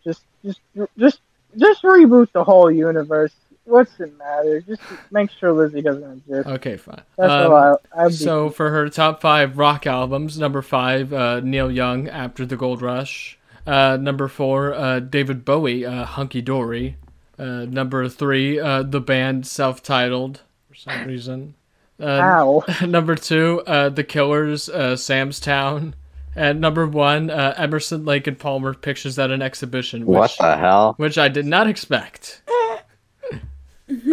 Just 0.04 0.22
just 0.44 0.60
just 0.98 1.20
just 1.56 1.82
reboot 1.84 2.32
the 2.32 2.42
whole 2.42 2.70
universe. 2.72 3.32
What's 3.64 3.92
the 3.96 4.08
matter? 4.18 4.60
Just 4.62 4.82
make 5.12 5.30
sure 5.30 5.52
Lizzie 5.52 5.80
doesn't 5.80 6.12
exist. 6.18 6.48
Okay, 6.48 6.76
fine. 6.76 7.02
That's 7.16 7.30
Um, 7.30 7.52
all 7.52 7.78
I, 7.94 8.02
I'd 8.04 8.08
be 8.08 8.14
So 8.14 8.50
for 8.50 8.70
her 8.70 8.88
top 8.88 9.20
five 9.20 9.58
rock 9.58 9.86
albums, 9.86 10.38
number 10.40 10.60
five, 10.60 11.12
uh, 11.12 11.38
Neil 11.38 11.70
Young, 11.70 12.08
After 12.08 12.44
the 12.44 12.56
Gold 12.56 12.82
Rush. 12.82 13.38
Uh, 13.66 13.96
number 14.00 14.28
four, 14.28 14.74
uh, 14.74 15.00
David 15.00 15.44
Bowie, 15.44 15.84
uh, 15.84 16.04
Hunky 16.04 16.40
Dory. 16.40 16.96
Uh, 17.38 17.64
number 17.66 18.08
three, 18.08 18.58
uh, 18.60 18.82
the 18.82 19.00
band 19.00 19.46
self-titled 19.46 20.40
for 20.68 20.74
some 20.74 21.04
reason. 21.06 21.54
Uh, 21.98 22.04
Ow. 22.06 22.64
number 22.86 23.14
two, 23.14 23.62
uh, 23.66 23.88
The 23.90 24.04
Killers, 24.04 24.68
uh, 24.68 24.96
Sam's 24.96 25.38
Town. 25.40 25.94
And 26.36 26.60
number 26.60 26.86
one, 26.86 27.28
uh, 27.28 27.54
Emerson, 27.56 28.04
Lake 28.04 28.26
and 28.26 28.38
Palmer 28.38 28.72
Pictures 28.72 29.18
at 29.18 29.30
an 29.30 29.42
Exhibition. 29.42 30.06
Which, 30.06 30.16
What 30.16 30.36
the 30.38 30.56
hell? 30.56 30.94
Which 30.96 31.18
I 31.18 31.28
did 31.28 31.44
not 31.44 31.66
expect. 31.66 32.42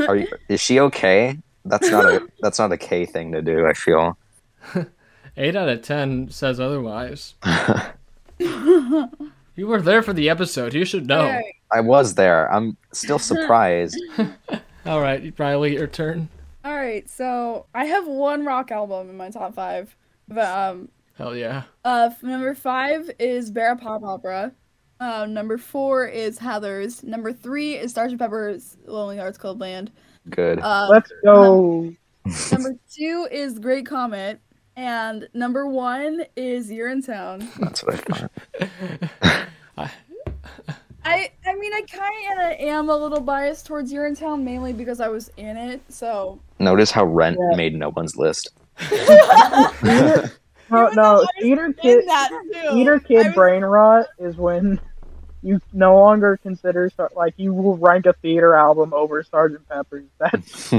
Are 0.07 0.15
you? 0.15 0.27
Is 0.49 0.59
she 0.59 0.79
okay? 0.79 1.37
That's 1.63 1.89
not 1.89 2.05
a 2.05 2.27
that's 2.41 2.57
not 2.57 2.71
a 2.71 2.77
K 2.77 3.05
thing 3.05 3.31
to 3.33 3.41
do. 3.43 3.67
I 3.67 3.73
feel. 3.73 4.17
Eight 5.37 5.55
out 5.55 5.69
of 5.69 5.83
ten 5.83 6.31
says 6.31 6.59
otherwise. 6.59 7.35
You 9.57 9.65
were 9.67 9.81
there 9.81 10.03
for 10.03 10.13
the 10.13 10.29
episode. 10.29 10.73
You 10.75 10.85
should 10.85 11.07
know. 11.07 11.21
Alright. 11.25 11.55
I 11.71 11.81
was 11.81 12.13
there. 12.13 12.51
I'm 12.53 12.77
still 12.93 13.19
surprised. 13.31 13.99
All 14.85 15.01
right, 15.01 15.33
Riley, 15.37 15.73
your 15.73 15.87
turn. 15.87 16.29
All 16.63 16.75
right, 16.75 17.09
so 17.09 17.65
I 17.73 17.85
have 17.85 18.07
one 18.07 18.45
rock 18.45 18.71
album 18.71 19.09
in 19.09 19.17
my 19.17 19.29
top 19.29 19.55
five, 19.55 19.95
but 20.27 20.45
um, 20.45 20.89
Hell 21.17 21.35
yeah. 21.35 21.63
uh, 21.83 22.11
number 22.21 22.53
five 22.53 23.09
is 23.19 23.49
Bare 23.51 23.75
Pop 23.75 24.03
Opera. 24.03 24.51
Uh, 24.99 25.25
number 25.25 25.57
four 25.57 26.07
is 26.07 26.37
Heathers. 26.39 27.03
Number 27.03 27.33
three 27.33 27.75
is 27.75 27.93
Sgt. 27.93 28.17
Pepper's 28.19 28.77
Lonely 28.85 29.17
Hearts 29.17 29.37
Club 29.37 29.59
Band. 29.59 29.91
Good. 30.29 30.59
Uh, 30.59 30.87
Let's 30.89 31.11
go. 31.23 31.93
number 32.51 32.75
two 32.93 33.27
is 33.31 33.59
Great 33.59 33.85
Comet, 33.85 34.39
and 34.75 35.27
number 35.33 35.67
one 35.67 36.25
is 36.35 36.69
Urinetown. 36.69 37.47
That's 37.59 37.83
what 37.83 37.95
I 37.95 38.67
thought. 38.67 39.46
I 39.77 41.31
I 41.45 41.55
mean 41.55 41.73
I 41.73 41.81
kind 41.87 42.41
of 42.53 42.59
am 42.59 42.89
a 42.89 42.95
little 42.97 43.21
biased 43.21 43.65
towards 43.65 43.93
Urinetown 43.93 44.43
mainly 44.43 44.73
because 44.73 44.99
I 44.99 45.07
was 45.07 45.29
in 45.37 45.55
it. 45.57 45.81
So 45.89 46.39
Notice 46.59 46.91
how 46.91 47.05
Rent 47.05 47.37
Yeah. 47.39 47.55
made 47.57 47.75
no 47.75 47.89
one's 47.89 48.15
list. 48.17 48.49
No, 50.69 50.89
no. 50.89 51.25
Theater 51.41 51.71
kid, 51.71 52.03
in 52.03 52.73
theater 52.73 52.99
kid 52.99 53.27
was- 53.27 53.33
brain 53.35 53.61
rot 53.63 54.07
is 54.19 54.35
when 54.35 54.81
you 55.41 55.61
no 55.71 55.95
longer 55.95 56.35
consider 56.43 56.91
like 57.15 57.35
you 57.37 57.53
will 57.53 57.77
rank 57.77 58.05
a 58.05 58.11
theater 58.11 58.53
album 58.53 58.93
over 58.93 59.23
Sgt. 59.23 59.59
Pepper's. 59.69 60.03
That's 60.19 60.69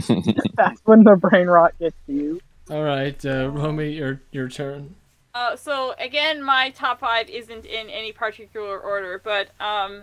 that's 0.57 0.81
when 0.85 1.05
the 1.05 1.17
brain 1.17 1.47
rot 1.47 1.73
gets 1.79 1.97
to 2.07 2.13
you. 2.13 2.41
All 2.71 2.83
right, 2.83 3.25
uh, 3.25 3.49
Romy, 3.49 3.93
your 3.93 4.21
your 4.31 4.49
turn. 4.51 4.95
Uh, 5.39 5.55
so 5.55 5.95
again, 6.01 6.43
my 6.43 6.71
top 6.71 6.99
five 6.99 7.29
isn't 7.29 7.65
in 7.65 7.89
any 7.91 8.11
particular 8.11 8.77
order, 8.81 9.21
but 9.23 9.51
um, 9.61 10.03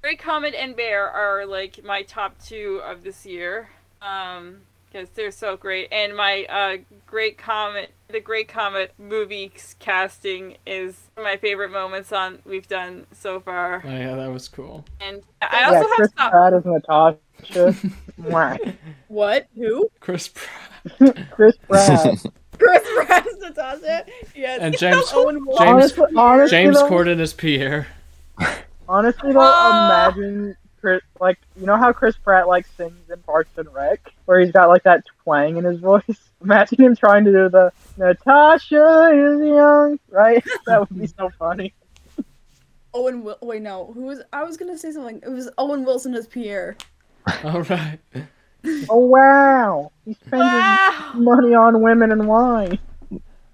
Great 0.00 0.20
Comet 0.20 0.54
and 0.54 0.76
Bare 0.76 1.10
are 1.10 1.44
like 1.44 1.82
my 1.82 2.02
top 2.02 2.36
two 2.44 2.80
of 2.84 3.02
this 3.02 3.26
year. 3.26 3.68
Um, 4.00 4.58
because 4.92 5.08
they're 5.10 5.32
so 5.32 5.56
great, 5.56 5.88
and 5.92 6.16
my 6.16 6.44
uh, 6.44 6.76
Great 7.04 7.36
Comet, 7.36 7.90
the 8.08 8.20
Great 8.20 8.46
Comet 8.46 8.94
movie 8.98 9.52
casting 9.80 10.56
is 10.64 11.10
my 11.20 11.36
favorite 11.36 11.72
moments 11.72 12.12
on 12.12 12.38
we've 12.44 12.68
done 12.68 13.06
so 13.12 13.40
far. 13.40 13.82
Oh 13.84 13.90
yeah, 13.90 14.14
that 14.14 14.30
was 14.30 14.46
cool. 14.48 14.84
And 15.00 15.22
I 15.42 15.64
also 15.64 15.80
yeah, 15.80 15.80
have 15.80 15.90
Chris 15.96 16.10
some. 16.16 16.30
Pratt 16.30 16.54
as 16.54 16.64
Natasha. 16.64 17.74
What? 19.08 19.48
Who? 19.56 19.90
Chris 20.00 20.28
Pratt 20.28 21.28
Chris 21.30 21.56
Pratt. 21.68 22.24
Chris 22.66 22.82
Pratt 23.06 23.26
Natasha. 23.40 24.04
Yes. 24.34 24.60
and 24.60 24.76
James 24.78 25.06
Owen 25.14 25.44
Wilson. 25.44 25.66
James 25.66 25.72
honestly, 25.98 26.16
honestly, 26.16 26.56
James 26.58 26.76
though, 26.76 26.88
Corden 26.90 27.20
is 27.20 27.32
Pierre. 27.34 27.86
Honestly, 28.88 29.32
though, 29.32 29.40
Ah. 29.42 30.08
imagine 30.10 30.56
Chris, 30.80 31.02
like 31.20 31.38
you 31.58 31.66
know 31.66 31.76
how 31.76 31.92
Chris 31.92 32.16
Pratt 32.16 32.46
like 32.46 32.66
sings 32.76 33.10
in 33.10 33.18
Parks 33.20 33.50
and 33.56 33.72
Rec, 33.74 34.12
where 34.26 34.40
he's 34.40 34.52
got 34.52 34.68
like 34.68 34.82
that 34.84 35.04
twang 35.24 35.56
in 35.56 35.64
his 35.64 35.80
voice. 35.90 36.02
Imagine 36.42 36.80
him 36.84 36.96
trying 36.96 37.24
to 37.24 37.32
do 37.32 37.48
the 37.48 37.72
Natasha 37.96 39.10
is 39.12 39.40
young, 39.40 39.98
right? 40.10 40.44
That 40.66 40.80
would 40.80 40.98
be 41.00 41.06
so 41.06 41.30
funny. 41.38 41.72
Owen. 42.94 43.24
Wil- 43.24 43.38
Wait, 43.42 43.62
no. 43.62 43.90
Who 43.94 44.02
was? 44.02 44.22
I 44.32 44.44
was 44.44 44.56
gonna 44.56 44.78
say 44.78 44.92
something. 44.92 45.20
It 45.24 45.30
was 45.30 45.48
Owen 45.58 45.84
Wilson 45.84 46.14
as 46.14 46.26
Pierre. 46.26 46.76
All 47.42 47.62
right. 47.62 47.98
Oh 48.88 48.98
wow, 48.98 49.92
he 50.04 50.14
spends 50.14 50.80
Wow. 50.92 51.10
money 51.12 51.54
on 51.54 51.80
women 51.82 52.12
and 52.12 52.26
wine. 52.28 52.78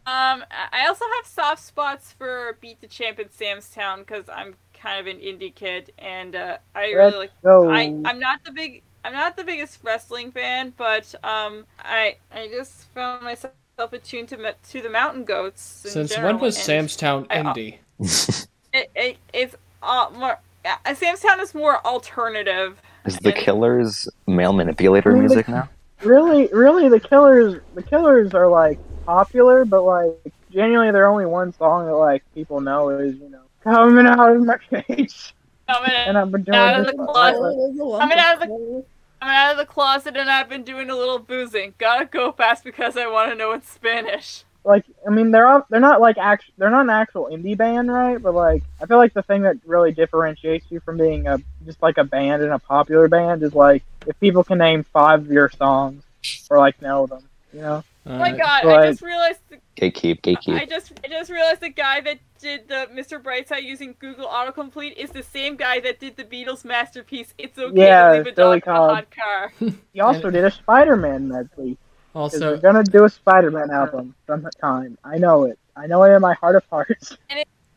Um, 0.05 0.45
I 0.73 0.87
also 0.89 1.05
have 1.17 1.27
soft 1.27 1.63
spots 1.63 2.13
for 2.13 2.59
Beat 2.61 2.81
the 2.81 2.89
Champ 2.89 3.21
in 3.21 3.31
Sam's 3.31 3.71
Town 3.71 4.01
because 4.01 4.29
I'm 4.29 4.57
kind 4.75 4.99
of 5.01 5.07
an 5.07 5.21
indie 5.21 5.55
kid, 5.55 5.93
and 5.99 6.35
uh, 6.35 6.59
I 6.75 6.91
really 6.91 7.17
Let's 7.17 7.17
like. 7.17 7.31
go. 7.45 7.71
I 7.71 7.95
I'm 8.05 8.19
not 8.19 8.43
the 8.45 8.51
big 8.51 8.83
I'm 9.05 9.13
not 9.13 9.37
the 9.37 9.45
biggest 9.45 9.79
wrestling 9.85 10.33
fan, 10.33 10.75
but 10.77 11.15
um 11.25 11.67
I 11.79 12.17
I 12.33 12.49
just 12.49 12.85
found 12.95 13.23
myself 13.23 13.53
attuned 13.79 14.29
to 14.31 14.55
to 14.71 14.83
the 14.83 14.91
Mountain 14.91 15.25
Goats. 15.25 15.85
In 15.85 15.91
Since 15.91 16.11
general, 16.11 16.33
when 16.35 16.41
was 16.41 16.57
Sam's 16.57 16.97
Town 16.97 17.27
I- 17.31 17.37
indie? 17.39 17.79
It, 18.73 18.91
it 18.95 19.17
it's 19.33 19.55
uh, 19.83 20.11
more. 20.17 20.39
Uh, 20.65 20.95
Sam's 20.95 21.21
Town 21.21 21.41
is 21.41 21.55
more 21.55 21.85
alternative. 21.87 22.81
Is 23.05 23.17
the 23.19 23.33
Killers 23.33 24.09
male 24.27 24.53
manipulator 24.53 25.11
Really? 25.11 25.21
music 25.21 25.49
now? 25.49 25.69
really, 26.03 26.49
really, 26.53 26.89
the 26.89 27.01
Killers, 27.01 27.61
the 27.75 27.83
Killers 27.83 28.35
are 28.35 28.49
like 28.49 28.79
popular, 29.07 29.65
but 29.65 29.83
like 29.83 30.15
genuinely, 30.51 30.93
their 30.93 31.07
only 31.07 31.27
one 31.27 31.53
song 31.55 31.87
that 31.87 31.95
like 31.97 32.23
people 32.35 32.61
know 32.61 32.89
is 32.91 33.17
you 33.17 33.29
know 33.29 33.41
coming 33.65 34.07
out 34.07 34.37
of 34.37 34.45
my 34.45 34.59
face, 34.71 35.33
Coming, 35.69 35.91
and 35.91 36.19
I've 36.19 36.31
been 36.31 36.43
doing 36.43 36.59
Out 36.59 36.81
of 36.81 36.87
the 36.87 36.93
closet. 36.93 37.99
Coming 38.01 38.19
out 38.19 38.35
of 38.35 38.41
the- 38.41 38.85
coming 39.21 39.35
out 39.37 39.53
of 39.53 39.57
the 39.59 39.67
closet, 39.67 40.17
and 40.17 40.29
I've 40.31 40.49
been 40.49 40.65
doing 40.65 40.91
a 40.91 40.97
little 40.97 41.19
boozing. 41.21 41.75
Gotta 41.79 42.05
go 42.05 42.33
fast 42.33 42.65
because 42.65 42.97
I 42.97 43.07
want 43.07 43.31
to 43.31 43.37
know 43.37 43.53
in 43.53 43.63
Spanish. 43.63 44.45
Like 44.65 44.85
I 45.07 45.11
mean 45.11 45.31
they're 45.31 45.47
all, 45.47 45.67
they're 45.71 45.81
not 45.81 46.01
like 46.01 46.19
act 46.19 46.45
they're 46.59 46.71
not 46.71 46.83
an 46.83 46.91
actual 46.91 47.29
indie 47.33 47.57
band 47.57 47.93
right 47.93 48.21
but 48.23 48.35
like 48.35 48.63
I 48.81 48.87
feel 48.87 48.99
like 48.99 49.15
the 49.15 49.23
thing 49.23 49.43
that 49.43 49.57
really 49.67 49.93
differentiates 49.93 50.67
you 50.71 50.81
from 50.81 50.99
being 50.99 51.27
a 51.27 51.39
just 51.65 51.83
like 51.83 51.99
a 51.99 52.05
band 52.05 52.43
and 52.43 52.53
a 52.53 52.59
popular 52.59 53.09
band 53.09 53.43
is 53.43 53.55
like 53.55 53.83
if 54.07 54.19
people 54.21 54.45
can 54.45 54.59
name 54.59 54.85
five 54.85 55.21
of 55.21 55.31
your 55.31 55.51
songs 55.51 56.03
or 56.51 56.59
like 56.59 56.81
know 56.83 57.07
them 57.07 57.23
you 57.53 57.61
know 57.61 57.85
Oh 58.05 58.19
my 58.19 58.33
god, 58.33 58.65
I 58.65 58.77
Right. 58.77 58.91
just 58.91 59.03
realized 59.03 59.39
the, 59.49 59.59
Gatekeep, 59.77 60.59
I 60.61 60.67
just 60.67 60.93
I 61.05 61.09
just 61.09 61.31
realized 61.31 61.61
the 61.61 61.69
guy 61.69 62.01
that 62.01 62.19
did 62.41 62.69
the 62.69 62.89
Mr. 62.93 63.23
Brightside 63.23 63.63
using 63.63 63.95
Google 64.01 64.27
autocomplete 64.27 64.95
is 64.97 65.11
the 65.11 65.23
same 65.23 65.57
guy 65.57 65.79
that 65.81 66.01
did 66.01 66.17
the 66.17 66.25
Beatles 66.25 66.65
masterpiece 66.65 67.33
It's 67.39 67.57
Okay 67.59 67.87
Yeah, 67.87 68.09
to 68.09 68.17
Leave 68.19 68.27
a 68.27 68.33
Billy 68.33 68.61
Dog 68.61 68.69
in 68.69 68.73
a 68.75 68.95
Hot 68.95 69.07
Car. 69.11 69.53
He 69.93 70.01
also 70.01 70.31
did 70.31 70.45
a 70.45 70.51
Spider-Man 70.51 71.29
medley. 71.29 71.79
'Cause 72.13 72.35
Also, 72.35 72.53
we're 72.53 72.61
gonna 72.61 72.83
do 72.85 73.05
a 73.05 73.09
Spider-Man 73.11 73.71
album 73.71 74.15
sometime. 74.27 74.99
I 75.05 75.19
know 75.19 75.45
it. 75.45 75.59
I 75.77 75.87
know 75.87 76.03
it 76.05 76.15
in 76.15 76.21
my 76.21 76.35
heart 76.35 76.57
of 76.57 76.65
hearts. 76.71 77.17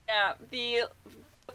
Yeah, 0.08 0.34
the 0.52 0.82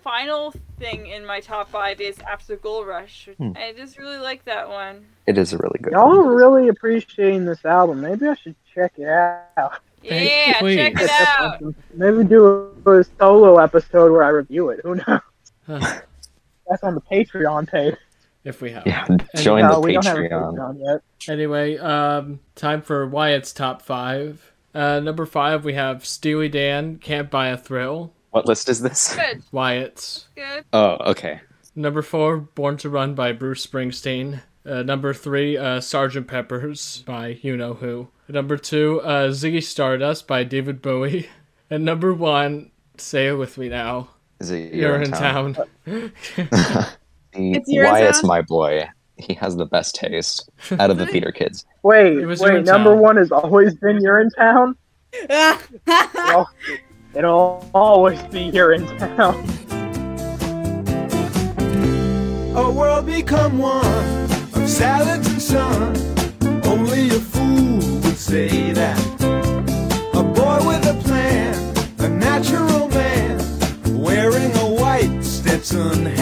final 0.03 0.53
thing 0.79 1.07
in 1.07 1.25
my 1.25 1.39
top 1.41 1.71
five 1.71 2.01
is 2.01 2.19
After 2.21 2.57
Gold 2.57 2.87
Rush. 2.89 3.29
Hmm. 3.39 3.53
I 3.57 3.73
just 3.77 3.97
really 3.97 4.19
like 4.19 4.45
that 4.47 4.69
one. 4.69 5.07
It 5.27 5.39
is 5.39 5.53
a 5.53 5.59
really 5.59 5.79
good. 5.81 5.93
Y'all 5.93 6.09
one. 6.09 6.19
are 6.19 6.35
really 6.35 6.69
appreciating 6.69 7.45
this 7.45 7.65
album. 7.65 8.01
Maybe 8.01 8.27
I 8.27 8.35
should 8.35 8.57
check 8.75 8.93
it 8.97 9.07
out. 9.09 9.79
Yeah, 10.03 10.65
you, 10.65 10.77
check 10.77 10.95
it 11.01 11.11
out. 11.11 11.63
Maybe 11.95 12.25
do 12.25 12.73
a, 12.85 12.91
a 12.99 13.05
solo 13.19 13.59
episode 13.59 14.11
where 14.11 14.25
I 14.25 14.31
review 14.31 14.71
it. 14.71 14.81
Who 14.83 14.97
knows? 14.97 15.21
huh, 15.67 16.01
That's 16.69 16.83
on 16.83 16.95
the 16.97 17.03
Patreon 17.03 17.71
page. 17.71 17.95
If 18.45 18.63
we 18.63 18.71
have. 18.71 18.85
Yeah, 18.87 19.07
join 19.37 19.63
no, 19.63 19.75
the 19.75 19.81
we 19.81 19.93
don't 19.93 20.05
have 20.07 20.17
a 20.17 20.21
Patreon. 20.21 20.55
Patreon 20.57 20.81
yet. 20.81 21.31
Anyway, 21.33 21.77
um, 21.79 22.41
time 22.55 22.81
for 22.83 23.07
Wyatt's 23.07 23.53
top 23.53 23.83
five. 23.83 24.53
Uh, 24.75 25.01
number 25.01 25.27
five, 25.27 25.65
we 25.65 25.75
have 25.75 26.07
Steely 26.07 26.49
Dan, 26.49 26.97
Can't 26.99 27.31
Buy 27.31 27.49
a 27.49 27.57
Thrill. 27.59 28.13
What 28.31 28.47
list 28.47 28.69
is 28.69 28.81
this? 28.81 29.15
Good, 29.15 29.43
Wyatt's. 29.53 30.27
good. 30.37 30.65
Oh, 30.73 30.97
okay. 31.11 31.41
Number 31.75 32.01
four, 32.03 32.39
Born 32.39 32.77
to 32.79 32.89
Run 32.89 33.15
by 33.15 33.33
Bruce 33.33 33.67
Springsteen. 33.67 34.41
Uh, 34.65 34.83
number 34.83 35.13
three, 35.13 35.57
uh, 35.59 35.81
Sergeant 35.81 36.27
Pepper's 36.29 37.03
by 37.07 37.39
You 37.43 37.57
Know 37.57 37.75
Who. 37.75 38.09
Number 38.29 38.57
two, 38.57 39.01
uh, 39.03 39.29
Ziggy 39.31 39.63
Stardust 39.63 40.27
by 40.27 40.45
David 40.45 40.81
Bowie. 40.83 41.29
And 41.73 41.85
number 41.85 42.13
one, 42.13 42.73
say 42.97 43.29
it 43.29 43.35
with 43.35 43.57
me 43.57 43.69
now. 43.69 44.09
Is 44.41 44.51
it 44.51 44.73
Urinetown. 44.73 45.65
The- 45.85 45.93
You're 45.95 46.07
in 46.47 46.87
Wyatt's 47.35 48.21
Town? 48.21 48.29
my 48.29 48.43
boy. 48.43 48.89
He 49.17 49.35
has 49.35 49.57
the 49.57 49.67
best 49.67 49.95
taste 49.95 50.49
out 50.79 50.91
of 50.91 50.97
the 50.99 51.07
theater 51.07 51.31
kids. 51.31 51.67
Wait, 51.83 52.25
was 52.25 52.41
wait. 52.41 52.53
Urinetown. 52.53 52.65
Number 52.65 52.97
one 52.97 53.17
has 53.17 53.31
always 53.31 53.75
been 53.75 53.99
Urinetown. 53.99 54.75
It'll 57.15 57.69
always 57.75 58.23
be 58.25 58.43
You're 58.43 58.73
in 58.73 58.87
town. 58.99 59.35
A 62.57 62.71
world 62.71 63.07
become 63.07 63.59
one 63.59 63.85
of 63.85 64.69
salads 64.69 65.27
and 65.27 65.43
sun. 65.43 65.97
Only 66.65 67.09
a 67.09 67.21
fool 67.21 67.79
would 68.01 68.17
say 68.17 68.73
that. 68.73 68.99
A 70.15 70.23
boy 70.23 70.67
with 70.69 70.87
a 70.87 70.95
plan, 71.03 71.55
a 71.99 72.09
natural 72.09 72.89
man, 72.89 73.39
wearing 74.01 74.53
a 74.57 74.81
white 74.81 75.23
Stetson 75.23 76.07
hat. 76.07 76.20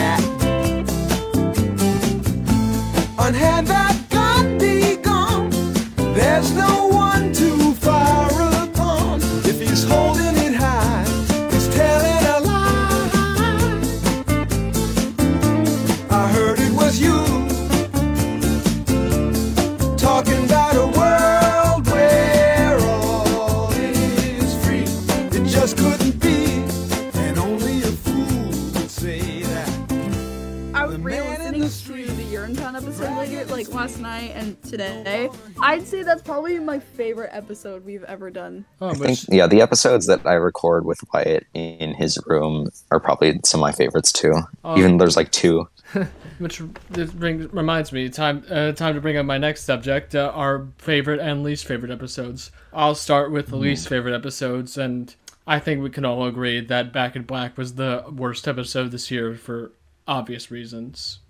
Episode 37.58 37.84
we've 37.84 38.04
ever 38.04 38.30
done. 38.30 38.64
Oh, 38.80 38.90
I 38.90 38.94
think, 38.94 39.18
yeah, 39.28 39.48
the 39.48 39.60
episodes 39.60 40.06
that 40.06 40.24
I 40.24 40.34
record 40.34 40.84
with 40.84 41.00
Wyatt 41.12 41.44
in 41.54 41.92
his 41.94 42.16
room 42.26 42.70
are 42.92 43.00
probably 43.00 43.40
some 43.44 43.60
of 43.60 43.62
my 43.62 43.72
favorites 43.72 44.12
too. 44.12 44.32
Oh. 44.64 44.78
Even 44.78 44.98
there's 44.98 45.16
like 45.16 45.32
two. 45.32 45.68
which 46.38 46.62
this 46.90 47.10
brings, 47.10 47.52
reminds 47.52 47.92
me, 47.92 48.08
time 48.10 48.44
uh, 48.48 48.70
time 48.72 48.94
to 48.94 49.00
bring 49.00 49.16
up 49.16 49.26
my 49.26 49.38
next 49.38 49.64
subject, 49.64 50.14
uh, 50.14 50.30
our 50.34 50.68
favorite 50.78 51.18
and 51.18 51.42
least 51.42 51.64
favorite 51.66 51.90
episodes. 51.90 52.52
I'll 52.72 52.94
start 52.94 53.32
with 53.32 53.48
the 53.48 53.56
least 53.56 53.88
favorite 53.88 54.14
episodes, 54.14 54.78
and 54.78 55.12
I 55.46 55.58
think 55.58 55.82
we 55.82 55.90
can 55.90 56.04
all 56.04 56.26
agree 56.26 56.60
that 56.60 56.92
Back 56.92 57.16
in 57.16 57.22
Black 57.22 57.56
was 57.58 57.74
the 57.74 58.04
worst 58.08 58.46
episode 58.46 58.92
this 58.92 59.10
year 59.10 59.34
for 59.34 59.72
obvious 60.06 60.50
reasons. 60.50 61.20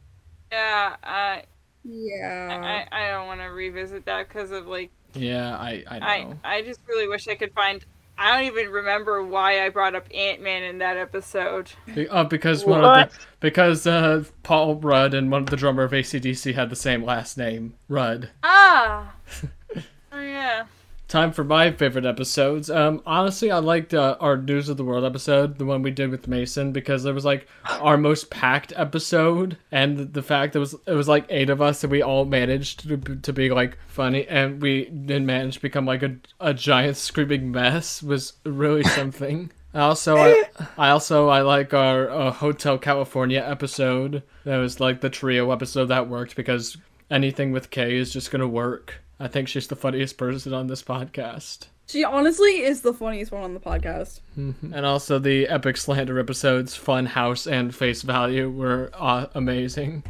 Yeah, 0.53 0.97
I 1.03 1.45
Yeah. 1.85 2.87
I, 2.93 3.05
I 3.05 3.11
don't 3.13 3.29
want 3.29 3.41
to 3.41 3.47
revisit 3.47 4.05
that 4.07 4.29
because 4.29 4.51
of 4.51 4.67
like 4.67 4.91
Yeah, 5.19 5.57
I 5.57 5.85
I 5.89 5.99
I 5.99 6.23
know. 6.23 6.39
I 6.45 6.63
just 6.63 6.81
really 6.89 7.09
wish 7.09 7.29
I 7.29 7.35
could 7.35 7.53
find. 7.53 7.85
I 8.21 8.37
don't 8.37 8.47
even 8.47 8.73
remember 8.73 9.23
why 9.23 9.65
I 9.65 9.69
brought 9.69 9.95
up 9.95 10.09
Ant 10.13 10.43
Man 10.43 10.65
in 10.65 10.79
that 10.79 10.97
episode. 10.97 11.71
Be- 11.95 12.09
uh, 12.09 12.25
because 12.25 12.65
one 12.65 12.85
of 12.85 13.11
the 13.13 13.19
because 13.41 13.87
uh, 13.87 14.25
Paul 14.43 14.77
Rudd 14.77 15.15
and 15.15 15.31
one 15.31 15.43
of 15.43 15.51
the 15.51 15.57
drummer 15.57 15.85
of 15.85 15.93
ACDC 15.93 16.55
had 16.55 16.69
the 16.71 16.77
same 16.77 17.05
last 17.05 17.39
name, 17.39 17.75
Rudd. 17.89 18.31
Ah. 18.43 19.15
oh 20.13 20.21
yeah. 20.21 20.65
Time 21.09 21.33
for 21.33 21.43
my 21.43 21.71
favorite 21.71 22.05
episodes. 22.05 22.69
Um, 22.69 23.01
honestly, 23.07 23.51
I 23.51 23.61
liked 23.61 23.95
uh, 23.95 24.19
our 24.21 24.37
News 24.37 24.69
of 24.69 24.77
the 24.77 24.85
World 24.85 25.07
episode, 25.07 25.57
the 25.57 25.65
one 25.65 25.81
we 25.81 25.91
did 25.91 26.11
with 26.11 26.29
Mason, 26.29 26.71
because 26.71 27.07
it 27.07 27.15
was 27.15 27.25
like 27.25 27.49
our 27.81 27.97
most 27.97 28.29
packed 28.29 28.75
episode, 28.77 29.57
and 29.73 30.13
the 30.13 30.23
fact 30.23 30.53
that 30.53 30.59
it 30.59 30.61
was 30.61 30.75
it 30.87 30.93
was 30.93 31.09
like 31.09 31.25
eight 31.31 31.49
of 31.49 31.63
us, 31.63 31.83
and 31.83 31.91
we 31.91 32.03
all 32.03 32.27
managed 32.27 32.87
to, 32.87 32.99
to 32.99 33.33
be 33.33 33.49
like 33.49 33.79
funny, 33.87 34.29
and 34.29 34.61
we 34.61 34.85
didn't 34.85 35.25
manage 35.25 35.55
to 35.55 35.63
become 35.63 35.87
like 35.87 36.03
a, 36.03 36.15
a 36.41 36.53
giant 36.53 36.99
screaming 36.99 37.51
mess 37.51 38.03
was 38.03 38.35
really 38.45 38.85
something. 38.99 39.51
I 39.73 39.81
Also, 39.81 40.15
I, 40.15 40.45
I 40.77 40.91
also 40.91 41.29
I 41.29 41.41
like 41.41 41.73
our 41.73 42.11
uh, 42.11 42.31
Hotel 42.33 42.77
California 42.77 43.43
episode. 43.43 44.25
That 44.45 44.59
was 44.59 44.79
like 44.79 45.01
the 45.01 45.09
trio 45.09 45.53
episode 45.53 45.87
that 45.87 46.07
worked 46.07 46.37
because 46.37 46.77
anything 47.11 47.51
with 47.51 47.71
K 47.71 47.97
is 47.97 48.13
just 48.13 48.31
gonna 48.31 48.47
work. 48.47 48.97
I 49.21 49.29
think 49.29 49.49
she's 49.49 49.67
the 49.67 49.77
funniest 49.77 50.17
person 50.17 50.55
on 50.55 50.69
this 50.69 50.83
podcast. 50.83 51.67
She 51.89 52.05
honestly 52.05 52.63
is 52.63 52.83
the 52.83 52.93
funniest 52.93 53.33
one 53.33 53.43
on 53.43 53.55
the 53.55 53.61
podcast. 53.61 54.21
And 54.37 54.87
also 54.87 55.19
the 55.19 55.49
epic 55.49 55.79
slander 55.79 56.19
episodes, 56.19 56.75
Fun 56.77 57.07
House 57.07 57.47
and 57.47 57.75
Face 57.75 58.03
Value, 58.03 58.51
were 58.51 58.91
uh, 58.93 59.27
amazing. 59.35 60.05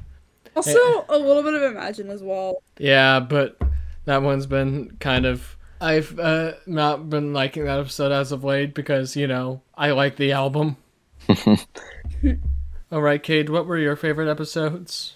Also, 0.56 1.04
a 1.08 1.16
little 1.16 1.44
bit 1.44 1.54
of 1.54 1.62
Imagine 1.62 2.10
as 2.10 2.20
well. 2.20 2.62
Yeah, 2.78 3.20
but 3.20 3.60
that 4.06 4.22
one's 4.22 4.46
been 4.46 4.96
kind 4.98 5.24
of. 5.24 5.56
I've 5.80 6.18
uh, 6.18 6.54
not 6.66 7.08
been 7.08 7.32
liking 7.32 7.66
that 7.66 7.78
episode 7.78 8.10
as 8.10 8.32
of 8.32 8.42
late 8.42 8.74
because, 8.74 9.14
you 9.14 9.28
know, 9.28 9.62
I 9.76 9.92
like 9.92 10.16
the 10.16 10.32
album. 10.32 10.76
All 12.90 13.00
right, 13.00 13.22
Cade, 13.22 13.50
what 13.50 13.66
were 13.66 13.78
your 13.78 13.94
favorite 13.94 14.28
episodes? 14.28 15.14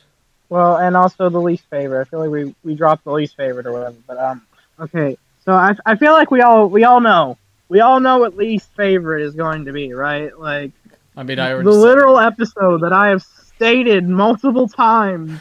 Well, 0.53 0.77
and 0.77 0.95
also 0.99 1.31
the 1.31 1.41
least 1.41 1.65
favorite. 1.71 2.03
I 2.03 2.05
feel 2.05 2.21
like 2.21 2.29
we, 2.29 2.55
we 2.63 2.75
dropped 2.75 3.05
the 3.05 3.13
least 3.13 3.39
favorite 3.39 3.65
or 3.65 3.73
whatever. 3.73 3.97
But 4.07 4.19
um, 4.19 4.43
okay. 4.79 5.17
So 5.47 5.55
I, 5.55 5.75
I 5.87 5.97
feel 5.97 6.13
like 6.13 6.31
we 6.31 6.43
all 6.43 6.69
we 6.69 6.85
all 6.85 7.01
know 7.01 7.39
we 7.71 7.81
all 7.81 8.01
know 8.01 8.19
what 8.19 8.37
least 8.37 8.69
favorite 8.77 9.23
is 9.23 9.35
going 9.35 9.65
to 9.65 9.73
be, 9.73 9.95
right? 9.95 10.39
Like 10.39 10.73
I 11.17 11.23
mean, 11.23 11.39
I 11.39 11.55
the 11.55 11.71
literal 11.71 12.19
episode 12.19 12.83
that 12.83 12.93
I 12.93 13.09
have 13.09 13.23
stated 13.23 14.07
multiple 14.07 14.69
times 14.69 15.41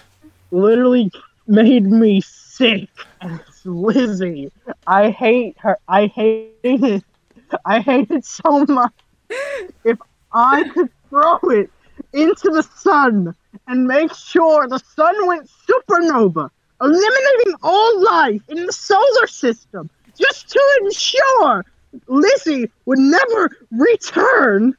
literally 0.49 1.12
made 1.45 1.86
me 1.86 2.22
sick. 2.22 2.88
It's 3.22 3.66
Lizzie, 3.66 4.49
I 4.88 5.09
hate 5.09 5.57
her. 5.59 5.78
I 5.89 6.07
hate 6.07 6.55
it. 6.64 7.03
I 7.66 7.82
hate 7.82 8.12
it 8.12 8.24
so 8.24 8.66
much. 8.66 8.93
If 9.84 9.99
I 10.32 10.70
could 10.70 10.89
throw 11.09 11.38
it 11.49 11.70
into 12.14 12.49
the 12.49 12.64
sun 12.64 13.36
and 13.67 13.85
make 13.85 14.13
sure 14.13 14.67
the 14.67 14.79
sun 14.79 15.27
went 15.27 15.49
supernova, 15.67 16.49
eliminating 16.81 17.55
all 17.61 18.03
life 18.03 18.41
in 18.49 18.65
the 18.65 18.73
solar 18.73 19.27
system, 19.27 19.89
just 20.17 20.49
to 20.49 20.61
ensure 20.83 21.65
Lizzie 22.07 22.69
would 22.85 22.99
never 22.99 23.49
return, 23.71 24.75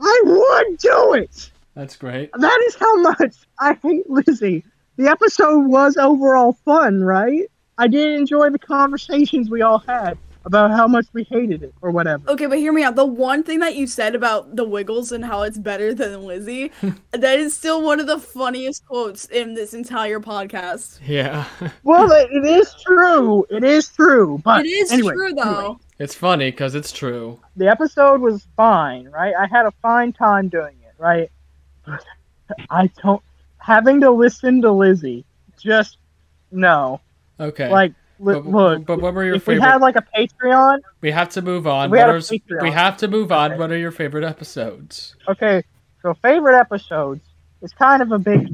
I 0.00 0.22
would 0.24 0.78
do 0.78 1.14
it. 1.14 1.50
That's 1.74 1.96
great. 1.96 2.30
That 2.34 2.62
is 2.66 2.76
how 2.76 3.00
much 3.00 3.36
I 3.58 3.78
hate 3.82 4.08
Lizzie. 4.10 4.64
The 4.96 5.08
episode 5.08 5.66
was 5.66 5.96
overall 5.96 6.52
fun, 6.64 7.02
right? 7.02 7.50
I 7.78 7.88
did 7.88 8.18
enjoy 8.18 8.50
the 8.50 8.58
conversations 8.58 9.48
we 9.48 9.62
all 9.62 9.78
had. 9.78 10.18
About 10.44 10.70
how 10.70 10.86
much 10.88 11.06
we 11.12 11.22
hated 11.24 11.62
it 11.62 11.74
or 11.82 11.90
whatever. 11.90 12.28
Okay, 12.30 12.46
but 12.46 12.58
hear 12.58 12.72
me 12.72 12.82
out. 12.82 12.96
The 12.96 13.04
one 13.06 13.42
thing 13.42 13.60
that 13.60 13.76
you 13.76 13.86
said 13.86 14.14
about 14.14 14.56
the 14.56 14.64
Wiggles 14.64 15.12
and 15.12 15.24
how 15.24 15.42
it's 15.42 15.58
better 15.58 15.94
than 15.94 16.24
Lizzie, 16.24 16.70
that 17.12 17.38
is 17.38 17.56
still 17.56 17.82
one 17.82 18.00
of 18.00 18.06
the 18.06 18.18
funniest 18.18 18.84
quotes 18.86 19.24
in 19.26 19.54
this 19.54 19.74
entire 19.74 20.20
podcast. 20.20 20.98
Yeah. 21.06 21.44
Well, 21.84 22.10
it, 22.12 22.28
it 22.32 22.44
is 22.44 22.74
true. 22.82 23.44
It 23.50 23.64
is 23.64 23.88
true. 23.88 24.40
But 24.44 24.64
It 24.66 24.70
is 24.70 24.92
anyway, 24.92 25.14
true 25.14 25.26
anyway, 25.28 25.42
though. 25.44 25.80
it's 25.98 26.14
funny 26.14 26.50
because 26.50 26.74
it's 26.74 26.92
true. 26.92 27.40
the 27.56 27.68
episode 27.68 28.20
was 28.20 28.46
fine, 28.56 29.08
right? 29.08 29.34
I 29.38 29.46
had 29.46 29.66
a 29.66 29.72
fine 29.82 30.12
time 30.12 30.48
doing 30.48 30.76
it, 30.82 30.94
right? 30.98 31.30
But 31.86 32.04
I 32.70 32.88
don't 33.02 33.22
having 33.58 34.00
to 34.00 34.10
listen 34.10 34.62
to 34.62 34.72
Lizzie. 34.72 35.24
Just 35.60 35.98
no. 36.50 37.00
Okay. 37.40 37.68
Like, 37.68 37.90
li- 37.90 37.96
but, 38.22 38.46
look, 38.46 38.86
but 38.86 39.00
what 39.00 39.14
were 39.14 39.24
your 39.24 39.36
if 39.36 39.46
we 39.46 39.54
favorite? 39.54 39.68
had 39.68 39.80
like 39.80 39.96
a 39.96 40.04
Patreon, 40.16 40.80
we 41.00 41.10
have 41.10 41.28
to 41.30 41.42
move 41.42 41.66
on. 41.66 41.90
we 41.90 41.98
are, 41.98 42.20
we 42.60 42.70
have 42.70 42.96
to 42.98 43.08
move 43.08 43.32
on. 43.32 43.52
Okay. 43.52 43.58
What 43.58 43.70
are 43.70 43.78
your 43.78 43.90
favorite 43.90 44.24
episodes? 44.24 45.16
okay. 45.28 45.64
So 46.02 46.14
favorite 46.14 46.58
episodes 46.58 47.22
is 47.62 47.72
kind 47.72 48.02
of 48.02 48.10
a 48.10 48.18
big, 48.18 48.48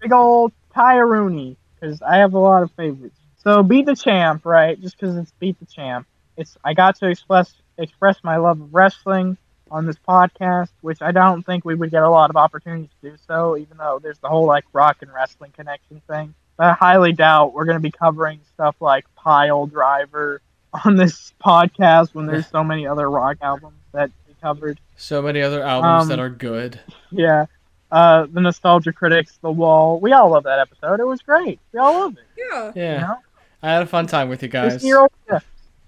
big 0.00 0.12
old 0.12 0.52
Tyrone 0.74 1.56
because 1.74 2.02
I 2.02 2.16
have 2.16 2.34
a 2.34 2.38
lot 2.38 2.62
of 2.62 2.72
favorites. 2.72 3.16
So 3.36 3.62
beat 3.62 3.86
the 3.86 3.94
champ, 3.94 4.44
right? 4.44 4.80
Just 4.80 4.98
because 4.98 5.16
it's 5.16 5.30
beat 5.38 5.58
the 5.60 5.66
champ. 5.66 6.06
It's 6.36 6.56
I 6.64 6.74
got 6.74 6.96
to 6.96 7.08
express 7.08 7.54
express 7.78 8.18
my 8.22 8.36
love 8.36 8.60
of 8.60 8.74
wrestling 8.74 9.36
on 9.70 9.86
this 9.86 9.96
podcast, 10.08 10.70
which 10.80 11.02
I 11.02 11.12
don't 11.12 11.44
think 11.44 11.64
we 11.64 11.74
would 11.74 11.90
get 11.90 12.02
a 12.02 12.10
lot 12.10 12.30
of 12.30 12.36
opportunities 12.36 12.90
to 13.02 13.10
do 13.10 13.16
so, 13.26 13.56
even 13.56 13.76
though 13.76 14.00
there's 14.02 14.18
the 14.18 14.28
whole 14.28 14.46
like 14.46 14.64
rock 14.72 14.98
and 15.02 15.12
wrestling 15.12 15.52
connection 15.52 16.02
thing. 16.08 16.34
But 16.58 16.66
I 16.66 16.72
highly 16.74 17.12
doubt 17.12 17.54
we're 17.54 17.64
going 17.64 17.76
to 17.76 17.80
be 17.80 17.92
covering 17.92 18.40
stuff 18.52 18.76
like 18.80 19.06
Pile 19.14 19.66
Driver 19.66 20.42
on 20.84 20.96
this 20.96 21.32
podcast 21.42 22.14
when 22.14 22.26
there's 22.26 22.48
so 22.48 22.62
many 22.62 22.86
other 22.86 23.08
rock 23.08 23.38
albums 23.40 23.78
that 23.92 24.10
we 24.26 24.34
covered. 24.42 24.80
So 24.96 25.22
many 25.22 25.40
other 25.40 25.62
albums 25.62 26.02
Um, 26.02 26.08
that 26.08 26.18
are 26.18 26.28
good. 26.28 26.80
Yeah. 27.10 27.46
Uh, 27.90 28.26
the 28.30 28.40
Nostalgia 28.40 28.92
Critics, 28.92 29.38
The 29.40 29.50
Wall. 29.50 29.98
We 30.00 30.12
all 30.12 30.30
love 30.30 30.42
that 30.44 30.58
episode. 30.58 31.00
It 31.00 31.06
was 31.06 31.22
great. 31.22 31.60
We 31.72 31.78
all 31.78 31.94
loved 32.00 32.18
it. 32.18 32.24
Yeah. 32.36 32.72
Yeah. 32.74 32.94
You 32.94 33.00
know? 33.00 33.16
I 33.62 33.70
had 33.70 33.82
a 33.82 33.86
fun 33.86 34.06
time 34.06 34.28
with 34.28 34.42
you 34.42 34.48
guys. 34.48 34.74
This 34.74 34.84
year, 34.84 35.06
yeah. 35.30 35.38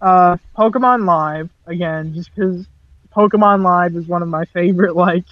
uh, 0.00 0.36
Pokemon 0.56 1.04
Live 1.04 1.50
again, 1.66 2.14
just 2.14 2.34
because 2.34 2.66
Pokemon 3.14 3.62
Live 3.62 3.96
is 3.96 4.06
one 4.06 4.22
of 4.22 4.28
my 4.28 4.44
favorite. 4.46 4.96
Like, 4.96 5.24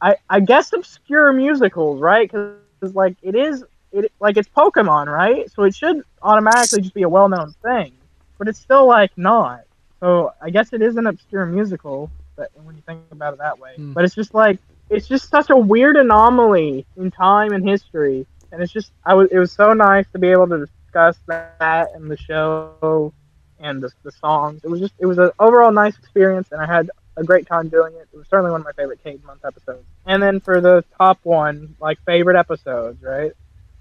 I 0.00 0.16
I 0.28 0.40
guess 0.40 0.72
obscure 0.72 1.32
musicals, 1.32 2.00
right? 2.00 2.30
Because 2.30 2.94
like 2.94 3.16
it 3.22 3.34
is 3.34 3.64
it 3.92 4.12
like 4.20 4.36
it's 4.36 4.48
Pokemon, 4.48 5.06
right? 5.06 5.50
So 5.52 5.64
it 5.64 5.74
should 5.74 6.02
automatically 6.22 6.80
just 6.82 6.94
be 6.94 7.02
a 7.02 7.08
well-known 7.08 7.52
thing, 7.62 7.92
but 8.38 8.48
it's 8.48 8.58
still 8.58 8.86
like 8.86 9.10
not. 9.16 9.60
So 10.00 10.32
I 10.40 10.50
guess 10.50 10.72
it 10.72 10.82
is 10.82 10.96
an 10.96 11.06
obscure 11.06 11.46
musical, 11.46 12.10
but 12.36 12.50
when 12.64 12.74
you 12.76 12.82
think 12.86 13.00
about 13.10 13.34
it 13.34 13.38
that 13.38 13.58
way, 13.58 13.74
Hmm. 13.76 13.92
but 13.92 14.04
it's 14.04 14.14
just 14.14 14.34
like 14.34 14.58
it's 14.90 15.06
just 15.08 15.28
such 15.30 15.50
a 15.50 15.56
weird 15.56 15.96
anomaly 15.96 16.84
in 16.96 17.10
time 17.10 17.52
and 17.52 17.66
history, 17.68 18.26
and 18.50 18.62
it's 18.62 18.72
just 18.72 18.92
I 19.04 19.14
was 19.14 19.28
it 19.30 19.38
was 19.38 19.52
so 19.52 19.72
nice 19.72 20.06
to 20.12 20.18
be 20.18 20.28
able 20.28 20.48
to 20.48 20.66
discuss 20.66 21.16
that 21.26 21.88
and 21.94 22.10
the 22.10 22.16
show 22.16 23.12
and 23.60 23.82
the, 23.82 23.90
the 24.02 24.10
songs. 24.12 24.60
It 24.64 24.68
was 24.68 24.80
just 24.80 24.94
it 24.98 25.06
was 25.06 25.18
an 25.18 25.30
overall 25.38 25.72
nice 25.72 25.96
experience, 25.98 26.48
and 26.52 26.60
I 26.60 26.66
had 26.66 26.90
a 27.16 27.22
great 27.22 27.46
time 27.46 27.68
doing 27.68 27.94
it. 27.94 28.08
It 28.12 28.16
was 28.16 28.26
certainly 28.28 28.50
one 28.50 28.60
of 28.60 28.64
my 28.64 28.72
favorite 28.72 29.02
Cade 29.04 29.22
Month 29.24 29.44
episodes. 29.44 29.84
And 30.06 30.22
then 30.22 30.40
for 30.40 30.60
the 30.60 30.82
top 30.96 31.18
one, 31.22 31.76
like 31.80 31.98
favorite 32.06 32.36
episodes, 32.36 33.02
right? 33.02 33.32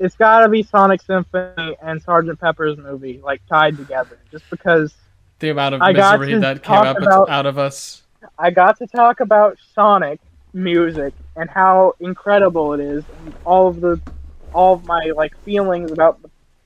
It's 0.02 0.16
got 0.16 0.40
to 0.40 0.50
be 0.50 0.64
Sonic 0.64 1.02
Symphony 1.04 1.76
and 1.82 2.02
Sergeant 2.02 2.40
Pepper's 2.40 2.76
movie, 2.76 3.22
like 3.24 3.42
tied 3.48 3.78
together, 3.78 4.18
just 4.32 4.50
because 4.50 4.94
the 5.38 5.50
amount 5.50 5.76
of 5.76 5.82
I 5.84 5.92
misery 5.92 6.40
that 6.40 6.64
came 6.64 6.76
up 6.76 6.98
about- 6.98 7.30
out 7.30 7.46
of 7.46 7.60
us. 7.60 8.02
I 8.38 8.50
got 8.52 8.78
to 8.80 8.88
talk 8.88 9.20
about 9.20 9.58
Sonic 9.76 10.20
music 10.54 11.14
and 11.36 11.50
how 11.50 11.94
incredible 12.00 12.74
it 12.74 12.80
is, 12.80 13.04
and 13.26 13.34
all 13.46 13.68
of 13.68 13.80
the, 13.80 14.00
all 14.54 14.74
of 14.76 14.86
my 14.86 15.12
like 15.16 15.38
feelings 15.40 15.92
about 15.92 16.20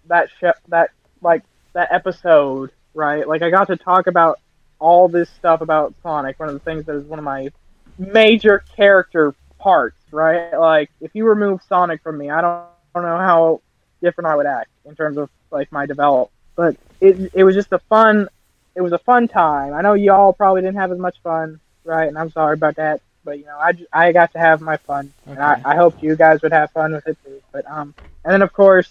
that 0.07 0.29
sh- 0.39 0.59
that 0.69 0.91
like 1.21 1.43
that 1.73 1.91
episode, 1.91 2.71
right? 2.93 3.27
Like 3.27 3.41
I 3.41 3.49
got 3.49 3.67
to 3.67 3.75
talk 3.77 4.07
about 4.07 4.39
all 4.79 5.07
this 5.09 5.29
stuff 5.29 5.59
about 5.61 5.93
Sonic. 6.03 6.39
One 6.39 6.47
of 6.49 6.53
the 6.53 6.59
things 6.59 6.85
that 6.85 6.95
is 6.95 7.03
one 7.03 7.19
of 7.19 7.25
my 7.25 7.49
major 7.97 8.63
character 8.75 9.33
parts, 9.59 9.97
right? 10.11 10.57
Like 10.57 10.89
if 11.01 11.11
you 11.13 11.25
remove 11.25 11.61
Sonic 11.67 12.01
from 12.01 12.17
me, 12.17 12.29
I 12.29 12.41
don't, 12.41 12.65
don't 12.95 13.09
know 13.09 13.17
how 13.17 13.61
different 14.01 14.27
I 14.27 14.35
would 14.35 14.45
act 14.45 14.69
in 14.85 14.95
terms 14.95 15.17
of 15.17 15.29
like 15.51 15.71
my 15.71 15.85
develop. 15.85 16.31
But 16.55 16.77
it 17.01 17.31
it 17.33 17.43
was 17.43 17.55
just 17.55 17.71
a 17.71 17.79
fun 17.79 18.29
it 18.75 18.81
was 18.81 18.91
a 18.91 18.99
fun 18.99 19.27
time. 19.27 19.73
I 19.73 19.81
know 19.81 19.93
y'all 19.93 20.33
probably 20.33 20.61
didn't 20.61 20.75
have 20.75 20.91
as 20.91 20.99
much 20.99 21.15
fun, 21.23 21.59
right? 21.83 22.07
And 22.07 22.17
I'm 22.17 22.29
sorry 22.29 22.53
about 22.53 22.75
that. 22.75 23.01
But 23.23 23.39
you 23.39 23.45
know, 23.45 23.57
I, 23.57 23.73
I 23.91 24.11
got 24.11 24.33
to 24.33 24.39
have 24.39 24.61
my 24.61 24.77
fun, 24.77 25.11
and 25.25 25.39
I, 25.39 25.59
I 25.65 25.75
hoped 25.75 26.03
you 26.03 26.15
guys 26.15 26.43
would 26.43 26.51
have 26.51 26.69
fun 26.71 26.93
with 26.93 27.07
it 27.07 27.17
too. 27.25 27.41
But 27.51 27.65
um, 27.69 27.95
and 28.23 28.33
then 28.33 28.41
of 28.43 28.53
course, 28.53 28.89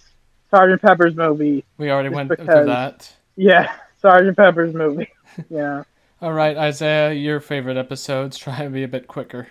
Sergeant 0.51 0.83
Pepper's 0.83 1.15
movie. 1.15 1.65
We 1.79 1.91
already 1.91 2.09
went 2.09 2.29
because- 2.29 2.47
through 2.47 2.67
that. 2.67 3.13
Yeah, 3.37 3.73
Sergeant 4.03 4.37
Pepper's 4.37 4.75
movie. 4.75 5.09
yeah. 5.51 5.85
All 6.21 6.33
right, 6.33 6.57
Isaiah, 6.57 7.13
your 7.13 7.39
favorite 7.39 7.77
episodes. 7.77 8.39
Try 8.39 8.63
and 8.63 8.73
be 8.73 8.83
a 8.83 8.89
bit 8.89 9.07
quicker. 9.07 9.49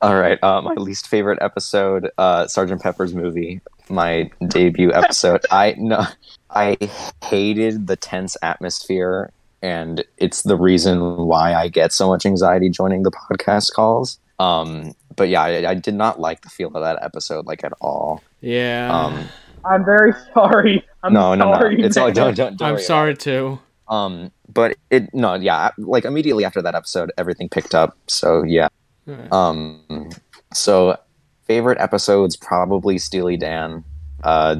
All 0.00 0.18
right, 0.18 0.42
uh, 0.42 0.60
my 0.60 0.74
least 0.74 1.06
favorite 1.06 1.38
episode, 1.40 2.10
uh, 2.18 2.46
Sergeant 2.46 2.82
Pepper's 2.82 3.14
movie, 3.14 3.60
my 3.88 4.30
debut 4.48 4.92
episode. 4.92 5.44
I 5.50 5.74
no, 5.78 6.04
I 6.50 6.76
hated 7.22 7.86
the 7.86 7.96
tense 7.96 8.36
atmosphere, 8.42 9.30
and 9.62 10.04
it's 10.18 10.42
the 10.42 10.56
reason 10.56 11.26
why 11.26 11.54
I 11.54 11.68
get 11.68 11.92
so 11.92 12.08
much 12.08 12.26
anxiety 12.26 12.68
joining 12.68 13.02
the 13.02 13.10
podcast 13.10 13.72
calls. 13.72 14.18
Um, 14.38 14.94
but 15.16 15.28
yeah, 15.28 15.42
I, 15.42 15.70
I 15.70 15.74
did 15.74 15.94
not 15.94 16.20
like 16.20 16.42
the 16.42 16.48
feel 16.48 16.68
of 16.68 16.82
that 16.82 16.98
episode 17.02 17.46
like 17.46 17.64
at 17.64 17.72
all. 17.80 18.22
Yeah. 18.40 18.90
Um, 18.92 19.28
I'm 19.64 19.84
very 19.84 20.12
sorry. 20.34 20.84
I'm 21.02 21.12
no, 21.12 21.34
no, 21.34 21.52
no, 21.52 21.58
sorry. 21.58 21.82
it's 21.82 21.96
all 21.96 22.06
man. 22.06 22.14
don't 22.14 22.36
don't. 22.36 22.56
don't 22.56 22.66
I'm 22.66 22.74
worry 22.74 22.82
about 22.82 22.86
sorry 22.86 23.16
too. 23.16 23.58
Um, 23.88 24.32
but 24.52 24.76
it 24.90 25.12
no, 25.14 25.34
yeah, 25.34 25.70
like 25.78 26.04
immediately 26.04 26.44
after 26.44 26.62
that 26.62 26.74
episode, 26.74 27.12
everything 27.18 27.48
picked 27.48 27.74
up. 27.74 27.96
So 28.06 28.42
yeah. 28.42 28.68
Alright. 29.08 29.32
Um, 29.32 30.10
so 30.52 30.96
favorite 31.44 31.78
episodes 31.80 32.36
probably 32.36 32.98
Steely 32.98 33.36
Dan. 33.36 33.84
Uh, 34.22 34.56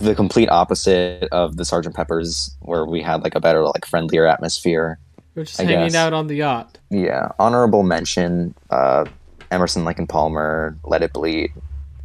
the 0.00 0.14
complete 0.14 0.48
opposite 0.50 1.28
of 1.32 1.56
the 1.56 1.64
Sergeant 1.64 1.94
Pepper's, 1.96 2.56
where 2.60 2.84
we 2.86 3.02
had 3.02 3.22
like 3.22 3.34
a 3.34 3.40
better, 3.40 3.64
like 3.64 3.84
friendlier 3.84 4.26
atmosphere. 4.26 4.98
We're 5.34 5.44
just 5.44 5.58
I 5.60 5.64
hanging 5.64 5.86
guess. 5.86 5.94
out 5.96 6.12
on 6.12 6.28
the 6.28 6.36
yacht. 6.36 6.78
Yeah, 6.90 7.32
honorable 7.40 7.82
mention. 7.82 8.54
Uh, 8.70 9.04
Emerson, 9.50 9.84
Lake 9.84 9.98
and 9.98 10.08
Palmer, 10.08 10.76
Let 10.84 11.02
It 11.02 11.12
Bleed. 11.12 11.50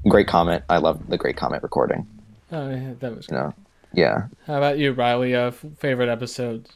Great 0.07 0.28
Comet. 0.28 0.63
I 0.70 0.78
love 0.78 1.07
the 1.09 1.17
Great 1.17 1.38
Comet 1.38 1.61
recording. 1.61 2.07
Oh, 2.51 2.70
yeah, 2.70 2.93
that 2.99 3.15
was 3.15 3.28
You 3.28 3.36
good. 3.36 3.39
know, 3.43 3.53
yeah. 3.93 4.24
How 4.47 4.57
about 4.57 4.80
you, 4.80 4.91
Riley? 4.93 5.36
Uh, 5.36 5.47
f- 5.47 5.63
favorite 5.78 6.09
episodes? 6.09 6.72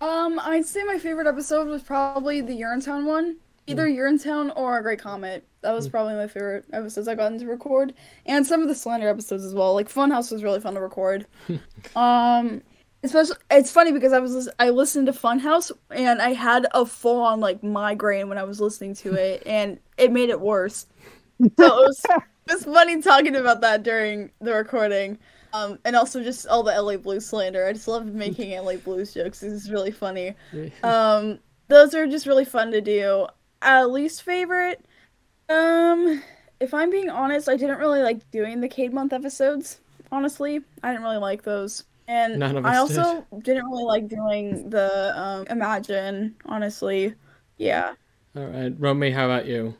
Um, 0.00 0.38
I'd 0.42 0.66
say 0.66 0.82
my 0.84 0.98
favorite 0.98 1.26
episode 1.26 1.68
was 1.68 1.82
probably 1.82 2.42
the 2.42 2.52
Urinetown 2.60 3.06
one. 3.06 3.36
Either 3.66 3.86
Urinetown 3.86 4.52
or 4.56 4.78
A 4.78 4.82
Great 4.82 4.98
Comet. 4.98 5.46
That 5.62 5.72
was 5.72 5.88
probably 5.88 6.14
my 6.14 6.26
favorite 6.26 6.66
episodes 6.72 7.08
I 7.08 7.14
gotten 7.14 7.38
to 7.38 7.46
record. 7.46 7.94
And 8.26 8.46
some 8.46 8.60
of 8.60 8.68
the 8.68 8.74
Slender 8.74 9.08
episodes 9.08 9.44
as 9.44 9.54
well. 9.54 9.74
Like 9.74 9.88
Funhouse 9.88 10.30
was 10.30 10.42
really 10.42 10.60
fun 10.60 10.74
to 10.74 10.80
record. 10.80 11.26
um 11.96 12.62
especially 13.02 13.36
it's 13.50 13.70
funny 13.70 13.92
because 13.92 14.12
I 14.12 14.18
was 14.18 14.48
I 14.58 14.70
listened 14.70 15.06
to 15.06 15.12
Funhouse 15.12 15.70
and 15.90 16.20
I 16.20 16.32
had 16.32 16.66
a 16.72 16.84
full 16.84 17.20
on 17.20 17.40
like 17.40 17.62
migraine 17.62 18.28
when 18.28 18.38
I 18.38 18.44
was 18.44 18.60
listening 18.60 18.94
to 18.96 19.14
it 19.14 19.42
and 19.46 19.78
it 19.96 20.10
made 20.12 20.30
it 20.30 20.40
worse. 20.40 20.86
So 21.40 21.48
it 21.48 21.58
was 21.58 22.04
it 22.10 22.52
was 22.52 22.64
funny 22.64 23.00
talking 23.00 23.36
about 23.36 23.60
that 23.60 23.82
during 23.82 24.30
the 24.40 24.54
recording. 24.54 25.18
Um, 25.52 25.78
and 25.84 25.94
also 25.94 26.20
just 26.20 26.48
all 26.48 26.64
the 26.64 26.72
LA 26.72 26.96
Blues 26.96 27.26
slander. 27.26 27.64
I 27.64 27.72
just 27.72 27.86
love 27.86 28.06
making 28.06 28.58
LA 28.58 28.74
Blues 28.74 29.14
jokes. 29.14 29.40
It's 29.40 29.68
really 29.68 29.92
funny. 29.92 30.34
Um, 30.82 31.38
those 31.68 31.94
are 31.94 32.08
just 32.08 32.26
really 32.26 32.44
fun 32.44 32.72
to 32.72 32.80
do. 32.80 33.28
Uh, 33.64 33.86
least 33.86 34.22
favorite, 34.22 34.84
um, 35.48 36.22
if 36.60 36.74
I'm 36.74 36.90
being 36.90 37.08
honest, 37.10 37.48
I 37.48 37.56
didn't 37.56 37.78
really 37.78 38.02
like 38.02 38.30
doing 38.30 38.60
the 38.60 38.68
Cade 38.68 38.92
Month 38.92 39.12
episodes. 39.12 39.80
Honestly, 40.12 40.60
I 40.82 40.90
didn't 40.90 41.02
really 41.02 41.16
like 41.16 41.42
those, 41.42 41.84
and 42.06 42.38
None 42.38 42.56
of 42.56 42.66
I 42.66 42.76
also 42.76 43.26
didn't 43.42 43.66
really 43.66 43.84
like 43.84 44.08
doing 44.08 44.68
the 44.70 45.18
um, 45.18 45.46
Imagine. 45.48 46.34
Honestly, 46.46 47.14
yeah. 47.56 47.94
All 48.36 48.44
right, 48.44 48.72
Romy, 48.78 49.10
how 49.10 49.26
about 49.26 49.46
you? 49.46 49.74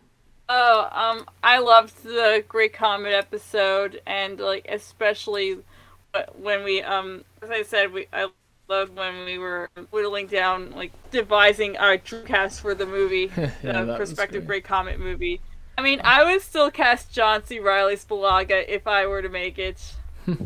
Oh, 0.49 0.89
um, 0.93 1.27
I 1.43 1.59
loved 1.59 2.03
the 2.03 2.45
Great 2.49 2.73
Comet 2.73 3.13
episode, 3.13 4.01
and 4.07 4.39
like 4.41 4.67
especially 4.69 5.59
when 6.37 6.65
we, 6.65 6.83
um, 6.83 7.25
as 7.43 7.51
I 7.51 7.63
said, 7.63 7.93
we 7.93 8.07
I 8.13 8.29
loved 8.69 8.97
when 8.97 9.25
we 9.25 9.39
were 9.39 9.69
whittling 9.91 10.27
down, 10.27 10.71
like 10.73 10.93
devising 11.11 11.77
our 11.77 11.97
drew 11.97 12.23
cast 12.23 12.61
for 12.61 12.75
the 12.75 12.87
movie, 12.87 13.31
Yeah, 13.63 13.83
the 13.85 13.97
prospective 13.97 14.47
great. 14.47 14.65
Comet 14.65 14.99
movie. 14.99 15.41
I 15.77 15.83
mean, 15.83 16.01
I 16.05 16.25
would 16.25 16.41
still 16.43 16.71
cast 16.71 17.13
John 17.13 17.45
C. 17.45 17.59
Reilly 17.59 17.97
Spalaga 17.97 18.65
if 18.69 18.87
I 18.87 19.07
were 19.07 19.23
to 19.23 19.29
make 19.29 19.59
it. 19.59 19.81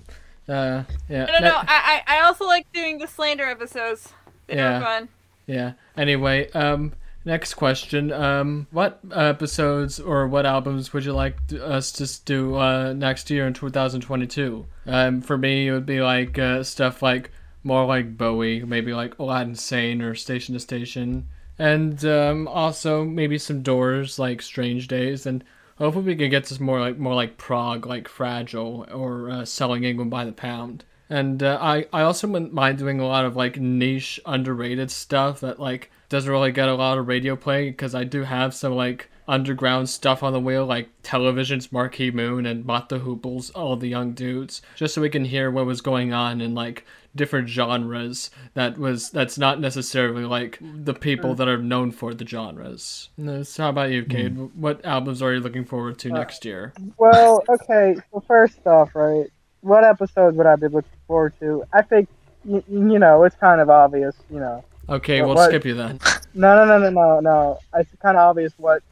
Uh, 0.49 0.83
yeah. 1.11 1.25
I 1.25 1.31
don't 1.31 1.43
know. 1.43 1.59
I, 1.59 2.03
I 2.09 2.17
I 2.17 2.21
also 2.23 2.47
like 2.47 2.67
doing 2.73 2.97
the 2.97 3.07
slander 3.07 3.45
episodes. 3.45 4.15
They 4.47 4.57
Yeah. 4.57 4.81
fun. 4.83 5.09
Yeah. 5.47 5.73
Anyway, 5.95 6.51
um, 6.53 6.95
next 7.27 7.53
question. 7.53 8.11
Um, 8.15 8.67
what 8.71 8.99
episodes 9.15 10.01
or 10.01 10.27
what 10.27 10.47
albums 10.47 10.95
would 10.95 11.05
you 11.05 11.13
like 11.13 11.37
us 11.61 11.93
to 11.93 12.25
do 12.25 12.55
uh, 12.57 12.95
next 12.95 13.29
year 13.29 13.47
in 13.47 13.53
2022? 13.53 14.65
Um, 14.87 15.21
for 15.21 15.37
me, 15.37 15.69
it 15.69 15.73
would 15.73 15.85
be 15.85 16.01
like 16.01 16.39
uh, 16.39 16.63
stuff 16.63 17.03
like 17.03 17.31
more 17.69 17.85
like 17.85 18.17
Bowie, 18.17 18.65
maybe 18.65 18.95
like 18.95 19.19
Aladdin 19.19 19.55
Sane 19.55 20.01
or 20.01 20.15
Station 20.15 20.55
to 20.55 20.61
Station, 20.61 21.29
and 21.59 22.03
um, 22.05 22.49
also 22.49 23.05
maybe 23.05 23.37
some 23.37 23.63
Doors 23.63 24.19
like 24.19 24.41
Strange 24.41 24.89
Days, 24.89 25.27
and 25.27 25.45
hopefully 25.77 26.07
we 26.07 26.17
can 26.17 26.31
get 26.31 26.45
to 26.45 26.63
more 26.63 26.81
like 26.81 26.99
more 26.99 27.15
like 27.15 27.37
prog, 27.37 27.87
like 27.87 28.09
Fragile 28.09 28.87
or 28.93 29.31
uh, 29.31 29.45
Selling 29.45 29.85
England 29.85 30.11
by 30.11 30.25
the 30.25 30.33
Pound. 30.33 30.85
And 31.11 31.43
uh, 31.43 31.59
I, 31.61 31.87
I 31.93 32.03
also 32.03 32.27
wouldn't 32.27 32.53
mind 32.53 32.79
doing 32.79 33.01
a 33.01 33.07
lot 33.07 33.25
of 33.25 33.37
like 33.37 33.59
niche, 33.59 34.19
underrated 34.27 34.91
stuff 34.91 35.41
that 35.41 35.61
like 35.61 35.91
doesn't 36.09 36.31
really 36.31 36.53
get 36.53 36.69
a 36.69 36.75
lot 36.75 36.99
of 36.99 37.07
radio 37.07 37.37
play 37.37 37.71
because 37.71 37.95
I 37.95 38.05
do 38.05 38.25
have 38.25 38.55
some 38.55 38.75
like 38.75 39.11
underground 39.29 39.89
stuff 39.89 40.23
on 40.23 40.33
the 40.33 40.41
wheel, 40.41 40.65
like 40.67 40.89
television's 41.03 41.71
Marquee 41.71 42.11
Moon 42.11 42.47
and 42.47 42.65
Mott 42.65 42.89
the 42.89 42.99
Hooples, 43.01 43.51
all 43.51 43.77
the 43.77 43.89
young 43.89 44.13
dudes, 44.13 44.63
just 44.75 44.95
so 44.95 45.03
we 45.03 45.11
can 45.11 45.27
hear 45.27 45.51
what 45.51 45.67
was 45.67 45.81
going 45.81 46.13
on 46.13 46.41
in 46.41 46.55
like 46.55 46.85
different 47.17 47.49
genres 47.49 48.31
that 48.55 48.79
was 48.79 49.11
that's 49.11 49.39
not 49.39 49.61
necessarily 49.61 50.25
like 50.25 50.59
the 50.61 50.95
people 50.95 51.35
that 51.35 51.49
are 51.49 51.59
known 51.59 51.91
for 51.91 52.15
the 52.15 52.27
genres. 52.27 53.09
No, 53.17 53.43
So 53.43 53.65
how 53.65 53.69
about 53.71 53.91
you, 53.91 54.05
Cade? 54.05 54.33
Hmm. 54.35 54.45
What 54.61 54.85
albums 54.85 55.21
are 55.23 55.33
you 55.35 55.41
looking 55.41 55.65
forward 55.65 55.99
to 56.01 56.11
uh, 56.13 56.15
next 56.19 56.45
year? 56.45 56.73
Well, 56.97 57.43
okay. 57.49 57.97
So 58.13 58.21
first 58.27 58.67
off, 58.67 58.95
right, 58.95 59.27
what 59.61 59.85
episode 59.85 60.37
would 60.37 60.47
I 60.47 60.57
be 60.57 60.69
looking 60.69 60.91
forward 61.07 61.35
to? 61.41 61.65
I 61.73 61.83
think 61.83 62.09
you, 62.45 62.63
you 62.69 62.99
know 62.99 63.25
it's 63.25 63.37
kind 63.37 63.61
of 63.61 63.69
obvious. 63.69 64.15
You 64.31 64.41
know, 64.41 64.65
Okay, 64.89 65.21
What- 65.21 65.27
we'll 65.29 65.37
what- 65.37 65.49
skip 65.51 65.65
you 65.65 65.75
then. 65.75 65.99
no, 66.35 66.55
no, 66.65 66.79
no, 66.79 66.79
no, 66.79 66.91
no, 66.91 67.21
no. 67.21 67.59
It's 67.75 67.91
kind 68.01 68.17
of 68.17 68.23
obvious 68.29 68.53
what 68.59 68.77
ex- 68.77 68.85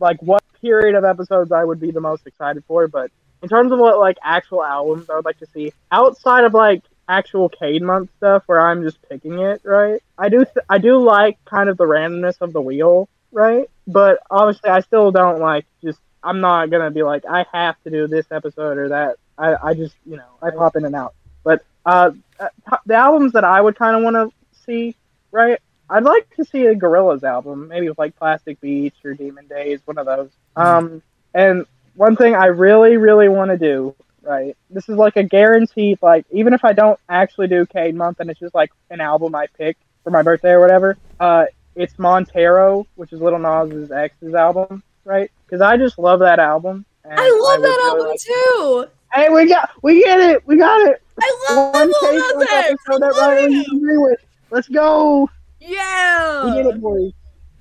like 0.00 0.20
what 0.22 0.42
period 0.60 0.94
of 0.94 1.04
episodes 1.04 1.52
I 1.52 1.64
would 1.64 1.80
be 1.80 1.90
the 1.90 2.00
most 2.00 2.26
excited 2.26 2.64
for. 2.66 2.88
But 2.88 3.10
in 3.42 3.48
terms 3.48 3.72
of 3.72 3.78
what 3.78 3.98
like 3.98 4.18
actual 4.22 4.62
albums 4.62 5.08
I 5.10 5.16
would 5.16 5.24
like 5.24 5.38
to 5.38 5.46
see 5.46 5.72
outside 5.90 6.44
of 6.44 6.54
like 6.54 6.82
actual 7.08 7.48
Cade 7.48 7.82
month 7.82 8.10
stuff 8.18 8.44
where 8.46 8.60
I'm 8.60 8.82
just 8.82 8.98
picking 9.08 9.38
it, 9.40 9.62
right? 9.64 10.02
I 10.16 10.28
do 10.28 10.44
th- 10.44 10.66
I 10.68 10.78
do 10.78 10.98
like 10.98 11.44
kind 11.44 11.68
of 11.68 11.76
the 11.76 11.84
randomness 11.84 12.40
of 12.40 12.52
the 12.52 12.60
wheel, 12.60 13.08
right? 13.32 13.68
But 13.86 14.20
obviously 14.30 14.70
I 14.70 14.80
still 14.80 15.10
don't 15.10 15.40
like 15.40 15.66
just 15.82 15.98
I'm 16.22 16.40
not 16.40 16.70
gonna 16.70 16.90
be 16.90 17.02
like 17.02 17.24
I 17.28 17.46
have 17.52 17.76
to 17.84 17.90
do 17.90 18.06
this 18.06 18.26
episode 18.30 18.78
or 18.78 18.88
that. 18.90 19.16
I, 19.38 19.56
I 19.70 19.74
just 19.74 19.94
you 20.06 20.16
know 20.16 20.28
I 20.42 20.50
pop 20.50 20.76
in 20.76 20.84
and 20.84 20.94
out. 20.94 21.14
But 21.42 21.64
uh, 21.86 22.10
uh, 22.38 22.48
the 22.86 22.94
albums 22.94 23.32
that 23.32 23.44
I 23.44 23.60
would 23.60 23.76
kind 23.76 23.96
of 23.96 24.02
want 24.02 24.16
to 24.16 24.56
see, 24.66 24.94
right? 25.32 25.58
I'd 25.90 26.04
like 26.04 26.28
to 26.36 26.44
see 26.44 26.66
a 26.66 26.74
Gorillaz 26.74 27.24
album, 27.24 27.68
maybe 27.68 27.88
with 27.88 27.98
like 27.98 28.16
Plastic 28.16 28.60
Beach 28.60 28.94
or 29.04 29.12
Demon 29.14 29.46
Days, 29.48 29.80
one 29.84 29.98
of 29.98 30.06
those. 30.06 30.30
Um, 30.56 31.02
and 31.34 31.66
one 31.96 32.14
thing 32.16 32.34
I 32.34 32.46
really, 32.46 32.96
really 32.96 33.28
want 33.28 33.50
to 33.50 33.58
do, 33.58 33.94
right? 34.22 34.56
This 34.70 34.88
is 34.88 34.96
like 34.96 35.16
a 35.16 35.24
guaranteed, 35.24 35.98
like 36.00 36.24
even 36.30 36.54
if 36.54 36.64
I 36.64 36.72
don't 36.72 36.98
actually 37.08 37.48
do 37.48 37.66
Cade 37.66 37.94
Month 37.96 38.20
and 38.20 38.30
it's 38.30 38.38
just 38.40 38.54
like 38.54 38.70
an 38.90 39.00
album 39.00 39.34
I 39.34 39.46
pick 39.58 39.76
for 40.04 40.10
my 40.10 40.22
birthday 40.22 40.50
or 40.52 40.60
whatever, 40.60 40.96
uh, 41.18 41.46
it's 41.74 41.98
Montero, 41.98 42.86
which 42.94 43.12
is 43.12 43.20
Lil 43.20 43.38
Nas 43.38 43.90
X's 43.90 44.34
album, 44.34 44.82
right? 45.04 45.30
Because 45.44 45.60
I 45.60 45.76
just 45.76 45.98
love 45.98 46.20
that 46.20 46.38
album. 46.38 46.84
and 47.04 47.14
I 47.18 47.28
love 47.28 47.60
would 47.60 47.68
that 47.68 47.86
album 47.90 48.06
like- 48.08 48.20
too. 48.20 48.86
Hey, 49.12 49.28
we 49.28 49.48
got, 49.48 49.70
we 49.82 50.04
get 50.04 50.20
it, 50.20 50.46
we 50.46 50.56
got 50.56 50.80
it. 50.88 51.02
I 51.20 51.36
love 51.50 51.74
One 51.74 51.92
Lil 52.00 52.12
Nas 52.14 52.34
Month 52.36 52.50
X. 52.52 52.70
episode 52.70 53.00
that 53.02 53.12
I 53.16 53.18
love 53.18 53.28
Riley 53.32 53.60
agree 53.76 53.98
with. 53.98 54.20
Let's 54.52 54.68
go. 54.68 55.28
Yeah. 55.60 56.44
We 56.46 56.62
did 56.62 56.66
it, 56.74 56.80
boys. 56.80 57.12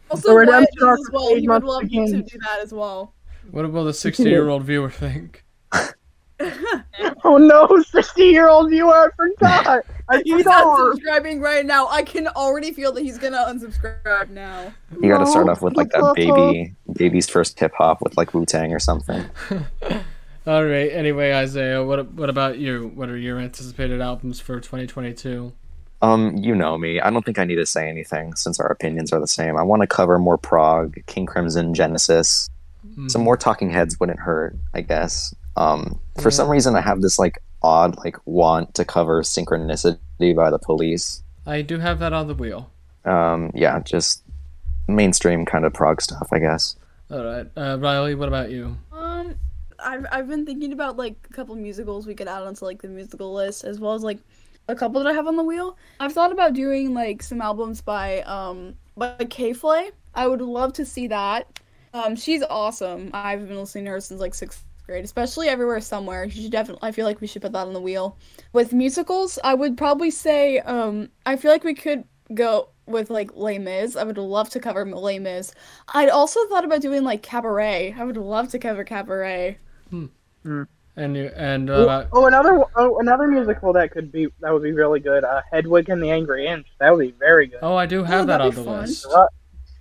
Also, 0.09 0.29
The 0.29 0.33
Wyatt 0.35 0.47
redemption 0.47 0.79
does 0.79 0.99
as 0.99 1.11
well. 1.11 1.35
He 1.35 1.47
would 1.47 1.63
love 1.63 1.83
you 1.89 2.07
to 2.07 2.21
do 2.23 2.39
that 2.39 2.59
as 2.61 2.73
well. 2.73 3.13
What 3.51 3.71
will 3.71 3.85
the 3.85 3.93
60 3.93 4.23
year 4.23 4.49
old 4.49 4.63
viewer 4.63 4.89
think? 4.89 5.43
Oh 7.25 7.37
no, 7.37 7.67
60 7.83 8.23
year 8.23 8.47
old 8.47 8.69
viewer, 8.69 8.93
I 8.93 9.09
forgot. 9.15 9.85
I 10.09 10.21
He's 10.25 10.37
forgot. 10.37 10.79
unsubscribing 10.79 11.41
right 11.41 11.65
now. 11.65 11.87
I 11.89 12.01
can 12.01 12.27
already 12.29 12.71
feel 12.71 12.91
that 12.93 13.01
he's 13.03 13.17
gonna 13.17 13.37
unsubscribe 13.37 14.29
now. 14.29 14.73
You 15.01 15.09
got 15.09 15.19
to 15.19 15.27
start 15.27 15.49
off 15.49 15.61
with 15.61 15.75
like 15.75 15.89
that 15.89 16.13
baby, 16.15 16.73
baby's 16.93 17.29
first 17.29 17.59
hip 17.59 17.73
hop 17.77 18.01
with 18.01 18.15
like 18.17 18.33
Wu 18.33 18.45
Tang 18.45 18.73
or 18.73 18.79
something. 18.79 19.25
All 20.47 20.63
right. 20.65 20.91
Anyway, 20.91 21.33
Isaiah, 21.33 21.83
what 21.83 22.09
what 22.13 22.29
about 22.29 22.57
you? 22.57 22.91
What 22.95 23.09
are 23.09 23.17
your 23.17 23.37
anticipated 23.37 23.99
albums 24.01 24.39
for 24.39 24.59
2022? 24.59 25.51
Um, 26.01 26.37
you 26.37 26.55
know 26.55 26.77
me. 26.77 26.99
I 27.01 27.09
don't 27.09 27.25
think 27.25 27.39
I 27.39 27.43
need 27.45 27.55
to 27.55 27.65
say 27.65 27.89
anything 27.89 28.35
since 28.35 28.59
our 28.59 28.67
opinions 28.67 29.11
are 29.11 29.19
the 29.19 29.27
same. 29.27 29.57
I 29.57 29.63
want 29.63 29.81
to 29.81 29.87
cover 29.87 30.17
more 30.17 30.37
prog, 30.37 30.97
King 31.07 31.25
Crimson, 31.25 31.73
Genesis. 31.73 32.49
Some 33.07 33.21
more 33.23 33.37
Talking 33.37 33.69
Heads 33.69 33.99
wouldn't 33.99 34.19
hurt, 34.19 34.55
I 34.73 34.81
guess. 34.81 35.33
Um, 35.55 35.99
for 36.21 36.31
some 36.31 36.49
reason, 36.49 36.75
I 36.75 36.81
have 36.81 37.01
this 37.01 37.17
like 37.19 37.41
odd 37.61 37.97
like 37.97 38.17
want 38.25 38.73
to 38.75 38.85
cover 38.85 39.21
Synchronicity 39.21 40.35
by 40.35 40.49
the 40.49 40.59
Police. 40.59 41.23
I 41.45 41.61
do 41.61 41.79
have 41.79 41.99
that 41.99 42.13
on 42.13 42.27
the 42.27 42.33
wheel. 42.33 42.71
Um, 43.05 43.51
yeah, 43.53 43.79
just 43.79 44.23
mainstream 44.87 45.45
kind 45.45 45.65
of 45.65 45.73
prog 45.73 46.01
stuff, 46.01 46.27
I 46.31 46.39
guess. 46.39 46.75
All 47.11 47.23
right, 47.23 47.47
uh, 47.55 47.77
Riley, 47.79 48.15
what 48.15 48.27
about 48.27 48.51
you? 48.51 48.77
Um, 48.91 49.35
I've 49.79 50.05
I've 50.11 50.27
been 50.27 50.45
thinking 50.45 50.73
about 50.73 50.97
like 50.97 51.15
a 51.29 51.33
couple 51.33 51.55
musicals 51.55 52.05
we 52.05 52.15
could 52.15 52.27
add 52.27 52.43
onto 52.43 52.65
like 52.65 52.81
the 52.81 52.89
musical 52.89 53.33
list, 53.33 53.63
as 53.63 53.79
well 53.79 53.93
as 53.93 54.03
like 54.03 54.19
a 54.69 54.75
couple 54.75 55.03
that 55.03 55.09
I 55.09 55.13
have 55.13 55.27
on 55.27 55.35
the 55.35 55.43
wheel. 55.43 55.77
I've 55.99 56.13
thought 56.13 56.31
about 56.31 56.53
doing 56.53 56.93
like 56.93 57.21
some 57.23 57.41
albums 57.41 57.81
by 57.81 58.21
um 58.21 58.75
by 58.95 59.15
K 59.29 59.51
Flay. 59.53 59.91
I 60.13 60.27
would 60.27 60.41
love 60.41 60.73
to 60.73 60.85
see 60.85 61.07
that. 61.07 61.59
Um, 61.93 62.15
she's 62.15 62.43
awesome. 62.43 63.09
I've 63.13 63.47
been 63.47 63.57
listening 63.57 63.85
to 63.85 63.91
her 63.91 64.01
since 64.01 64.21
like 64.21 64.35
sixth 64.35 64.63
grade, 64.85 65.03
especially 65.03 65.47
everywhere 65.49 65.81
somewhere. 65.81 66.29
She 66.29 66.43
should 66.43 66.51
definitely. 66.51 66.87
I 66.87 66.91
feel 66.91 67.05
like 67.05 67.19
we 67.19 67.27
should 67.27 67.41
put 67.41 67.51
that 67.53 67.67
on 67.67 67.73
the 67.73 67.81
wheel. 67.81 68.17
With 68.53 68.73
musicals, 68.73 69.39
I 69.43 69.55
would 69.55 69.77
probably 69.77 70.11
say 70.11 70.59
um 70.59 71.09
I 71.25 71.35
feel 71.35 71.51
like 71.51 71.63
we 71.63 71.73
could 71.73 72.03
go 72.33 72.69
with 72.85 73.09
like 73.09 73.35
Les 73.35 73.57
Mis. 73.57 73.95
I 73.95 74.03
would 74.03 74.17
love 74.17 74.49
to 74.51 74.59
cover 74.59 74.85
Les 74.85 75.19
Mis. 75.19 75.51
I'd 75.93 76.09
also 76.09 76.39
thought 76.47 76.65
about 76.65 76.81
doing 76.81 77.03
like 77.03 77.23
Cabaret. 77.23 77.95
I 77.97 78.03
would 78.03 78.17
love 78.17 78.49
to 78.49 78.59
cover 78.59 78.83
Cabaret. 78.83 79.57
And 80.99 81.15
you 81.15 81.31
and 81.35 81.69
Oh, 81.69 81.87
uh, 81.87 82.07
oh, 82.11 82.25
another 82.27 82.61
oh, 82.75 82.99
another 82.99 83.27
musical 83.27 83.71
that 83.73 83.91
could 83.91 84.11
be 84.11 84.27
that 84.41 84.51
would 84.53 84.63
be 84.63 84.73
really 84.73 84.99
good. 84.99 85.23
Uh, 85.23 85.41
Hedwig 85.51 85.89
and 85.89 86.03
the 86.03 86.11
Angry 86.11 86.45
Inch. 86.45 86.67
That 86.79 86.91
would 86.93 86.99
be 87.01 87.11
very 87.17 87.47
good. 87.47 87.59
oh, 87.61 87.75
I 87.75 87.85
do 87.85 88.03
have 88.03 88.23
Oh, 88.23 88.25
that 88.25 88.41
on 88.41 88.49
the 88.53 88.63
fun. 88.63 88.81
list. 88.81 89.05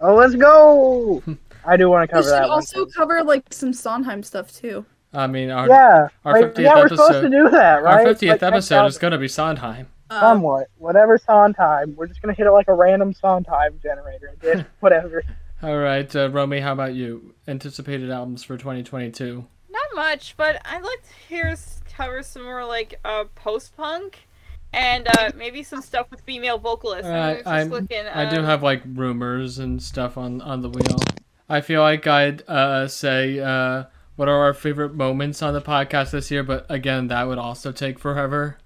Oh, 0.01 0.14
let's 0.14 0.37
go! 0.37 1.23
I 1.66 1.77
do 1.77 1.91
want 1.91 2.09
to 2.09 2.14
We 2.16 2.19
cover 2.23 2.29
should 2.29 2.43
that 2.43 2.49
also 2.51 2.81
one. 2.85 2.91
cover 2.93 3.25
like 3.25 3.53
some 3.53 3.73
Sondheim 3.73 4.23
stuff 4.23 4.53
too. 4.53 4.87
I 5.12 5.27
mean, 5.27 5.51
our 5.51 5.66
Yeah, 5.69 6.09
our 6.25 6.41
like, 6.41 6.55
50th 6.55 6.59
yeah, 6.61 6.75
we're 6.77 6.89
supposed 6.89 7.11
to 7.12 7.19
episode- 7.19 7.31
do 7.31 7.51
that, 7.51 7.77
our 7.79 7.83
right? 7.83 8.07
50th 8.07 8.29
Like, 8.29 8.43
episode 8.45 8.87
is 8.87 8.99
gonna 8.99 9.19
be 9.19 9.27
Sondheim. 9.29 9.89
Uh, 10.11 10.21
somewhat 10.21 10.69
whatever 10.77 11.19
Sondheim. 11.19 11.95
We're 11.97 12.07
just 12.07 12.23
gonna 12.23 12.35
hit 12.35 12.47
it 12.47 12.53
like 12.53 12.69
a 12.69 12.75
random 12.75 13.12
Sondheim 13.12 13.81
generator. 13.83 14.37
Just 14.41 14.64
whatever. 14.81 15.25
All 15.64 15.77
right, 15.79 16.14
uh, 16.14 16.31
Romy, 16.31 16.61
how 16.61 16.73
about 16.75 16.95
you? 16.95 17.35
Anticipated 17.49 18.09
albums 18.11 18.45
for 18.45 18.57
2022. 18.57 19.45
Not 19.71 19.83
much, 19.95 20.35
but 20.37 20.61
I'd 20.64 20.83
like 20.83 21.03
to 21.03 21.14
hear 21.29 21.57
cover 21.99 22.23
some 22.23 22.45
more 22.45 22.64
like 22.64 22.95
uh 23.05 23.25
post 23.35 23.77
punk 23.77 24.29
and 24.73 25.09
uh 25.19 25.31
maybe 25.37 25.62
some 25.62 25.83
stuff 25.83 26.07
with 26.11 26.21
female 26.21 26.59
vocalists. 26.59 27.07
I, 27.07 27.33
Uh, 27.33 27.35
just 27.35 27.47
I 27.47 27.62
looking, 27.64 28.07
I 28.07 28.31
do 28.31 28.39
um, 28.39 28.45
have 28.45 28.62
like 28.62 28.83
rumors 28.87 29.59
and 29.59 29.83
stuff 29.83 30.16
on 30.16 30.41
on 30.41 30.62
the 30.62 30.69
wheel. 30.71 30.97
I 31.49 31.61
feel 31.61 31.81
like 31.81 32.07
I'd 32.07 32.43
uh, 32.49 32.87
say 32.89 33.39
uh, 33.41 33.85
what 34.16 34.29
are 34.29 34.37
our 34.39 34.53
favorite 34.55 34.95
moments 34.95 35.43
on 35.43 35.55
the 35.55 35.62
podcast 35.62 36.11
this 36.11 36.31
year, 36.31 36.43
but 36.43 36.66
again, 36.69 37.09
that 37.09 37.27
would 37.27 37.39
also 37.39 37.73
take 37.73 37.99
forever. 37.99 38.59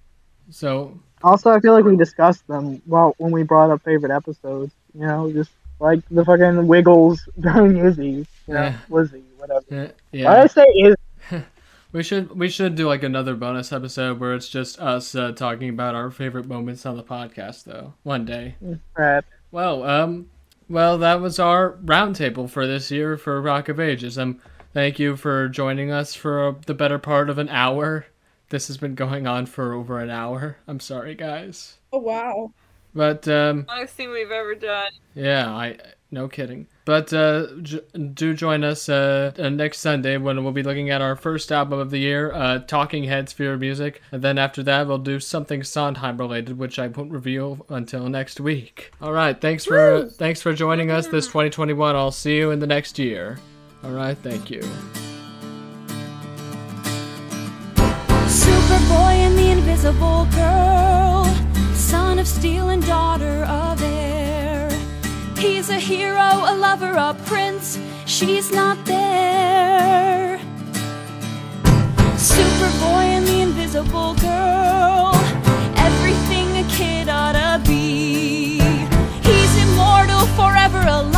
So 0.51 0.99
Also, 1.23 1.51
I 1.51 1.61
feel 1.61 1.73
like 1.73 1.85
we 1.85 1.97
discussed 1.97 2.47
them 2.49 2.83
well 2.87 3.15
when 3.19 3.31
we 3.31 3.45
brought 3.45 3.71
up 3.71 3.83
favorite 3.83 4.11
episodes. 4.11 4.73
You 4.95 5.07
know, 5.07 5.33
just 5.33 5.53
like 5.79 6.01
the 6.11 6.25
fucking 6.25 6.67
Wiggles 6.67 7.27
during 7.41 7.77
Izzy, 7.79 8.05
you 8.05 8.27
know, 8.49 8.63
Yeah. 8.63 8.77
Lizzie, 8.91 9.23
whatever. 9.43 9.93
yeah, 10.13 10.25
Why 10.25 10.35
did 10.37 10.45
I 10.45 10.47
say 10.47 10.65
Izzy? 10.85 11.45
we 11.93 12.03
should 12.03 12.39
we 12.39 12.49
should 12.49 12.75
do 12.75 12.87
like 12.89 13.03
another 13.03 13.35
bonus 13.35 13.73
episode 13.73 14.19
where 14.21 14.35
it's 14.35 14.49
just 14.49 14.81
us 14.81 15.15
uh, 15.15 15.33
talking 15.33 15.69
about 15.69 15.95
our 15.95 16.11
favorite 16.11 16.47
moments 16.47 16.87
on 16.87 16.97
the 16.97 17.03
podcast, 17.03 17.65
though. 17.65 17.95
One 18.03 18.25
day. 18.25 18.57
Crap. 18.95 19.25
Well, 19.51 19.83
um, 19.85 20.31
well, 20.69 20.97
that 20.99 21.21
was 21.21 21.39
our 21.39 21.73
roundtable 21.85 22.49
for 22.49 22.67
this 22.67 22.91
year 22.91 23.17
for 23.17 23.41
Rock 23.43 23.69
of 23.69 23.79
Ages. 23.79 24.19
Um, 24.19 24.41
thank 24.73 24.99
you 24.99 25.17
for 25.17 25.49
joining 25.49 25.91
us 25.91 26.15
for 26.15 26.57
the 26.67 26.75
better 26.75 26.99
part 26.99 27.29
of 27.29 27.39
an 27.39 27.49
hour. 27.51 28.07
This 28.49 28.69
has 28.69 28.77
been 28.77 28.95
going 28.95 29.27
on 29.27 29.47
for 29.47 29.73
over 29.73 29.99
an 29.99 30.11
hour. 30.11 30.59
I'm 30.67 30.81
sorry, 30.81 31.15
guys, 31.15 31.79
Oh 31.93 31.99
wow. 31.99 32.53
but 32.95 33.27
um, 33.29 33.65
longest 33.69 33.95
thing 33.95 34.11
we've 34.11 34.31
ever 34.31 34.55
done. 34.55 34.93
yeah, 35.15 35.51
I 35.51 35.79
No 36.13 36.29
kidding. 36.29 36.67
But 36.85 37.11
uh, 37.15 37.47
j- 37.63 37.81
do 38.13 38.35
join 38.35 38.65
us 38.65 38.87
uh, 38.91 39.33
uh, 39.39 39.49
next 39.49 39.79
Sunday 39.79 40.19
when 40.19 40.45
we'll 40.45 40.53
be 40.53 40.63
looking 40.63 40.91
at 40.91 41.01
our 41.01 41.17
first 41.17 41.51
album 41.51 41.79
of 41.79 41.91
the 41.91 41.97
year, 41.99 42.31
uh, 42.35 42.59
Talking 42.59 43.05
Heads 43.05 43.33
Fear 43.33 43.57
Music. 43.57 44.03
And 44.13 44.21
then 44.21 44.37
after 44.37 44.63
that, 44.65 44.87
we'll 44.87 44.99
do 44.99 45.19
something 45.21 45.63
Sondheim 45.65 46.19
related, 46.19 46.59
which 46.59 46.79
I 46.79 46.89
won't 46.89 47.11
reveal 47.13 47.65
until 47.71 48.11
next 48.11 48.41
week. 48.41 48.93
All 49.01 49.15
right. 49.15 49.41
Thanks 49.41 49.65
for 49.65 50.05
thanks 50.05 50.43
for 50.43 50.53
joining 50.53 50.91
us 50.91 51.07
this 51.07 51.27
2021. 51.29 51.97
I'll 51.97 52.11
see 52.13 52.37
you 52.37 52.51
in 52.51 52.59
the 52.59 52.67
next 52.67 52.99
year. 52.99 53.39
All 53.83 53.93
right. 53.93 54.19
Thank 54.19 54.51
you. 54.51 54.61
Superboy 58.29 59.15
and 59.17 59.39
the 59.39 59.51
Invisible 59.51 60.27
Girl, 60.35 61.25
son 61.75 62.19
of 62.19 62.29
steel 62.29 62.69
and 62.69 62.85
daughter 62.87 63.45
of 63.45 63.83
air. 63.83 64.02
He's 65.43 65.71
a 65.71 65.81
hero, 65.81 66.45
a 66.53 66.55
lover, 66.55 66.93
a 66.93 67.15
prince. 67.27 67.77
She's 68.07 68.53
not 68.53 68.79
there. 68.85 70.39
Superboy 72.15 73.07
and 73.17 73.27
the 73.27 73.41
invisible 73.41 74.15
girl. 74.15 75.11
Everything 75.75 76.65
a 76.65 76.69
kid 76.71 77.09
ought 77.09 77.33
to 77.33 77.61
be. 77.69 78.61
He's 79.29 79.57
immortal, 79.65 80.27
forever 80.39 80.79
alive. 80.79 81.12